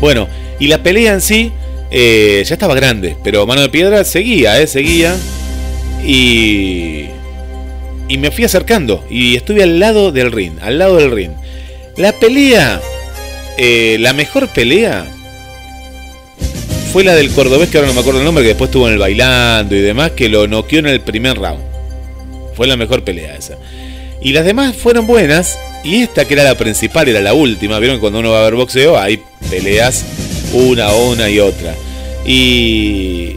Bueno, 0.00 0.28
y 0.60 0.66
la 0.68 0.82
pelea 0.82 1.14
en 1.14 1.20
sí 1.20 1.50
eh, 1.90 2.42
ya 2.46 2.54
estaba 2.54 2.74
grande, 2.74 3.16
pero 3.22 3.46
Mano 3.46 3.62
de 3.62 3.68
Piedra 3.68 4.04
seguía, 4.04 4.60
¿eh? 4.60 4.66
Seguía. 4.66 5.16
Y. 6.04 7.06
Y 8.08 8.18
me 8.18 8.30
fui 8.30 8.44
acercando 8.44 9.04
y 9.10 9.34
estuve 9.34 9.64
al 9.64 9.80
lado 9.80 10.12
del 10.12 10.30
ring, 10.30 10.52
al 10.60 10.78
lado 10.78 10.96
del 10.96 11.10
ring. 11.10 11.32
La 11.96 12.12
pelea, 12.12 12.80
eh, 13.58 13.96
la 13.98 14.12
mejor 14.12 14.48
pelea 14.48 15.04
fue 16.92 17.02
la 17.02 17.16
del 17.16 17.30
cordobés, 17.30 17.68
que 17.68 17.78
ahora 17.78 17.88
no 17.88 17.94
me 17.94 18.00
acuerdo 18.00 18.20
el 18.20 18.24
nombre, 18.24 18.44
que 18.44 18.50
después 18.50 18.68
estuvo 18.68 18.86
en 18.86 18.92
el 18.92 19.00
bailando 19.00 19.74
y 19.74 19.80
demás, 19.80 20.12
que 20.12 20.28
lo 20.28 20.46
noqueó 20.46 20.78
en 20.78 20.86
el 20.86 21.00
primer 21.00 21.36
round. 21.36 21.64
Fue 22.54 22.68
la 22.68 22.76
mejor 22.76 23.02
pelea 23.02 23.34
esa. 23.34 23.58
Y 24.22 24.32
las 24.32 24.44
demás 24.44 24.76
fueron 24.76 25.06
buenas. 25.06 25.58
Y 25.82 26.02
esta 26.02 26.24
que 26.24 26.34
era 26.34 26.44
la 26.44 26.54
principal, 26.54 27.08
era 27.08 27.20
la 27.20 27.34
última. 27.34 27.78
Vieron 27.80 27.98
cuando 27.98 28.20
uno 28.20 28.30
va 28.30 28.40
a 28.40 28.44
ver 28.44 28.54
boxeo 28.54 28.98
hay 28.98 29.20
peleas 29.50 30.04
una, 30.56 30.92
una 30.94 31.28
y 31.30 31.38
otra. 31.38 31.74
Y, 32.26 33.36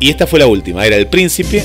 y 0.00 0.10
esta 0.10 0.26
fue 0.26 0.38
la 0.40 0.46
última. 0.46 0.84
Era 0.86 0.96
el 0.96 1.06
príncipe 1.06 1.62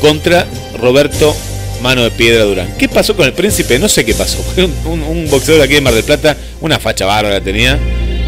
contra 0.00 0.46
Roberto 0.78 1.34
Mano 1.82 2.02
de 2.04 2.10
Piedra 2.10 2.44
Durán. 2.44 2.74
¿Qué 2.78 2.88
pasó 2.88 3.14
con 3.16 3.26
el 3.26 3.32
príncipe? 3.32 3.78
No 3.78 3.88
sé 3.88 4.04
qué 4.04 4.14
pasó. 4.14 4.38
Un- 4.84 5.02
un 5.02 5.30
boxeador 5.30 5.62
aquí 5.62 5.74
de 5.74 5.80
Mar 5.80 5.94
del 5.94 6.04
Plata. 6.04 6.36
Una 6.60 6.78
facha 6.78 7.06
bárbara 7.06 7.40
tenía. 7.40 7.78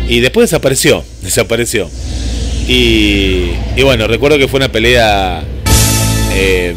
Y 0.08 0.20
después 0.20 0.50
desapareció, 0.50 1.04
desapareció. 1.22 1.88
Y, 2.68 3.50
y 3.76 3.82
bueno, 3.82 4.06
recuerdo 4.06 4.38
que 4.38 4.46
fue 4.46 4.58
una 4.58 4.70
pelea 4.70 5.42
eh, 6.32 6.74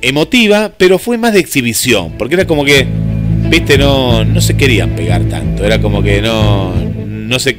emotiva, 0.00 0.72
pero 0.76 0.98
fue 0.98 1.18
más 1.18 1.34
de 1.34 1.40
exhibición, 1.40 2.14
porque 2.16 2.34
era 2.34 2.46
como 2.46 2.64
que, 2.64 2.86
viste, 3.48 3.78
no, 3.78 4.24
no 4.24 4.40
se 4.40 4.56
querían 4.56 4.90
pegar 4.90 5.22
tanto, 5.24 5.64
era 5.64 5.80
como 5.80 6.02
que 6.02 6.20
no, 6.20 6.74
no, 6.74 7.38
se, 7.38 7.56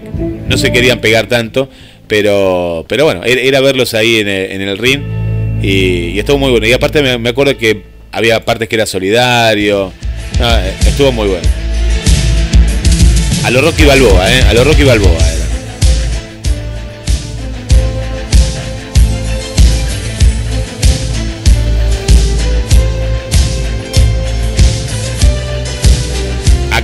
no 0.48 0.58
se 0.58 0.72
querían 0.72 1.00
pegar 1.00 1.28
tanto, 1.28 1.70
pero, 2.08 2.86
pero 2.88 3.06
bueno, 3.06 3.24
era, 3.24 3.62
verlos 3.62 3.94
ahí 3.94 4.18
en 4.18 4.28
el, 4.28 4.52
en 4.52 4.62
el 4.62 4.78
ring 4.78 5.02
y, 5.62 6.20
estuvo 6.20 6.38
muy 6.38 6.52
bueno. 6.52 6.68
Y 6.68 6.74
aparte 6.74 7.18
me, 7.18 7.30
acuerdo 7.30 7.58
que 7.58 7.84
había 8.12 8.44
partes 8.44 8.70
que 8.70 8.76
era 8.76 8.86
solidario, 8.86 9.92
eh, 10.40 10.74
estuvo 10.88 11.12
muy 11.12 11.28
bueno. 11.28 11.48
A 13.44 13.52
lo 13.52 13.62
Rocky 13.62 13.84
Balboa, 13.84 14.34
¿eh? 14.34 14.42
A 14.48 14.54
lo 14.54 14.64
Rocky 14.64 14.84
Balboa 14.84 15.12
era. 15.12 15.35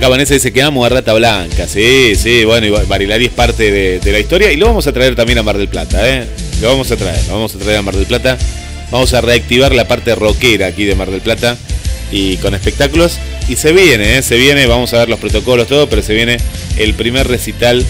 Acá 0.02 0.08
Vanessa 0.08 0.34
dice 0.34 0.52
que 0.52 0.60
amo 0.60 0.84
a 0.84 0.88
Rata 0.88 1.12
Blanca. 1.12 1.68
Sí, 1.68 2.16
sí, 2.16 2.44
bueno, 2.44 2.66
y 2.66 2.70
Barilari 2.70 3.26
es 3.26 3.30
parte 3.30 3.70
de, 3.70 4.12
la 4.12 4.18
historia. 4.18 4.50
Y 4.50 4.56
lo 4.56 4.66
vamos 4.66 4.84
a 4.88 4.92
traer 4.92 5.14
también 5.14 5.38
a 5.38 5.44
Mar 5.44 5.56
del 5.56 5.68
Plata, 5.68 6.00
¿eh? 6.10 6.24
Lo 6.60 6.70
vamos 6.70 6.90
a 6.90 6.96
traer, 6.96 7.24
lo 7.28 7.34
vamos 7.34 7.54
a 7.54 7.58
traer 7.60 7.78
a 7.78 7.82
Mar 7.82 7.94
del 7.94 8.06
Plata. 8.06 8.36
Vamos 8.90 9.14
a 9.14 9.20
reactivar 9.20 9.72
la 9.72 9.86
parte 9.86 10.16
rockera 10.16 10.66
aquí 10.66 10.86
de 10.86 10.96
Mar 10.96 11.08
del 11.08 11.20
Plata 11.20 11.56
y 12.10 12.36
con 12.38 12.52
espectáculos. 12.52 13.18
Y 13.48 13.54
se 13.54 13.70
viene, 13.72 14.18
¿eh? 14.18 14.22
se 14.22 14.36
viene, 14.38 14.66
vamos 14.66 14.92
a 14.92 14.98
ver 14.98 15.08
los 15.08 15.20
protocolos, 15.20 15.68
todo, 15.68 15.88
pero 15.88 16.02
se 16.02 16.14
viene 16.14 16.36
el 16.78 16.94
primer 16.94 17.28
recital 17.28 17.86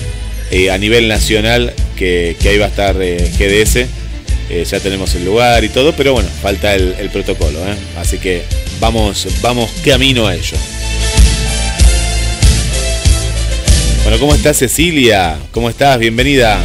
eh, 0.51 0.71
a 0.71 0.77
nivel 0.77 1.09
nacional 1.09 1.73
que, 1.97 2.37
ahí 2.45 2.59
va 2.59 2.67
a 2.67 2.69
estar 2.69 2.95
eh, 3.01 3.27
GDS. 3.39 3.87
Ya 4.71 4.81
tenemos 4.81 5.15
el 5.15 5.25
lugar 5.25 5.65
y 5.65 5.71
todo, 5.71 5.95
pero 5.97 6.13
bueno, 6.13 6.29
falta 6.43 6.75
el, 6.75 7.09
protocolo. 7.11 7.59
Así 7.97 8.19
que 8.19 8.43
vamos, 8.81 9.27
vamos 9.41 9.71
camino 9.83 10.27
a 10.27 10.35
ello. 10.35 10.59
¿Cómo 14.19 14.35
estás 14.35 14.59
Cecilia? 14.59 15.39
¿Cómo 15.53 15.71
estás? 15.71 15.99
Bienvenida. 15.99 16.63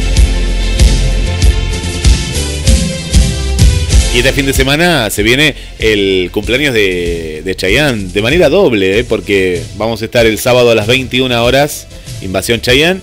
Y 4.14 4.18
este 4.18 4.32
fin 4.32 4.46
de 4.46 4.52
semana 4.52 5.08
se 5.10 5.22
viene 5.22 5.54
el 5.78 6.30
cumpleaños 6.32 6.74
de, 6.74 7.42
de 7.44 7.56
Chayanne 7.56 8.12
de 8.12 8.22
manera 8.22 8.48
doble, 8.48 8.98
¿eh? 8.98 9.04
porque 9.04 9.62
vamos 9.76 10.02
a 10.02 10.04
estar 10.04 10.26
el 10.26 10.38
sábado 10.38 10.70
a 10.70 10.74
las 10.74 10.86
21 10.86 11.42
horas, 11.42 11.86
Invasión 12.22 12.60
Chayanne, 12.60 13.00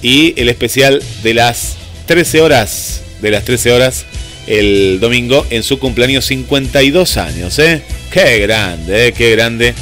y 0.00 0.40
el 0.40 0.48
especial 0.48 1.02
de 1.22 1.34
las 1.34 1.76
13 2.06 2.40
horas, 2.40 3.02
de 3.20 3.30
las 3.30 3.44
13 3.44 3.72
horas, 3.72 4.06
el 4.46 4.98
domingo 5.00 5.46
en 5.50 5.62
su 5.62 5.78
cumpleaños 5.78 6.24
52 6.26 7.16
años, 7.16 7.58
¿eh? 7.58 7.82
Qué 8.10 8.38
grande, 8.38 9.08
¿eh? 9.08 9.12
qué 9.12 9.30
grande. 9.32 9.74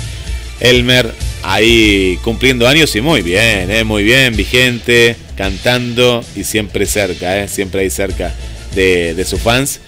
Elmer 0.61 1.13
ahí 1.53 2.19
cumpliendo 2.23 2.69
años 2.69 2.95
y 2.95 3.01
muy 3.01 3.23
bien, 3.23 3.71
¿eh? 3.71 3.83
muy 3.85 4.05
bien, 4.05 4.37
vigente, 4.37 5.17
cantando 5.37 6.25
y 6.37 6.45
siempre 6.45 6.87
cerca, 6.87 7.43
¿eh? 7.43 7.49
siempre 7.49 7.83
ahí 7.83 7.91
cerca 7.91 8.33
de, 8.75 9.15
de 9.15 9.25
sus 9.25 9.41
fans. 9.41 9.81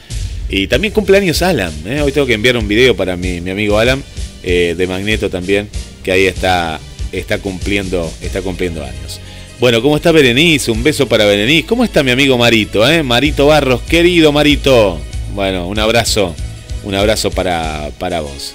Y 0.48 0.66
también 0.66 0.92
cumpleaños 0.92 1.40
Alan. 1.40 1.72
¿eh? 1.86 2.00
Hoy 2.02 2.12
tengo 2.12 2.26
que 2.26 2.34
enviar 2.34 2.56
un 2.56 2.68
video 2.68 2.96
para 2.96 3.16
mi, 3.16 3.40
mi 3.40 3.50
amigo 3.50 3.78
Alan, 3.78 4.02
eh, 4.42 4.74
de 4.76 4.86
Magneto 4.86 5.30
también, 5.30 5.68
que 6.02 6.12
ahí 6.12 6.26
está, 6.26 6.80
está, 7.12 7.38
cumpliendo, 7.38 8.12
está 8.20 8.42
cumpliendo 8.42 8.84
años. 8.84 9.20
Bueno, 9.60 9.80
¿cómo 9.80 9.96
está 9.96 10.10
Berenice? 10.10 10.72
Un 10.72 10.82
beso 10.82 11.08
para 11.08 11.24
Berenice. 11.24 11.66
¿Cómo 11.66 11.84
está 11.84 12.02
mi 12.02 12.10
amigo 12.10 12.36
Marito? 12.36 12.88
Eh? 12.90 13.04
Marito 13.04 13.46
Barros, 13.46 13.82
querido 13.82 14.32
Marito. 14.32 15.00
Bueno, 15.32 15.68
un 15.68 15.78
abrazo, 15.78 16.34
un 16.82 16.96
abrazo 16.96 17.30
para, 17.30 17.90
para 17.98 18.20
vos. 18.20 18.54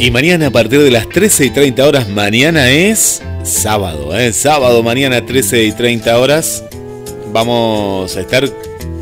Y 0.00 0.10
mañana 0.10 0.46
a 0.46 0.50
partir 0.50 0.80
de 0.80 0.90
las 0.90 1.06
13 1.10 1.44
y 1.44 1.50
30 1.50 1.86
horas, 1.86 2.08
mañana 2.08 2.70
es 2.70 3.20
sábado, 3.42 4.18
¿eh? 4.18 4.32
sábado 4.32 4.82
mañana 4.82 5.26
13 5.26 5.64
y 5.64 5.72
30 5.72 6.18
horas, 6.18 6.64
vamos 7.34 8.16
a 8.16 8.20
estar 8.20 8.48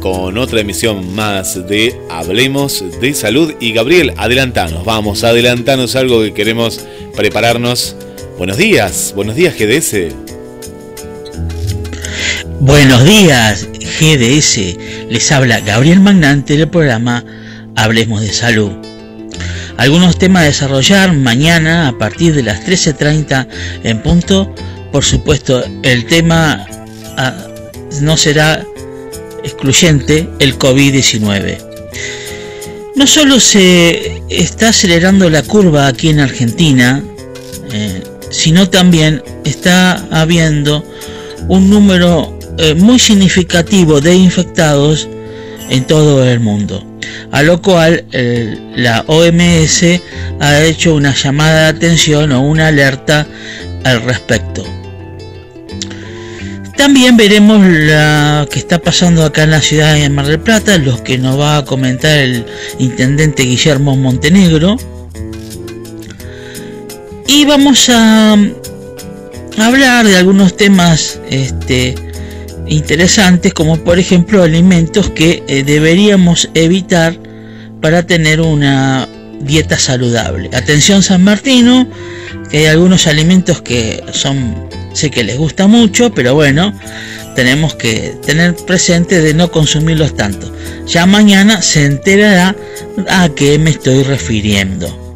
con 0.01 0.37
otra 0.37 0.61
emisión 0.61 1.15
más 1.15 1.69
de 1.69 1.97
Hablemos 2.11 2.83
de 3.01 3.15
Salud. 3.15 3.55
Y 3.61 3.75
Gabriel, 3.75 4.13
adelantanos, 4.17 4.85
vamos, 4.85 5.23
adelantanos 5.23 5.95
algo 5.95 6.21
que 6.21 6.35
queremos 6.35 6.85
prepararnos. 7.15 7.95
Buenos 8.37 8.57
días, 8.57 9.13
buenos 9.15 9.37
días 9.37 9.55
GDS. 9.57 10.13
Buenos 12.59 13.05
días, 13.05 13.69
GDS. 14.01 14.77
Les 15.09 15.31
habla 15.31 15.61
Gabriel 15.61 16.01
Magnante 16.01 16.57
del 16.57 16.69
programa 16.69 17.25
Hablemos 17.77 18.21
de 18.21 18.33
Salud. 18.33 18.73
Algunos 19.79 20.19
temas 20.19 20.43
a 20.43 20.47
desarrollar 20.47 21.13
mañana 21.15 21.87
a 21.87 21.97
partir 21.97 22.35
de 22.35 22.43
las 22.43 22.67
13.30 22.67 23.47
en 23.85 24.03
punto. 24.03 24.53
Por 24.91 25.05
supuesto, 25.05 25.65
el 25.85 26.05
tema 26.05 26.67
ah, 27.17 27.33
no 28.01 28.17
será 28.17 28.67
excluyente 29.45 30.29
el 30.41 30.59
COVID-19. 30.59 31.59
No 32.97 33.07
solo 33.07 33.39
se 33.39 34.21
está 34.29 34.71
acelerando 34.71 35.31
la 35.31 35.45
curva 35.45 35.87
aquí 35.87 36.09
en 36.09 36.19
Argentina, 36.19 37.01
eh, 37.73 38.03
sino 38.31 38.69
también 38.69 39.23
está 39.45 40.09
habiendo 40.11 40.85
un 41.47 41.71
número 41.71 42.37
eh, 42.59 42.75
muy 42.75 42.99
significativo 42.99 44.01
de 44.01 44.17
infectados 44.17 45.09
en 45.71 45.87
todo 45.87 46.25
el 46.29 46.41
mundo. 46.41 46.88
A 47.31 47.43
lo 47.43 47.61
cual 47.61 48.05
eh, 48.13 48.57
la 48.77 49.05
OMS 49.07 49.85
ha 50.41 50.63
hecho 50.63 50.95
una 50.95 51.15
llamada 51.15 51.63
de 51.63 51.77
atención 51.77 52.33
o 52.33 52.41
una 52.41 52.69
alerta 52.69 53.27
al 53.85 54.03
respecto. 54.03 54.65
También 56.77 57.17
veremos 57.17 57.61
lo 57.61 58.49
que 58.49 58.61
está 58.61 58.79
pasando 58.79 59.25
acá 59.25 59.43
en 59.43 59.51
la 59.51 59.61
ciudad 59.61 59.95
de 59.95 60.09
Mar 60.09 60.27
del 60.27 60.39
Plata, 60.39 60.79
los 60.79 61.01
que 61.01 61.19
nos 61.19 61.39
va 61.39 61.59
a 61.59 61.65
comentar 61.65 62.17
el 62.17 62.47
intendente 62.79 63.43
Guillermo 63.43 63.97
Montenegro. 63.97 64.77
Y 67.27 67.45
vamos 67.45 67.89
a 67.89 68.37
hablar 69.59 70.07
de 70.07 70.17
algunos 70.17 70.57
temas 70.57 71.21
este, 71.29 71.97
interesantes, 72.69 73.55
como 73.55 73.77
por 73.79 73.99
ejemplo 73.99 74.43
alimentos 74.43 75.11
que 75.11 75.43
eh, 75.49 75.63
deberíamos 75.65 76.51
evitar 76.55 77.19
para 77.81 78.05
tener 78.05 78.41
una 78.41 79.09
dieta 79.41 79.79
saludable. 79.79 80.51
Atención 80.53 81.03
San 81.03 81.25
Martino, 81.25 81.89
que 82.51 82.59
hay 82.59 82.67
algunos 82.67 83.07
alimentos 83.07 83.63
que 83.63 84.03
son, 84.13 84.69
sé 84.93 85.11
que 85.11 85.25
les 85.25 85.39
gusta 85.39 85.67
mucho, 85.67 86.13
pero 86.13 86.35
bueno, 86.35 86.73
tenemos 87.35 87.75
que 87.75 88.17
tener 88.27 88.55
presente 88.57 89.21
de 89.21 89.35
no 89.35 89.51
consumirlos 89.51 90.17
tanto. 90.17 90.53
Ya 90.87 91.07
mañana 91.07 91.63
se 91.63 91.85
enterará 91.85 92.57
a 93.09 93.29
qué 93.29 93.59
me 93.59 93.71
estoy 93.71 94.03
refiriendo. 94.03 95.08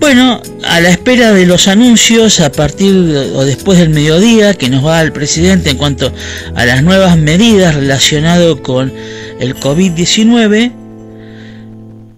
Bueno, 0.00 0.40
a 0.64 0.80
la 0.80 0.88
espera 0.88 1.30
de 1.34 1.44
los 1.44 1.68
anuncios 1.68 2.40
a 2.40 2.50
partir 2.50 2.94
o 3.34 3.44
después 3.44 3.78
del 3.78 3.90
mediodía 3.90 4.54
que 4.54 4.70
nos 4.70 4.84
va 4.84 5.02
el 5.02 5.12
presidente 5.12 5.68
en 5.68 5.76
cuanto 5.76 6.10
a 6.54 6.64
las 6.64 6.82
nuevas 6.82 7.18
medidas 7.18 7.74
relacionadas 7.74 8.56
con 8.62 8.90
el 9.38 9.54
COVID-19, 9.56 10.72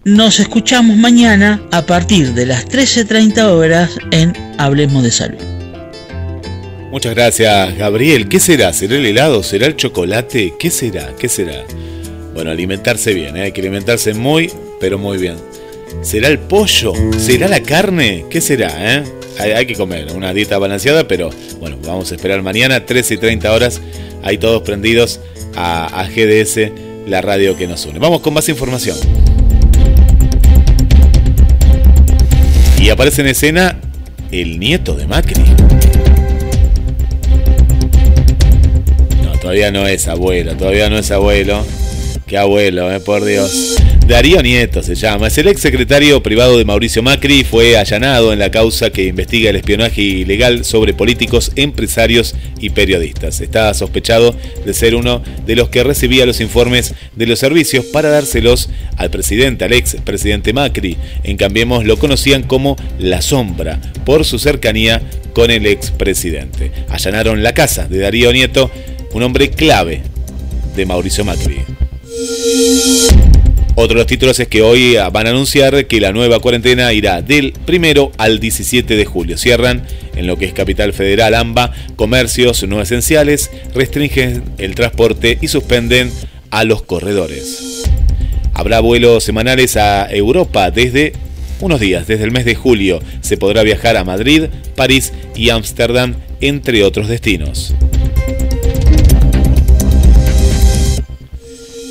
nos 0.05 0.39
escuchamos 0.39 0.97
mañana 0.97 1.61
a 1.73 1.85
partir 1.85 2.35
de 2.35 2.47
las 2.47 2.69
13.30 2.69 3.43
horas 3.47 3.91
en 4.13 4.33
Hablemos 4.59 5.03
de 5.03 5.11
Salud. 5.11 5.43
Muchas 6.93 7.17
gracias, 7.17 7.77
Gabriel. 7.77 8.29
¿Qué 8.29 8.39
será? 8.39 8.73
¿Será 8.73 8.95
el 8.95 9.07
helado? 9.07 9.43
¿Será 9.43 9.67
el 9.67 9.75
chocolate? 9.75 10.55
¿Qué 10.57 10.71
será? 10.71 11.15
¿Qué 11.19 11.29
será? 11.29 11.65
Bueno, 12.33 12.53
alimentarse 12.53 13.13
bien, 13.13 13.37
¿eh? 13.37 13.43
hay 13.43 13.53
que 13.53 13.61
alimentarse 13.61 14.15
muy, 14.15 14.53
pero 14.79 14.99
muy 14.99 15.19
bien. 15.19 15.35
¿Será 16.01 16.29
el 16.29 16.39
pollo? 16.39 16.93
¿Será 17.19 17.49
la 17.49 17.61
carne? 17.61 18.25
¿Qué 18.31 18.41
será? 18.41 18.73
Eh? 18.79 19.05
Hay, 19.39 19.67
que 19.67 19.75
comer, 19.75 20.13
una 20.15 20.33
dieta 20.33 20.59
balanceada, 20.59 21.07
pero 21.07 21.31
bueno, 21.61 21.77
vamos 21.85 22.13
a 22.13 22.15
esperar 22.15 22.43
mañana, 22.43 22.85
13 22.85 23.15
y 23.15 23.17
30 23.19 23.53
horas, 23.53 23.81
ahí 24.23 24.39
todos 24.39 24.63
prendidos 24.63 25.21
a, 25.57 26.01
a 26.01 26.09
GDS, 26.09 26.71
la 27.07 27.21
radio 27.23 27.57
que 27.57 27.67
nos 27.67 27.85
une. 27.87 27.99
Vamos 27.99 28.21
con 28.21 28.35
más 28.35 28.49
información. 28.49 28.97
Y 32.81 32.91
aparece 32.91 33.23
en 33.23 33.29
escena 33.29 33.77
el 34.33 34.59
nieto 34.59 34.95
de 34.95 35.07
Macri. 35.07 35.43
No, 39.23 39.33
todavía 39.41 39.71
no 39.71 39.87
es 39.87 40.09
abuelo, 40.09 40.57
todavía 40.57 40.91
no 40.91 40.99
es 40.99 41.11
abuelo. 41.11 41.65
Qué 42.27 42.39
abuelo, 42.39 42.91
eh, 42.91 42.99
por 42.99 43.25
Dios. 43.25 43.77
Darío 44.07 44.43
Nieto 44.43 44.83
se 44.83 44.95
llama, 44.95 45.29
es 45.29 45.39
el 45.39 45.49
ex 45.49 45.61
secretario 45.61 46.23
privado 46.23 46.59
de 46.59 46.65
Mauricio 46.65 47.03
Macri, 47.03 47.45
fue 47.45 47.79
allanado 47.79 48.33
en 48.33 48.39
la 48.39 48.51
causa 48.51 48.91
que 48.91 49.07
investiga 49.07 49.51
el 49.51 49.57
espionaje 49.57 50.03
ilegal 50.03 50.65
sobre 50.65 50.93
políticos, 50.93 51.53
empresarios 51.57 52.35
y 52.61 52.71
periodistas. 52.71 53.41
Está 53.41 53.73
sospechado 53.75 54.35
de 54.67 54.75
ser 54.75 54.97
uno 54.97 55.23
de 55.47 55.57
los 55.57 55.69
que 55.69 55.85
recibía 55.85 56.27
los 56.27 56.41
informes 56.41 56.95
de 57.17 57.27
los 57.27 57.39
servicios 57.39 57.87
para 57.87 58.11
dárselos 58.11 58.69
al 58.97 59.11
presidente, 59.11 59.65
al 59.65 59.73
ex 59.73 59.97
presidente 60.05 60.53
Macri. 60.53 60.97
En 61.23 61.37
Cambiemos 61.37 61.85
lo 61.85 61.97
conocían 61.99 62.43
como 62.43 62.77
La 62.99 63.23
Sombra, 63.23 63.81
por 64.05 64.25
su 64.25 64.39
cercanía 64.39 65.01
con 65.33 65.51
el 65.51 65.65
ex 65.67 65.91
presidente. 65.91 66.73
Allanaron 66.89 67.43
la 67.43 67.55
casa 67.55 67.89
de 67.89 67.99
Darío 67.99 68.33
Nieto, 68.33 68.71
un 69.13 69.23
hombre 69.23 69.51
clave 69.51 70.03
de 70.77 70.87
Mauricio 70.87 71.25
Macri. 71.25 71.61
Otro 73.75 73.95
de 73.95 74.01
los 74.01 74.07
títulos 74.07 74.39
es 74.39 74.49
que 74.49 74.61
hoy 74.61 74.97
van 75.13 75.27
a 75.27 75.31
anunciar 75.31 75.87
que 75.87 75.99
la 75.99 76.13
nueva 76.13 76.41
cuarentena 76.41 76.93
irá 76.93 77.23
del 77.23 77.55
primero 77.65 78.13
al 78.19 78.39
17 78.39 78.97
de 78.97 79.05
julio. 79.07 79.39
Cierran 79.39 79.83
en 80.15 80.27
lo 80.27 80.37
que 80.37 80.45
es 80.45 80.53
Capital 80.53 80.93
Federal, 80.93 81.35
AMBA, 81.35 81.73
comercios 81.97 82.63
no 82.69 82.83
esenciales, 82.83 83.51
restringen 83.75 84.43
el 84.59 84.75
transporte 84.75 85.39
y 85.41 85.49
suspenden 85.49 86.13
a 86.51 86.65
los 86.65 86.83
corredores. 86.83 87.85
Habrá 88.53 88.81
vuelos 88.81 89.25
semanales 89.25 89.79
a 89.79 90.07
Europa 90.13 90.71
desde 90.71 91.15
unos 91.61 91.81
días, 91.81 92.07
desde 92.07 92.25
el 92.25 92.31
mes 92.31 92.45
de 92.45 92.55
julio. 92.55 93.01
Se 93.23 93.39
podrá 93.39 93.63
viajar 93.63 93.97
a 93.97 94.05
Madrid, 94.05 94.45
París 94.77 95.15
y 95.35 95.49
Ámsterdam, 95.49 96.17
entre 96.43 96.85
otros 96.85 97.09
destinos. 97.09 97.75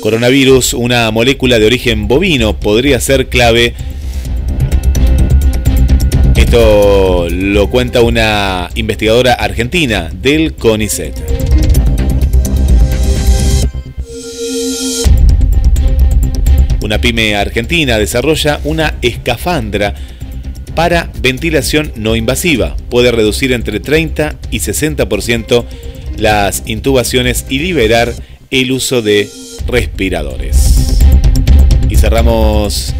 Coronavirus, 0.02 0.74
una 0.74 1.12
molécula 1.12 1.60
de 1.60 1.66
origen 1.66 2.08
bovino, 2.08 2.58
podría 2.58 2.98
ser 2.98 3.28
clave. 3.28 3.72
Esto 6.34 7.28
lo 7.30 7.70
cuenta 7.70 8.02
una 8.02 8.68
investigadora 8.74 9.34
argentina 9.34 10.10
del 10.12 10.54
CONICET. 10.54 11.14
Una 16.82 17.00
pyme 17.00 17.36
argentina 17.36 17.96
desarrolla 17.96 18.58
una 18.64 18.96
escafandra 19.02 19.94
para 20.74 21.12
ventilación 21.20 21.92
no 21.94 22.16
invasiva. 22.16 22.76
Puede 22.90 23.12
reducir 23.12 23.52
entre 23.52 23.78
30 23.78 24.34
y 24.50 24.58
60% 24.58 25.64
las 26.18 26.64
intubaciones 26.66 27.46
y 27.48 27.60
liberar 27.60 28.12
el 28.50 28.72
uso 28.72 29.00
de 29.00 29.28
respiradores. 29.66 30.98
Y 31.88 31.96
cerramos 31.96 32.94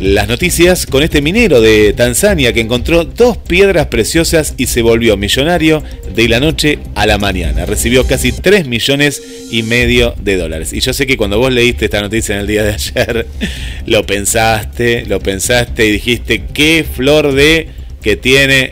las 0.00 0.28
noticias 0.28 0.86
con 0.86 1.02
este 1.02 1.20
minero 1.20 1.60
de 1.60 1.92
Tanzania 1.92 2.52
que 2.52 2.60
encontró 2.60 3.04
dos 3.04 3.36
piedras 3.36 3.88
preciosas 3.88 4.54
y 4.56 4.66
se 4.66 4.80
volvió 4.80 5.16
millonario 5.16 5.82
de 6.14 6.28
la 6.28 6.38
noche 6.38 6.78
a 6.94 7.04
la 7.06 7.18
mañana. 7.18 7.66
Recibió 7.66 8.06
casi 8.06 8.30
3 8.30 8.68
millones 8.68 9.22
y 9.50 9.64
medio 9.64 10.14
de 10.22 10.36
dólares. 10.36 10.72
Y 10.72 10.80
yo 10.80 10.92
sé 10.92 11.06
que 11.06 11.16
cuando 11.16 11.38
vos 11.38 11.52
leíste 11.52 11.86
esta 11.86 12.00
noticia 12.00 12.36
en 12.36 12.42
el 12.42 12.46
día 12.46 12.62
de 12.62 12.74
ayer, 12.74 13.26
lo 13.86 14.06
pensaste, 14.06 15.04
lo 15.06 15.18
pensaste 15.18 15.86
y 15.86 15.90
dijiste, 15.90 16.42
qué 16.54 16.84
flor 16.84 17.32
de 17.32 17.68
que 18.00 18.16
tiene 18.16 18.70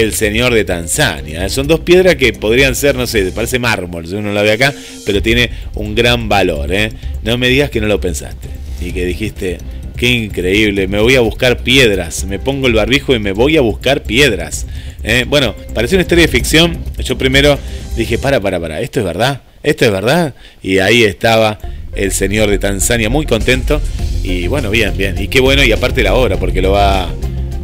el 0.00 0.14
señor 0.14 0.54
de 0.54 0.64
Tanzania. 0.64 1.48
Son 1.48 1.66
dos 1.66 1.80
piedras 1.80 2.16
que 2.16 2.32
podrían 2.32 2.74
ser, 2.74 2.94
no 2.94 3.06
sé, 3.06 3.30
parece 3.32 3.58
mármol, 3.58 4.06
si 4.06 4.14
uno 4.14 4.32
la 4.32 4.42
ve 4.42 4.52
acá, 4.52 4.74
pero 5.04 5.22
tiene 5.22 5.50
un 5.74 5.94
gran 5.94 6.28
valor. 6.28 6.72
¿eh? 6.72 6.90
No 7.22 7.38
me 7.38 7.48
digas 7.48 7.70
que 7.70 7.80
no 7.80 7.86
lo 7.86 8.00
pensaste 8.00 8.48
y 8.80 8.92
que 8.92 9.04
dijiste, 9.04 9.58
qué 9.96 10.08
increíble, 10.08 10.86
me 10.88 11.00
voy 11.00 11.16
a 11.16 11.20
buscar 11.20 11.58
piedras, 11.58 12.24
me 12.24 12.38
pongo 12.38 12.66
el 12.66 12.74
barbijo 12.74 13.14
y 13.14 13.18
me 13.18 13.32
voy 13.32 13.56
a 13.56 13.60
buscar 13.60 14.02
piedras. 14.02 14.66
¿eh? 15.02 15.24
Bueno, 15.26 15.54
parece 15.74 15.94
una 15.94 16.02
historia 16.02 16.26
de 16.26 16.32
ficción. 16.32 16.78
Yo 16.98 17.16
primero 17.16 17.58
dije, 17.96 18.18
para, 18.18 18.40
para, 18.40 18.60
para, 18.60 18.80
¿esto 18.80 19.00
es 19.00 19.06
verdad? 19.06 19.40
¿Esto 19.62 19.86
es 19.86 19.90
verdad? 19.90 20.34
Y 20.62 20.78
ahí 20.78 21.02
estaba 21.02 21.58
el 21.94 22.12
señor 22.12 22.50
de 22.50 22.58
Tanzania 22.58 23.08
muy 23.08 23.26
contento. 23.26 23.80
Y 24.22 24.46
bueno, 24.48 24.70
bien, 24.70 24.96
bien. 24.96 25.16
Y 25.18 25.28
qué 25.28 25.40
bueno, 25.40 25.64
y 25.64 25.72
aparte 25.72 26.02
la 26.02 26.14
obra, 26.14 26.36
porque 26.36 26.60
lo 26.60 26.72
va 26.72 27.08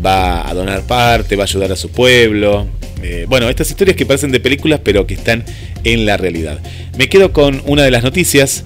va 0.05 0.49
a 0.49 0.55
donar 0.55 0.83
parte, 0.83 1.37
va 1.37 1.45
a 1.45 1.47
ayudar 1.47 1.73
a 1.73 1.77
su 1.77 1.91
pueblo. 1.91 2.67
Eh, 3.03 3.27
bueno, 3.29 3.49
estas 3.49 3.71
historias 3.71 3.97
que 3.97 4.07
parecen 4.07 4.31
de 4.31 4.41
películas 4.41 4.81
pero 4.83 5.07
que 5.07 5.15
están 5.15 5.45
en 5.85 6.07
la 6.07 6.17
realidad. 6.17 6.61
Me 6.97 7.09
quedo 7.09 7.33
con 7.33 7.63
una 7.67 7.83
de 7.83 7.91
las 7.91 8.03
noticias, 8.03 8.65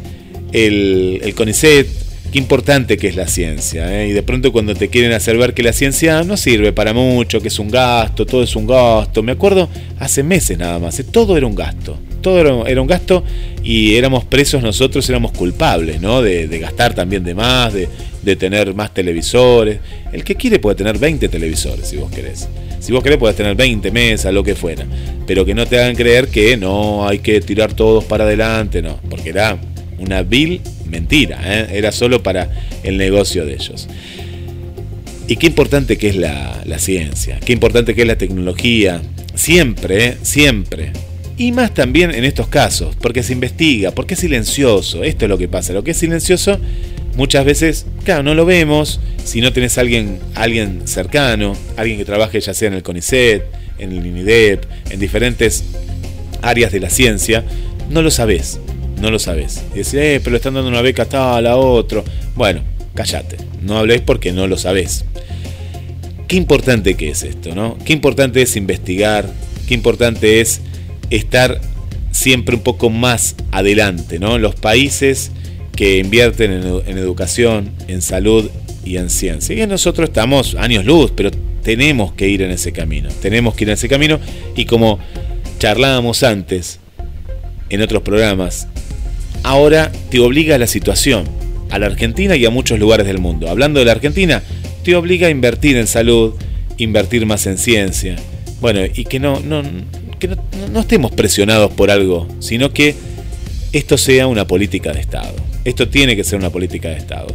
el, 0.53 1.21
el 1.23 1.35
CONICET, 1.35 2.06
qué 2.31 2.39
importante 2.39 2.97
que 2.97 3.09
es 3.09 3.17
la 3.17 3.27
ciencia. 3.27 4.03
¿eh? 4.03 4.09
Y 4.09 4.13
de 4.13 4.23
pronto 4.23 4.53
cuando 4.53 4.75
te 4.75 4.89
quieren 4.89 5.13
hacer 5.13 5.37
ver 5.37 5.55
que 5.55 5.63
la 5.63 5.73
ciencia 5.73 6.23
no 6.23 6.37
sirve 6.37 6.73
para 6.73 6.93
mucho, 6.93 7.41
que 7.41 7.49
es 7.49 7.59
un 7.59 7.71
gasto, 7.71 8.27
todo 8.27 8.43
es 8.43 8.57
un 8.57 8.67
gasto. 8.67 9.23
Me 9.23 9.33
acuerdo 9.33 9.69
hace 9.99 10.23
meses 10.23 10.59
nada 10.59 10.79
más, 10.79 10.99
¿eh? 10.99 11.05
todo 11.05 11.37
era 11.37 11.47
un 11.47 11.55
gasto. 11.55 11.99
Todo 12.23 12.67
era, 12.67 12.81
un 12.81 12.89
gasto 12.89 13.23
y 13.63 13.95
éramos 13.95 14.25
presos 14.25 14.61
nosotros, 14.61 15.09
éramos 15.09 15.31
culpables, 15.31 16.01
¿no? 16.01 16.23
De, 16.23 16.49
gastar 16.59 16.93
también 16.93 17.23
de 17.23 17.37
más, 17.37 17.73
de, 17.73 18.37
tener 18.37 18.75
más 18.75 18.93
televisores. 18.93 19.79
El 20.13 20.25
que 20.25 20.35
quiere 20.35 20.59
puede 20.59 20.75
tener 20.75 20.99
20 20.99 21.29
televisores, 21.29 21.87
si 21.87 21.97
vos 21.97 22.11
querés. 22.11 22.49
Si 22.81 22.91
vos 22.91 23.05
querés, 23.05 23.19
puedes 23.19 23.37
tener 23.37 23.55
20 23.55 23.93
mesas, 23.93 24.35
lo 24.35 24.43
que 24.43 24.57
fuera. 24.57 24.85
Pero 25.25 25.45
que 25.45 25.55
no 25.55 25.67
te 25.67 25.79
hagan 25.79 25.95
creer 25.95 26.27
que 26.27 26.57
no 26.57 27.07
hay 27.07 27.21
que 27.21 27.41
tirar 27.41 27.75
todos 27.75 28.03
para 28.05 28.25
adelante, 28.25 28.83
no. 28.83 28.99
Porque 29.09 29.29
era 29.29 29.57
una 30.01 30.23
vil 30.23 30.61
mentira, 30.89 31.41
¿eh? 31.45 31.67
era 31.73 31.93
solo 31.93 32.23
para 32.23 32.51
el 32.83 32.97
negocio 32.97 33.45
de 33.45 33.55
ellos. 33.55 33.89
Y 35.29 35.37
qué 35.37 35.49
importante 35.49 35.99
que 35.99 36.09
es 36.09 36.17
la, 36.17 36.63
ciencia, 36.79 37.41
qué 37.41 37.53
importante 37.53 37.95
que 37.95 38.03
es 38.03 38.07
la 38.07 38.19
tecnología, 38.19 39.03
siempre, 39.35 40.05
¿eh? 40.05 40.17
siempre. 40.23 40.93
Y 41.39 41.53
más 41.53 41.75
también 41.75 42.15
en 42.15 42.25
estos 42.25 42.49
casos, 42.49 42.97
porque 42.97 43.23
se 43.23 43.33
investiga, 43.33 43.91
porque 43.91 44.15
es 44.15 44.21
silencioso, 44.21 45.03
esto 45.03 45.25
es 45.25 45.29
lo 45.29 45.37
que 45.37 45.49
pasa, 45.49 45.73
lo 45.73 45.85
que 45.85 45.91
es 45.91 45.97
silencioso 45.97 46.59
muchas 47.17 47.45
veces, 47.45 47.87
claro, 48.05 48.23
no 48.23 48.35
lo 48.35 48.45
vemos, 48.45 49.01
si 49.25 49.41
no 49.41 49.53
tenés 49.53 49.79
alguien, 49.79 50.19
alguien 50.35 50.83
cercano, 50.87 51.57
alguien 51.77 51.99
que 51.99 52.05
trabaje 52.05 52.41
ya 52.41 52.55
sea 52.55 52.69
en 52.69 52.75
el 52.75 52.83
CONICET, 52.83 53.43
en 53.79 53.93
el 53.93 54.07
INIDEP, 54.07 54.65
en 54.91 55.01
diferentes 55.01 55.65
áreas 56.43 56.73
de 56.73 56.81
la 56.81 56.91
ciencia, 56.91 57.45
no 57.91 58.03
lo 58.03 58.11
sabés 58.11 58.61
no 59.07 59.13
lo 59.13 59.19
sabes. 59.21 59.63
Y 59.73 59.83
eh, 59.97 60.21
pero 60.23 60.35
están 60.35 60.55
dando 60.55 60.69
una 60.69 60.83
beca 60.83 61.05
a 61.05 61.09
tal, 61.09 61.47
a 61.47 61.57
otro. 61.57 62.05
Bueno, 62.35 62.63
cállate, 62.93 63.37
no 63.63 63.79
habléis 63.79 64.01
porque 64.01 64.33
no 64.33 64.49
lo 64.49 64.59
sabés. 64.59 65.05
Qué 66.27 66.35
importante 66.35 66.97
que 66.97 67.11
es 67.11 67.23
esto, 67.23 67.55
¿no? 67.55 67.79
Qué 67.85 67.93
importante 67.93 68.43
es 68.43 68.57
investigar, 68.57 69.33
qué 69.69 69.75
importante 69.75 70.41
es 70.41 70.61
estar 71.11 71.61
siempre 72.11 72.57
un 72.57 72.63
poco 72.63 72.91
más 72.91 73.37
adelante, 73.53 74.19
¿no? 74.19 74.39
Los 74.39 74.57
países 74.57 75.31
que 75.77 75.99
invierten 75.99 76.51
en, 76.51 76.99
educación, 76.99 77.71
en 77.87 78.03
salud 78.03 78.51
y 78.85 78.97
en 78.97 79.09
ciencia. 79.09 79.55
Y 79.55 79.65
nosotros 79.69 80.09
estamos 80.09 80.57
años 80.57 80.85
luz, 80.85 81.13
pero 81.15 81.31
tenemos 81.63 82.13
que 82.15 82.29
ir 82.29 82.43
en 82.43 82.51
ese 82.51 82.73
camino. 82.73 83.09
Tenemos 83.23 83.55
que 83.55 83.63
ir 83.63 83.69
en 83.69 83.75
ese 83.75 83.89
camino 83.89 84.19
y 84.57 84.65
como 84.65 84.99
charlábamos 85.61 86.25
antes 86.25 86.81
en 87.69 87.83
otros 87.83 88.03
programas, 88.03 88.67
ahora 89.47 89.93
te 90.11 90.19
obliga 90.19 90.57
a 90.57 90.59
la 90.59 90.67
situación, 90.67 91.25
a 91.71 91.79
la 91.79 91.87
Argentina 91.87 92.35
y 92.35 92.45
a 92.45 92.51
muchos 92.51 92.81
lugares 92.81 93.07
del 93.07 93.19
mundo. 93.19 93.49
Hablando 93.49 93.79
de 93.79 93.87
la 93.87 93.93
Argentina, 93.93 94.43
te 94.83 94.97
obliga 94.97 95.29
a 95.29 95.31
invertir 95.31 95.77
en 95.77 95.87
salud, 95.87 96.35
invertir 96.79 97.27
más 97.27 97.47
en 97.47 97.57
ciencia. 97.57 98.17
Bueno, 98.61 98.81
y 98.85 99.05
que 99.05 99.21
no, 99.21 99.41
estemos 100.81 101.13
presionados 101.13 101.73
por 101.73 101.93
algo, 101.93 102.27
sino 102.41 102.73
que 102.73 102.97
esto 103.73 103.97
sea 103.97 104.27
una 104.27 104.49
política 104.49 104.93
de 104.93 104.99
Estado. 104.99 105.37
Esto 105.65 105.89
tiene 105.89 106.17
que 106.17 106.25
ser 106.25 106.41
una 106.41 106.51
política 106.51 106.89
de 106.89 106.97
Estado. 106.97 107.29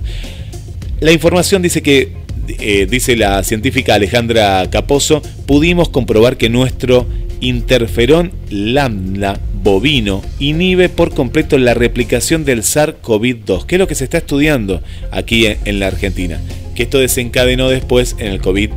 La 0.99 1.13
información 1.13 1.61
dice 1.61 1.81
que, 1.81 2.11
eh, 2.59 2.87
dice 2.89 3.15
la 3.15 3.41
científica 3.43 3.95
Alejandra 3.95 4.69
Caposo, 4.69 5.21
pudimos 5.45 5.87
comprobar 5.87 6.35
que 6.35 6.49
nuestro 6.49 7.07
interferón 7.39 8.33
lambda 8.49 9.39
bovino 9.63 10.21
inhibe 10.39 10.89
por 10.89 11.13
completo 11.13 11.57
la 11.57 11.73
replicación 11.73 12.45
del 12.45 12.63
SARS-CoV-2, 12.63 13.65
que 13.65 13.75
es 13.75 13.79
lo 13.79 13.87
que 13.87 13.95
se 13.95 14.03
está 14.03 14.17
estudiando 14.17 14.81
aquí 15.11 15.45
en, 15.45 15.79
la 15.79 15.87
Argentina, 15.87 16.39
que 16.75 16.83
esto 16.83 16.99
desencadenó 16.99 17.69
después 17.69 18.15
en 18.19 18.27
el 18.27 18.41
COVID 18.41 18.71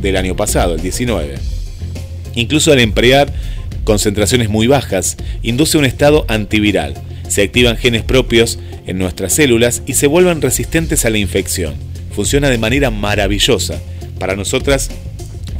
del 0.00 0.16
año 0.16 0.36
pasado, 0.36 0.74
el 0.74 0.82
19. 0.82 1.34
Incluso 2.34 2.72
al 2.72 2.80
emplear 2.80 3.32
concentraciones 3.84 4.50
muy 4.50 4.66
bajas, 4.66 5.16
induce 5.42 5.78
un 5.78 5.84
estado 5.84 6.26
antiviral. 6.28 6.94
Se 7.28 7.42
activan 7.42 7.76
genes 7.76 8.02
propios 8.02 8.58
en 8.86 8.98
nuestras 8.98 9.32
células 9.32 9.82
y 9.86 9.94
se 9.94 10.06
vuelven 10.06 10.42
resistentes 10.42 11.04
a 11.04 11.10
la 11.10 11.18
infección. 11.18 11.74
Funciona 12.14 12.50
de 12.50 12.58
manera 12.58 12.90
maravillosa. 12.90 13.80
Para 14.18 14.36
nosotras 14.36 14.90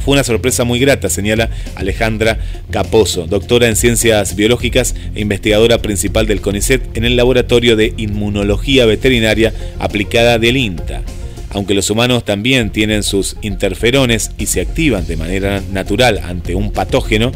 fue 0.07 0.13
una 0.13 0.23
sorpresa 0.23 0.63
muy 0.63 0.79
grata, 0.79 1.09
señala 1.09 1.49
Alejandra 1.75 2.39
Caposo, 2.71 3.27
doctora 3.27 3.67
en 3.67 3.75
ciencias 3.75 4.37
biológicas 4.37 4.95
e 5.15 5.19
investigadora 5.19 5.79
principal 5.79 6.27
del 6.27 6.39
CONICET 6.39 6.95
en 6.95 7.03
el 7.03 7.17
Laboratorio 7.17 7.75
de 7.75 7.93
Inmunología 7.97 8.85
Veterinaria 8.85 9.53
aplicada 9.79 10.39
del 10.39 10.55
INTA. 10.55 11.01
Aunque 11.49 11.73
los 11.73 11.89
humanos 11.89 12.23
también 12.23 12.69
tienen 12.69 13.03
sus 13.03 13.35
interferones 13.41 14.31
y 14.37 14.45
se 14.45 14.61
activan 14.61 15.05
de 15.05 15.17
manera 15.17 15.61
natural 15.73 16.21
ante 16.23 16.55
un 16.55 16.71
patógeno, 16.71 17.33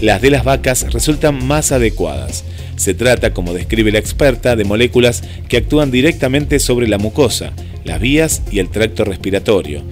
las 0.00 0.22
de 0.22 0.30
las 0.30 0.44
vacas 0.44 0.90
resultan 0.90 1.46
más 1.46 1.72
adecuadas. 1.72 2.42
Se 2.76 2.94
trata, 2.94 3.34
como 3.34 3.52
describe 3.52 3.92
la 3.92 3.98
experta, 3.98 4.56
de 4.56 4.64
moléculas 4.64 5.24
que 5.46 5.58
actúan 5.58 5.90
directamente 5.90 6.58
sobre 6.58 6.88
la 6.88 6.96
mucosa, 6.96 7.52
las 7.84 8.00
vías 8.00 8.40
y 8.50 8.60
el 8.60 8.70
tracto 8.70 9.04
respiratorio, 9.04 9.82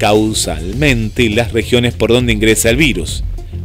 causalmente 0.00 1.28
las 1.28 1.52
regiones 1.52 1.92
por 1.92 2.10
donde 2.10 2.32
ingresa 2.32 2.70
el 2.70 2.76
virus. 2.76 3.22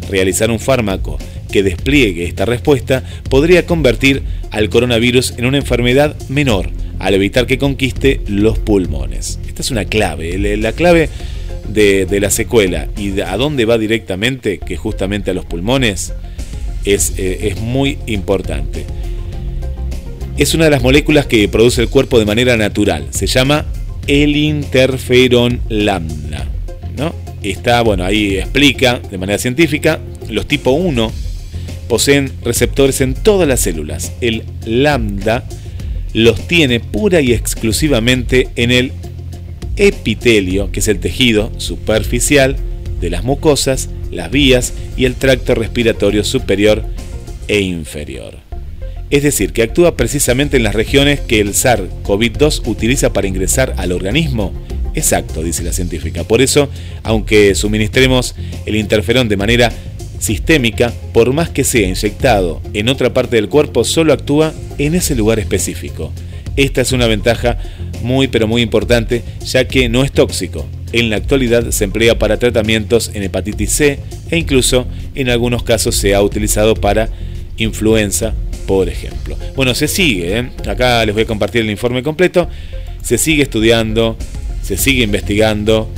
Realizar 0.10 0.52
un 0.52 0.60
fármaco 0.60 1.18
que 1.50 1.64
despliegue 1.64 2.26
esta 2.26 2.44
respuesta 2.44 3.04
podría 3.30 3.66
convertir 3.66 4.22
al 4.52 4.70
coronavirus 4.70 5.36
en 5.38 5.46
una 5.46 5.58
enfermedad 5.58 6.14
menor, 6.28 6.70
al 7.00 7.14
evitar 7.14 7.48
que 7.48 7.58
conquiste 7.58 8.20
los 8.28 8.60
pulmones. 8.60 9.40
Esta 9.48 9.62
es 9.62 9.72
una 9.72 9.86
clave, 9.86 10.38
la 10.58 10.74
clave 10.74 11.08
de, 11.70 12.06
de 12.06 12.20
la 12.20 12.30
secuela 12.30 12.90
y 12.98 13.18
a 13.22 13.38
dónde 13.38 13.64
va 13.64 13.78
directamente, 13.78 14.60
que 14.60 14.76
justamente 14.76 15.32
a 15.32 15.34
los 15.34 15.46
pulmones, 15.46 16.14
es, 16.84 17.14
eh, 17.18 17.48
es 17.48 17.62
muy 17.62 17.98
importante. 18.08 18.86
Es 20.38 20.54
una 20.54 20.66
de 20.66 20.72
las 20.72 20.84
moléculas 20.84 21.28
que 21.28 21.48
produce 21.48 21.82
el 21.82 21.88
cuerpo 21.88 22.20
de 22.20 22.26
manera 22.26 22.58
natural. 22.58 23.08
Se 23.12 23.26
llama 23.26 23.66
el 24.08 24.36
interferón 24.36 25.62
lambda. 25.70 26.48
¿no? 26.98 27.14
Está, 27.44 27.82
bueno, 27.82 28.04
ahí 28.04 28.38
explica 28.38 29.00
de 29.00 29.18
manera 29.18 29.38
científica, 29.38 30.00
los 30.30 30.48
tipo 30.48 30.72
1 30.72 31.12
poseen 31.88 32.32
receptores 32.44 33.02
en 33.02 33.14
todas 33.14 33.48
las 33.48 33.60
células. 33.60 34.14
El 34.22 34.44
lambda 34.66 35.48
los 36.14 36.48
tiene 36.48 36.80
pura 36.80 37.22
y 37.22 37.34
exclusivamente 37.34 38.50
en 38.56 38.72
el 38.72 38.92
epitelio, 39.76 40.72
que 40.72 40.80
es 40.80 40.88
el 40.88 41.00
tejido 41.00 41.52
superficial 41.58 42.56
de 43.02 43.10
las 43.10 43.24
mucosas, 43.24 43.90
las 44.12 44.32
vías 44.32 44.74
y 44.96 45.06
el 45.06 45.16
tracto 45.16 45.54
respiratorio 45.56 46.24
superior 46.24 46.84
e 47.48 47.60
inferior. 47.60 48.45
Es 49.10 49.24
decir, 49.24 49.54
que 49.54 49.64
actúa 49.64 49.96
precisamente 49.96 50.58
en 50.58 50.64
las 50.64 50.76
regiones 50.76 51.20
que 51.20 51.40
el 51.40 51.54
SARS-CoV-2 51.54 52.68
utiliza 52.68 53.14
para 53.14 53.28
ingresar 53.28 53.74
al 53.78 53.92
organismo. 53.92 54.52
Exacto, 54.96 55.44
dice 55.44 55.64
la 55.64 55.74
científica. 55.74 56.24
Por 56.24 56.42
eso, 56.42 56.70
aunque 57.04 57.54
suministremos 57.54 58.36
el 58.66 58.76
interferón 58.76 59.30
de 59.30 59.38
manera 59.38 59.72
sistémica, 60.20 60.94
por 61.14 61.34
más 61.34 61.50
que 61.50 61.64
sea 61.64 61.88
inyectado 61.88 62.62
en 62.74 62.90
otra 62.90 63.14
parte 63.14 63.36
del 63.36 63.50
cuerpo, 63.50 63.84
solo 63.84 64.14
actúa 64.14 64.54
en 64.78 64.96
ese 64.96 65.16
lugar 65.16 65.40
específico. 65.40 66.12
Esta 66.56 66.82
es 66.82 66.94
una 66.94 67.08
ventaja 67.08 67.58
muy 68.02 68.28
pero 68.28 68.48
muy 68.48 68.62
importante, 68.62 69.24
ya 69.46 69.68
que 69.68 69.90
no 69.90 70.04
es 70.04 70.12
tóxico. 70.12 70.66
En 70.94 71.10
la 71.10 71.18
actualidad 71.18 71.70
se 71.72 71.84
emplea 71.84 72.18
para 72.18 72.40
tratamientos 72.40 73.12
en 73.14 73.24
hepatitis 73.24 73.72
C 73.72 74.00
e 74.32 74.38
incluso 74.38 74.88
en 75.14 75.30
algunos 75.30 75.64
casos 75.64 75.96
se 75.96 76.16
ha 76.16 76.22
utilizado 76.22 76.76
para 76.76 77.10
influenza, 77.58 78.34
por 78.66 78.90
ejemplo. 78.90 79.38
Bueno, 79.56 79.76
se 79.76 79.88
sigue, 79.88 80.40
¿eh? 80.40 80.50
acá 80.68 81.06
les 81.06 81.14
voy 81.14 81.24
a 81.24 81.28
compartir 81.28 81.62
el 81.62 81.70
informe 81.70 82.04
completo, 82.04 82.50
se 83.02 83.18
sigue 83.18 83.44
estudiando, 83.44 84.18
se 84.62 84.78
sigue 84.78 85.04
investigando 85.04 85.90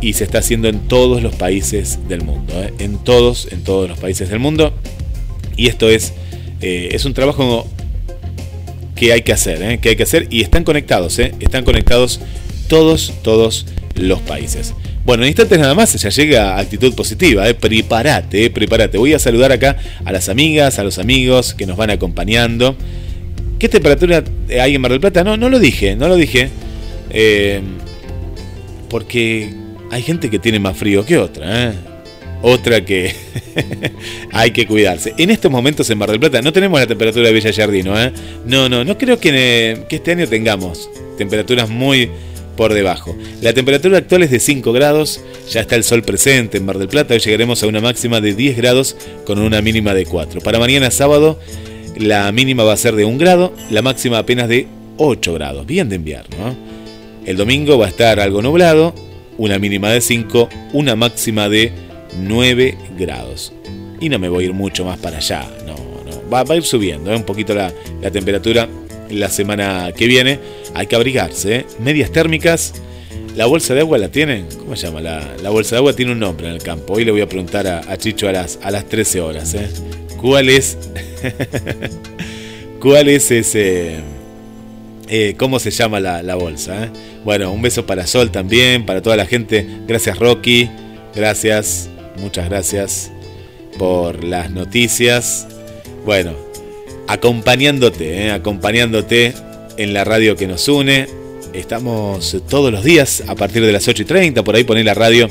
y 0.00 0.14
se 0.14 0.24
está 0.24 0.38
haciendo 0.38 0.68
en 0.68 0.80
todos 0.88 1.22
los 1.22 1.34
países 1.34 2.08
del 2.08 2.22
mundo, 2.22 2.54
¿eh? 2.62 2.72
en 2.78 2.98
todos, 2.98 3.48
en 3.50 3.62
todos 3.64 3.88
los 3.88 3.98
países 3.98 4.28
del 4.28 4.38
mundo. 4.38 4.72
Y 5.56 5.68
esto 5.68 5.88
es, 5.88 6.12
eh, 6.60 6.90
es 6.92 7.04
un 7.04 7.14
trabajo 7.14 7.66
que 8.94 9.12
hay 9.12 9.22
que 9.22 9.32
hacer, 9.32 9.78
que 9.80 9.90
hay 9.90 9.96
que 9.96 10.02
hacer 10.02 10.28
y 10.30 10.42
están 10.42 10.64
conectados, 10.64 11.18
están 11.18 11.64
conectados 11.64 12.20
todos, 12.68 13.12
todos 13.22 13.66
los 13.94 14.20
países. 14.20 14.74
Bueno, 15.04 15.24
en 15.24 15.28
instantes 15.28 15.58
nada 15.58 15.74
más 15.74 15.92
ya 15.92 16.08
llega 16.08 16.58
actitud 16.58 16.94
positiva, 16.94 17.46
¿eh? 17.46 17.54
prepárate, 17.54 18.48
prepárate. 18.48 18.96
Voy 18.96 19.12
a 19.12 19.18
saludar 19.18 19.52
acá 19.52 19.76
a 20.02 20.12
las 20.12 20.30
amigas, 20.30 20.78
a 20.78 20.84
los 20.84 20.98
amigos 20.98 21.52
que 21.52 21.66
nos 21.66 21.76
van 21.76 21.90
acompañando. 21.90 22.74
¿Qué 23.58 23.68
temperatura 23.68 24.24
hay 24.58 24.74
en 24.74 24.80
Mar 24.80 24.92
del 24.92 25.00
Plata? 25.00 25.22
No, 25.22 25.36
no 25.36 25.50
lo 25.50 25.58
dije, 25.58 25.94
no 25.94 26.08
lo 26.08 26.16
dije. 26.16 26.48
porque 28.88 29.50
hay 29.90 30.02
gente 30.02 30.30
que 30.30 30.38
tiene 30.38 30.58
más 30.58 30.76
frío 30.76 31.04
que 31.04 31.18
otra, 31.18 31.68
¿eh? 31.68 31.72
otra 32.40 32.82
que 32.82 33.14
hay 34.32 34.52
que 34.52 34.66
cuidarse. 34.66 35.14
En 35.18 35.30
estos 35.30 35.50
momentos 35.50 35.88
en 35.90 35.98
Mar 35.98 36.10
del 36.10 36.20
Plata 36.20 36.40
no 36.40 36.52
tenemos 36.52 36.80
la 36.80 36.86
temperatura 36.86 37.26
de 37.26 37.32
Villa 37.34 37.52
Jardino, 37.52 38.00
¿eh? 38.00 38.10
No, 38.46 38.70
no, 38.70 38.84
no 38.84 38.96
creo 38.96 39.20
que, 39.20 39.84
que 39.86 39.96
este 39.96 40.12
año 40.12 40.26
tengamos 40.26 40.88
temperaturas 41.18 41.68
muy 41.68 42.10
por 42.56 42.74
debajo. 42.74 43.16
La 43.40 43.52
temperatura 43.52 43.98
actual 43.98 44.22
es 44.22 44.30
de 44.30 44.40
5 44.40 44.72
grados, 44.72 45.20
ya 45.50 45.60
está 45.60 45.76
el 45.76 45.84
sol 45.84 46.02
presente 46.02 46.58
en 46.58 46.64
Mar 46.64 46.78
del 46.78 46.88
Plata, 46.88 47.14
hoy 47.14 47.20
llegaremos 47.20 47.62
a 47.62 47.66
una 47.66 47.80
máxima 47.80 48.20
de 48.20 48.34
10 48.34 48.56
grados 48.56 48.96
con 49.24 49.38
una 49.38 49.60
mínima 49.60 49.94
de 49.94 50.06
4. 50.06 50.40
Para 50.40 50.58
mañana 50.58 50.90
sábado 50.90 51.38
la 51.96 52.30
mínima 52.32 52.64
va 52.64 52.72
a 52.72 52.76
ser 52.76 52.96
de 52.96 53.04
1 53.04 53.18
grado, 53.18 53.52
la 53.70 53.82
máxima 53.82 54.18
apenas 54.18 54.48
de 54.48 54.66
8 54.96 55.34
grados, 55.34 55.66
bien 55.66 55.88
de 55.88 55.96
invierno. 55.96 56.56
El 57.24 57.36
domingo 57.36 57.78
va 57.78 57.86
a 57.86 57.88
estar 57.88 58.20
algo 58.20 58.42
nublado, 58.42 58.94
una 59.38 59.58
mínima 59.58 59.90
de 59.90 60.00
5, 60.00 60.48
una 60.72 60.96
máxima 60.96 61.48
de 61.48 61.72
9 62.18 62.76
grados. 62.98 63.52
Y 64.00 64.08
no 64.08 64.18
me 64.18 64.28
voy 64.28 64.44
a 64.44 64.46
ir 64.48 64.52
mucho 64.52 64.84
más 64.84 64.98
para 64.98 65.18
allá, 65.18 65.48
no, 65.66 65.74
no. 65.74 66.30
Va, 66.30 66.40
a 66.40 66.56
ir 66.56 66.64
subiendo 66.64 67.12
¿eh? 67.12 67.16
un 67.16 67.22
poquito 67.22 67.54
la, 67.54 67.72
temperatura 68.12 68.68
la 69.10 69.28
semana 69.28 69.92
que 69.96 70.06
viene. 70.06 70.38
Hay 70.74 70.86
que 70.86 70.96
abrigarse, 70.96 71.56
¿eh? 71.56 71.66
medias 71.80 72.10
térmicas. 72.10 72.74
¿La 73.36 73.46
bolsa 73.46 73.74
de 73.74 73.80
agua 73.80 73.98
la 73.98 74.08
tienen? 74.10 74.46
¿Cómo 74.58 74.76
se 74.76 74.86
llama? 74.86 75.00
La, 75.00 75.36
la, 75.42 75.50
bolsa 75.50 75.74
de 75.74 75.78
agua 75.78 75.92
tiene 75.94 76.12
un 76.12 76.20
nombre 76.20 76.48
en 76.48 76.54
el 76.54 76.62
campo. 76.62 76.94
Hoy 76.94 77.04
le 77.04 77.10
voy 77.10 77.20
a 77.20 77.28
preguntar 77.28 77.66
a, 77.66 77.96
Chicho 77.96 78.28
a 78.28 78.32
las, 78.32 78.60
a 78.62 78.70
las 78.70 78.84
13 78.86 79.20
horas. 79.20 79.54
¿eh? 79.54 79.68
¿Cuál 80.20 80.48
es? 80.48 80.78
¿Cuál 82.80 83.08
es 83.08 83.30
ese? 83.30 83.96
Eh, 85.08 85.34
¿Cómo 85.36 85.58
se 85.58 85.70
llama 85.72 85.98
la, 85.98 86.22
la 86.22 86.36
bolsa? 86.36 86.90
Bueno, 87.24 87.50
un 87.52 87.60
beso 87.60 87.86
para 87.86 88.06
Sol 88.06 88.30
también, 88.30 88.86
para 88.86 89.02
toda 89.02 89.16
la 89.16 89.26
gente. 89.26 89.66
Gracias 89.86 90.18
Rocky, 90.18 90.70
gracias 91.14 91.90
muchas 92.16 92.48
gracias 92.48 93.10
por 93.78 94.24
las 94.24 94.50
noticias. 94.50 95.46
Bueno, 96.04 96.32
acompañándote, 97.08 98.26
¿eh? 98.26 98.30
acompañándote 98.30 99.34
en 99.76 99.92
la 99.92 100.04
radio 100.04 100.36
que 100.36 100.46
nos 100.46 100.68
une. 100.68 101.06
Estamos 101.52 102.36
todos 102.48 102.72
los 102.72 102.82
días 102.82 103.22
a 103.28 103.34
partir 103.34 103.64
de 103.64 103.72
las 103.72 103.86
8 103.86 104.02
y 104.02 104.04
30, 104.04 104.42
por 104.42 104.56
ahí 104.56 104.64
poner 104.64 104.84
la 104.84 104.94
radio 104.94 105.28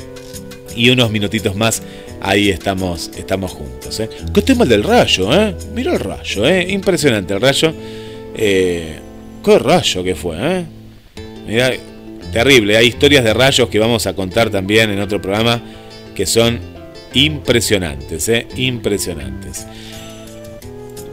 y 0.76 0.90
unos 0.90 1.10
minutitos 1.10 1.54
más. 1.56 1.82
Ahí 2.20 2.48
estamos, 2.48 3.10
estamos 3.16 3.52
juntos. 3.52 4.00
¿eh? 4.00 4.08
¿Qué 4.32 4.40
tema 4.42 4.64
del 4.64 4.82
rayo? 4.82 5.32
¿eh? 5.34 5.54
Mira 5.74 5.92
el 5.92 6.00
rayo, 6.00 6.46
¿eh? 6.46 6.66
impresionante 6.70 7.34
el 7.34 7.40
rayo. 7.40 7.74
Eh, 8.34 8.98
qué 9.44 9.58
rayo 9.58 10.02
que 10.02 10.14
fue. 10.14 10.64
Mira, 11.46 11.72
terrible. 12.32 12.76
Hay 12.78 12.86
historias 12.86 13.24
de 13.24 13.34
rayos 13.34 13.68
que 13.68 13.78
vamos 13.78 14.06
a 14.06 14.14
contar 14.14 14.48
también 14.48 14.90
en 14.90 15.00
otro 15.00 15.20
programa 15.20 15.60
que 16.14 16.24
son 16.24 16.58
impresionantes, 17.12 18.30
impresionantes. 18.56 19.66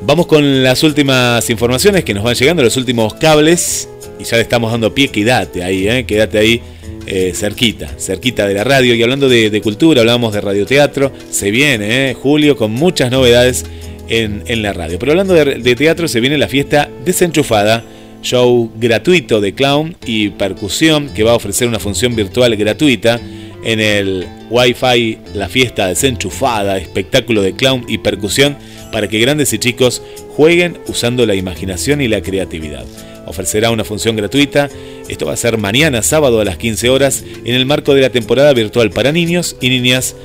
Vamos 0.03 0.25
con 0.25 0.63
las 0.63 0.81
últimas 0.83 1.47
informaciones 1.51 2.03
que 2.03 2.15
nos 2.15 2.23
van 2.23 2.33
llegando, 2.33 2.63
los 2.63 2.75
últimos 2.75 3.13
cables. 3.13 3.87
Y 4.19 4.23
ya 4.23 4.37
le 4.37 4.43
estamos 4.43 4.71
dando 4.71 4.93
pie, 4.93 5.09
quédate 5.09 5.63
ahí, 5.63 5.87
¿eh? 5.87 6.05
quédate 6.05 6.39
ahí 6.39 6.61
eh, 7.05 7.33
cerquita, 7.35 7.87
cerquita 7.99 8.47
de 8.47 8.55
la 8.55 8.63
radio. 8.63 8.95
Y 8.95 9.03
hablando 9.03 9.29
de, 9.29 9.61
cultura, 9.61 10.01
hablábamos 10.01 10.33
de 10.33 10.41
radioteatro. 10.41 11.11
Se 11.29 11.51
viene, 11.51 12.09
eh, 12.09 12.13
Julio, 12.15 12.57
con 12.57 12.71
muchas 12.71 13.11
novedades 13.11 13.63
en, 14.09 14.61
la 14.63 14.73
radio. 14.73 14.97
Pero 14.97 15.11
hablando 15.11 15.35
de 15.35 15.75
teatro, 15.75 16.07
se 16.07 16.19
viene 16.19 16.37
la 16.37 16.47
fiesta 16.47 16.89
desenchufada 17.05 17.83
show 18.23 18.71
gratuito 18.77 19.41
de 19.41 19.53
clown 19.53 19.95
y 20.05 20.29
percusión 20.29 21.09
que 21.09 21.23
va 21.23 21.31
a 21.31 21.35
ofrecer 21.35 21.67
una 21.67 21.79
función 21.79 22.15
virtual 22.15 22.55
gratuita 22.55 23.19
en 23.63 23.79
el 23.79 24.27
Wi-Fi 24.49 25.17
La 25.35 25.47
Fiesta 25.47 25.87
Desenchufada, 25.87 26.77
espectáculo 26.77 27.41
de 27.41 27.53
clown 27.53 27.85
y 27.87 27.99
percusión 27.99 28.57
para 28.91 29.07
que 29.07 29.19
grandes 29.19 29.53
y 29.53 29.59
chicos 29.59 30.01
jueguen 30.35 30.79
usando 30.87 31.25
la 31.25 31.35
imaginación 31.35 32.01
y 32.01 32.07
la 32.07 32.21
creatividad. 32.21 32.85
Ofrecerá 33.25 33.71
una 33.71 33.83
función 33.83 34.15
gratuita, 34.15 34.69
esto 35.07 35.25
va 35.25 35.33
a 35.33 35.37
ser 35.37 35.57
mañana 35.57 36.01
sábado 36.01 36.41
a 36.41 36.45
las 36.45 36.57
15 36.57 36.89
horas 36.89 37.23
en 37.45 37.55
el 37.55 37.65
marco 37.65 37.93
de 37.93 38.01
la 38.01 38.09
temporada 38.09 38.53
virtual 38.53 38.89
para 38.91 39.11
niños 39.11 39.55
y 39.61 39.69
niñas 39.69 40.15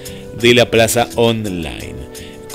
de 0.40 0.54
la 0.54 0.70
Plaza 0.70 1.08
Online 1.16 1.95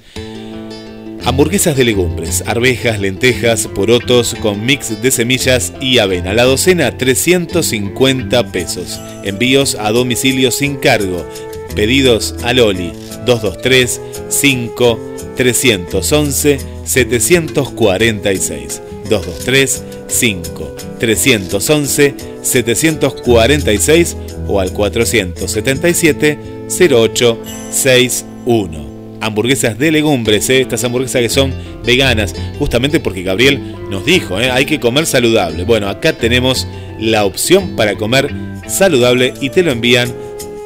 Hamburguesas 1.26 1.74
de 1.74 1.84
legumbres, 1.84 2.44
arvejas, 2.46 3.00
lentejas, 3.00 3.66
porotos 3.66 4.34
con 4.42 4.64
mix 4.66 5.00
de 5.00 5.10
semillas 5.10 5.72
y 5.80 5.98
avena. 5.98 6.34
La 6.34 6.44
docena 6.44 6.98
350 6.98 8.52
pesos. 8.52 9.00
Envíos 9.24 9.74
a 9.74 9.90
domicilio 9.90 10.50
sin 10.50 10.76
cargo. 10.76 11.26
Pedidos 11.74 12.34
al 12.42 12.60
Oli 12.60 12.92
223 13.26 14.00
5 14.28 15.00
311 15.36 16.58
746 16.84 18.82
223 19.08 19.82
5 20.06 20.76
311 20.98 22.14
746 22.42 24.16
o 24.46 24.60
al 24.60 24.72
477 24.72 26.38
0861. 26.68 28.94
Hamburguesas 29.20 29.78
de 29.78 29.90
legumbres, 29.90 30.50
¿eh? 30.50 30.60
estas 30.60 30.84
hamburguesas 30.84 31.22
que 31.22 31.30
son 31.30 31.52
veganas, 31.84 32.34
justamente 32.58 33.00
porque 33.00 33.22
Gabriel 33.22 33.74
nos 33.90 34.04
dijo, 34.04 34.38
¿eh? 34.38 34.50
hay 34.50 34.66
que 34.66 34.80
comer 34.80 35.06
saludable. 35.06 35.64
Bueno, 35.64 35.88
acá 35.88 36.12
tenemos 36.12 36.66
la 37.00 37.24
opción 37.24 37.74
para 37.74 37.94
comer 37.94 38.30
saludable 38.68 39.32
y 39.40 39.48
te 39.50 39.62
lo 39.62 39.72
envían 39.72 40.12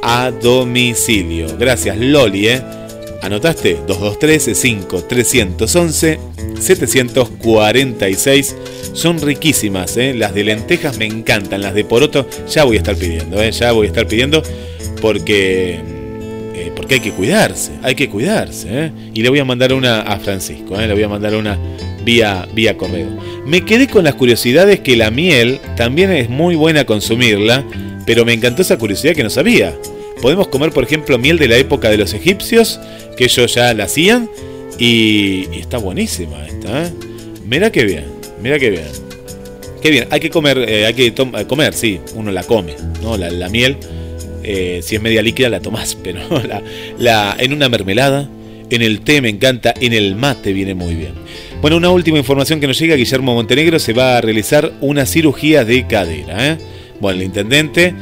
a 0.02 0.30
domicilio. 0.30 1.56
Gracias 1.58 1.96
Loli, 1.96 2.48
¿eh? 2.48 2.62
¿Anotaste? 3.22 3.78
223 3.86 4.58
5 4.58 5.04
311 5.04 6.18
746. 6.60 8.56
Son 8.92 9.20
riquísimas, 9.20 9.96
¿eh? 9.96 10.14
las 10.14 10.34
de 10.34 10.44
lentejas 10.44 10.98
me 10.98 11.06
encantan, 11.06 11.62
las 11.62 11.74
de 11.74 11.84
poroto 11.84 12.26
ya 12.48 12.64
voy 12.64 12.76
a 12.76 12.80
estar 12.80 12.96
pidiendo, 12.96 13.42
¿eh? 13.42 13.52
ya 13.52 13.72
voy 13.72 13.86
a 13.86 13.90
estar 13.90 14.06
pidiendo 14.06 14.42
porque, 15.00 15.80
porque 16.74 16.94
hay 16.94 17.00
que 17.00 17.12
cuidarse, 17.12 17.72
hay 17.82 17.94
que 17.94 18.08
cuidarse. 18.08 18.92
Y 19.14 19.22
le 19.22 19.28
voy 19.28 19.38
a 19.38 19.44
mandar 19.44 19.72
una 19.72 20.00
a 20.00 20.18
Francisco, 20.18 20.76
le 20.76 20.92
voy 20.92 21.02
a 21.02 21.08
mandar 21.08 21.34
una 21.34 21.58
vía, 22.04 22.48
vía 22.54 22.76
correo. 22.76 23.08
Me 23.46 23.64
quedé 23.64 23.86
con 23.86 24.04
las 24.04 24.14
curiosidades 24.14 24.80
que 24.80 24.96
la 24.96 25.10
miel 25.10 25.60
también 25.76 26.10
es 26.10 26.28
muy 26.28 26.54
buena 26.54 26.84
consumirla, 26.84 27.64
pero 28.08 28.24
me 28.24 28.32
encantó 28.32 28.62
esa 28.62 28.78
curiosidad 28.78 29.12
que 29.14 29.22
no 29.22 29.28
sabía. 29.28 29.76
Podemos 30.22 30.48
comer, 30.48 30.70
por 30.72 30.82
ejemplo, 30.82 31.18
miel 31.18 31.38
de 31.38 31.46
la 31.46 31.58
época 31.58 31.90
de 31.90 31.98
los 31.98 32.14
egipcios, 32.14 32.80
que 33.18 33.24
ellos 33.24 33.54
ya 33.54 33.74
la 33.74 33.84
hacían, 33.84 34.30
y, 34.78 35.44
está 35.58 35.76
buenísima 35.76 36.46
esta. 36.46 36.86
¿eh? 36.86 36.90
Mira 37.46 37.70
qué 37.70 37.84
bien, 37.84 38.04
mira 38.42 38.58
qué 38.58 38.70
bien. 38.70 38.86
Qué 39.82 39.90
bien, 39.90 40.06
hay 40.10 40.20
que 40.20 40.30
comer, 40.30 40.56
eh, 40.66 40.86
hay 40.86 40.94
que 40.94 41.10
tom- 41.10 41.32
comer, 41.46 41.74
sí, 41.74 42.00
uno 42.14 42.32
la 42.32 42.44
come, 42.44 42.76
¿no? 43.02 43.18
La, 43.18 43.30
la 43.30 43.50
miel, 43.50 43.76
eh, 44.42 44.80
si 44.82 44.96
es 44.96 45.02
media 45.02 45.20
líquida 45.20 45.50
la 45.50 45.60
tomás, 45.60 45.94
pero 46.02 46.20
la, 46.48 46.62
la- 46.98 47.36
en 47.38 47.52
una 47.52 47.68
mermelada, 47.68 48.26
en 48.70 48.80
el 48.80 49.02
té 49.02 49.20
me 49.20 49.28
encanta, 49.28 49.74
en 49.78 49.92
el 49.92 50.16
mate 50.16 50.54
viene 50.54 50.74
muy 50.74 50.94
bien. 50.94 51.12
Bueno, 51.60 51.76
una 51.76 51.90
última 51.90 52.16
información 52.16 52.58
que 52.58 52.66
nos 52.66 52.78
llega, 52.78 52.94
Guillermo 52.96 53.34
Montenegro 53.34 53.78
se 53.78 53.92
va 53.92 54.16
a 54.16 54.20
realizar 54.22 54.72
una 54.80 55.04
cirugía 55.04 55.66
de 55.66 55.86
cadera. 55.86 56.52
¿eh? 56.52 56.58
Bueno, 57.00 57.20
el 57.20 57.26
intendente, 57.26 57.94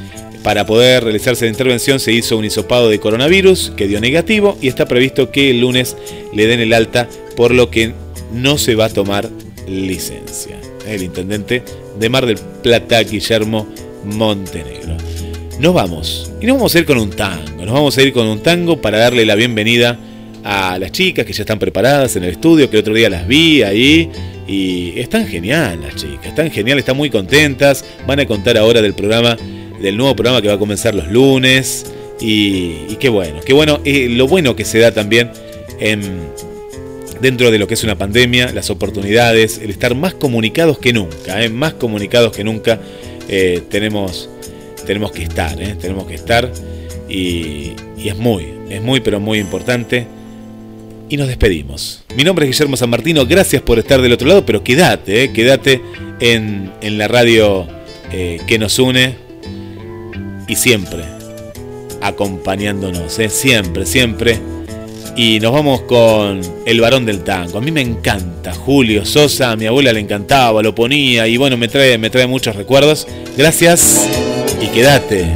para 0.43 0.65
poder 0.65 1.05
realizarse 1.05 1.45
la 1.45 1.51
intervención, 1.51 2.01
se 2.01 2.13
hizo 2.13 2.37
un 2.37 2.45
hisopado 2.45 2.89
de 2.89 3.01
coronavirus 3.01 3.73
que 3.77 3.89
dio 3.89 4.01
negativo 4.01 4.57
y 4.61 4.69
está 4.69 4.87
previsto 4.87 5.31
que 5.31 5.51
el 5.51 5.61
lunes 5.61 5.97
le 6.33 6.47
den 6.47 6.61
el 6.61 6.73
alta, 6.73 7.09
por 7.37 7.53
lo 7.53 7.71
que 7.71 7.93
no 8.33 8.59
se 8.59 8.75
va 8.75 8.87
a 8.87 8.89
tomar 8.91 9.29
licencia. 9.69 10.59
El 10.87 11.03
intendente 11.03 11.63
de 11.99 12.09
Mar 12.09 12.27
del 12.27 12.39
Plata, 12.63 13.03
Guillermo 13.03 13.67
Montenegro. 14.05 14.97
Nos 15.59 15.75
vamos. 15.75 16.33
Y 16.41 16.47
nos 16.47 16.57
vamos 16.57 16.75
a 16.75 16.79
ir 16.79 16.87
con 16.87 16.99
un 16.99 17.11
tango. 17.11 17.65
Nos 17.65 17.75
vamos 17.75 17.97
a 17.97 18.03
ir 18.03 18.13
con 18.13 18.27
un 18.27 18.41
tango 18.41 18.81
para 18.81 18.99
darle 18.99 19.25
la 19.25 19.35
bienvenida 19.35 19.99
a 20.45 20.79
las 20.79 20.93
chicas 20.93 21.25
que 21.25 21.33
ya 21.33 21.43
están 21.43 21.59
preparadas 21.59 22.15
en 22.17 22.25
el 22.25 22.31
estudio, 22.31 22.71
que 22.71 22.77
el 22.77 22.81
otro 22.83 22.95
día 22.95 23.11
las 23.11 23.27
vi 23.27 23.63
ahí. 23.63 24.11
Y 24.47 24.99
están 25.01 25.27
genial 25.27 25.81
las 25.83 25.97
chicas, 25.97 26.27
están 26.27 26.51
genial, 26.51 26.79
están 26.79 26.97
muy 26.97 27.11
contentas. 27.11 27.85
Van 28.07 28.21
a 28.21 28.27
contar 28.27 28.57
ahora 28.57 28.81
del 28.81 28.95
programa, 28.95 29.37
del 29.81 29.97
nuevo 29.97 30.15
programa 30.15 30.41
que 30.41 30.49
va 30.49 30.55
a 30.55 30.59
comenzar 30.59 30.95
los 30.95 31.09
lunes. 31.09 31.87
Y, 32.21 32.97
qué 32.97 33.09
bueno, 33.09 33.41
qué 33.45 33.53
bueno, 33.53 33.81
eh, 33.85 34.09
lo 34.09 34.27
bueno 34.27 34.57
que 34.57 34.65
se 34.65 34.79
da 34.79 34.93
también 34.93 35.31
en, 35.81 36.01
dentro 37.21 37.51
de 37.51 37.59
lo 37.59 37.67
que 37.67 37.75
es 37.75 37.85
una 37.85 37.97
pandemia, 37.97 38.53
las 38.53 38.71
oportunidades, 38.71 39.59
el 39.59 39.71
estar 39.71 39.95
más 39.95 40.15
comunicados 40.15 40.79
que 40.79 40.93
nunca, 40.93 41.43
¿eh? 41.43 41.51
más 41.51 41.75
comunicados 41.75 42.35
que 42.35 42.43
nunca 42.43 42.81
eh, 43.29 43.63
tenemos, 43.69 44.31
tenemos 44.87 45.13
que 45.13 45.25
estar, 45.25 45.57
tenemos 45.57 46.07
que 46.07 46.15
estar 46.15 46.51
y, 47.09 47.73
y 47.99 48.09
es 48.09 48.17
muy, 48.17 48.47
es 48.71 48.81
muy 48.81 49.01
pero 49.01 49.21
muy 49.21 49.39
importante. 49.39 50.07
Y 51.09 51.17
nos 51.17 51.29
despedimos. 51.29 52.03
Mi 52.17 52.25
nombre 52.25 52.47
es 52.47 52.53
Guillermo 52.53 52.77
San 52.77 52.91
Martino, 52.91 53.27
gracias 53.27 53.63
por 53.63 53.79
estar 53.79 54.03
del 54.03 54.13
otro 54.13 54.27
lado, 54.27 54.45
pero 54.45 54.65
quédate, 54.65 55.25
¿eh? 55.25 55.33
quédate 55.33 55.81
en, 56.21 56.73
en 56.81 56.99
la 56.99 57.07
radio 57.07 57.67
eh, 58.13 58.41
que 58.47 58.59
nos 58.59 58.79
une 58.79 59.15
y 60.49 60.57
siempre 60.57 61.05
acompañándonos, 62.01 63.19
¿eh? 63.19 63.29
siempre, 63.29 63.87
siempre 63.87 64.39
Y 65.17 65.41
nos 65.41 65.53
vamos 65.53 65.83
con 65.83 66.41
El 66.67 66.81
varón 66.81 67.07
del 67.07 67.25
tango. 67.25 67.59
A 67.59 67.61
mí 67.61 67.71
me 67.71 67.81
encanta. 67.81 68.53
Julio 68.53 69.05
Sosa, 69.05 69.53
a 69.53 69.57
mi 69.57 69.67
abuela 69.67 69.93
le 69.93 70.01
encantaba, 70.01 70.63
lo 70.63 70.75
ponía 70.75 71.27
y 71.27 71.37
bueno, 71.37 71.57
me 71.57 71.69
trae, 71.69 71.99
me 71.99 72.11
trae 72.11 72.27
muchos 72.27 72.55
recuerdos. 72.57 73.07
Gracias 73.37 74.07
y 74.61 74.67
quédate 74.69 75.33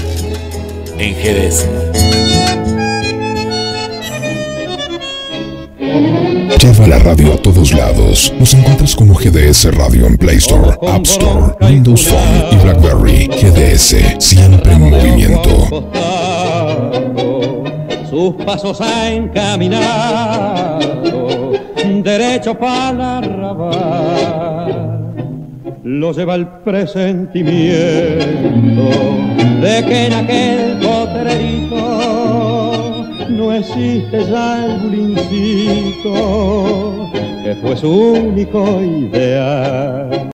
en 0.98 1.14
GDS. 1.14 1.89
Lleva 5.90 6.86
la 6.86 6.98
radio 7.00 7.32
a 7.32 7.36
todos 7.36 7.72
lados. 7.72 8.32
Nos 8.38 8.54
encuentras 8.54 8.94
como 8.94 9.14
GDS 9.14 9.74
Radio 9.74 10.06
en 10.06 10.16
Play 10.16 10.36
Store, 10.36 10.70
App 10.86 11.02
Store, 11.02 11.54
Windows 11.60 12.06
Phone 12.06 12.44
y 12.52 12.56
BlackBerry. 12.62 13.26
GDS, 13.26 13.96
siempre 14.18 14.72
en 14.72 14.90
movimiento. 14.90 15.50
Sus 18.08 18.34
pasos 18.44 18.80
ha 18.80 19.10
encaminado 19.10 20.78
derecho 22.02 22.54
para. 22.56 23.20
Lo 25.82 26.12
lleva 26.12 26.36
el 26.36 26.46
presentimiento 26.46 27.80
de 29.60 29.84
que 29.88 30.06
en 30.06 30.12
aquel 30.12 30.78
potrerito 30.78 32.39
no 33.40 33.52
existe 33.54 34.26
ya 34.26 34.66
el 34.66 34.80
bulincito 34.80 36.12
que 37.42 37.54
fue 37.62 37.74
su 37.74 37.90
único 37.90 38.82
ideal. 38.82 40.20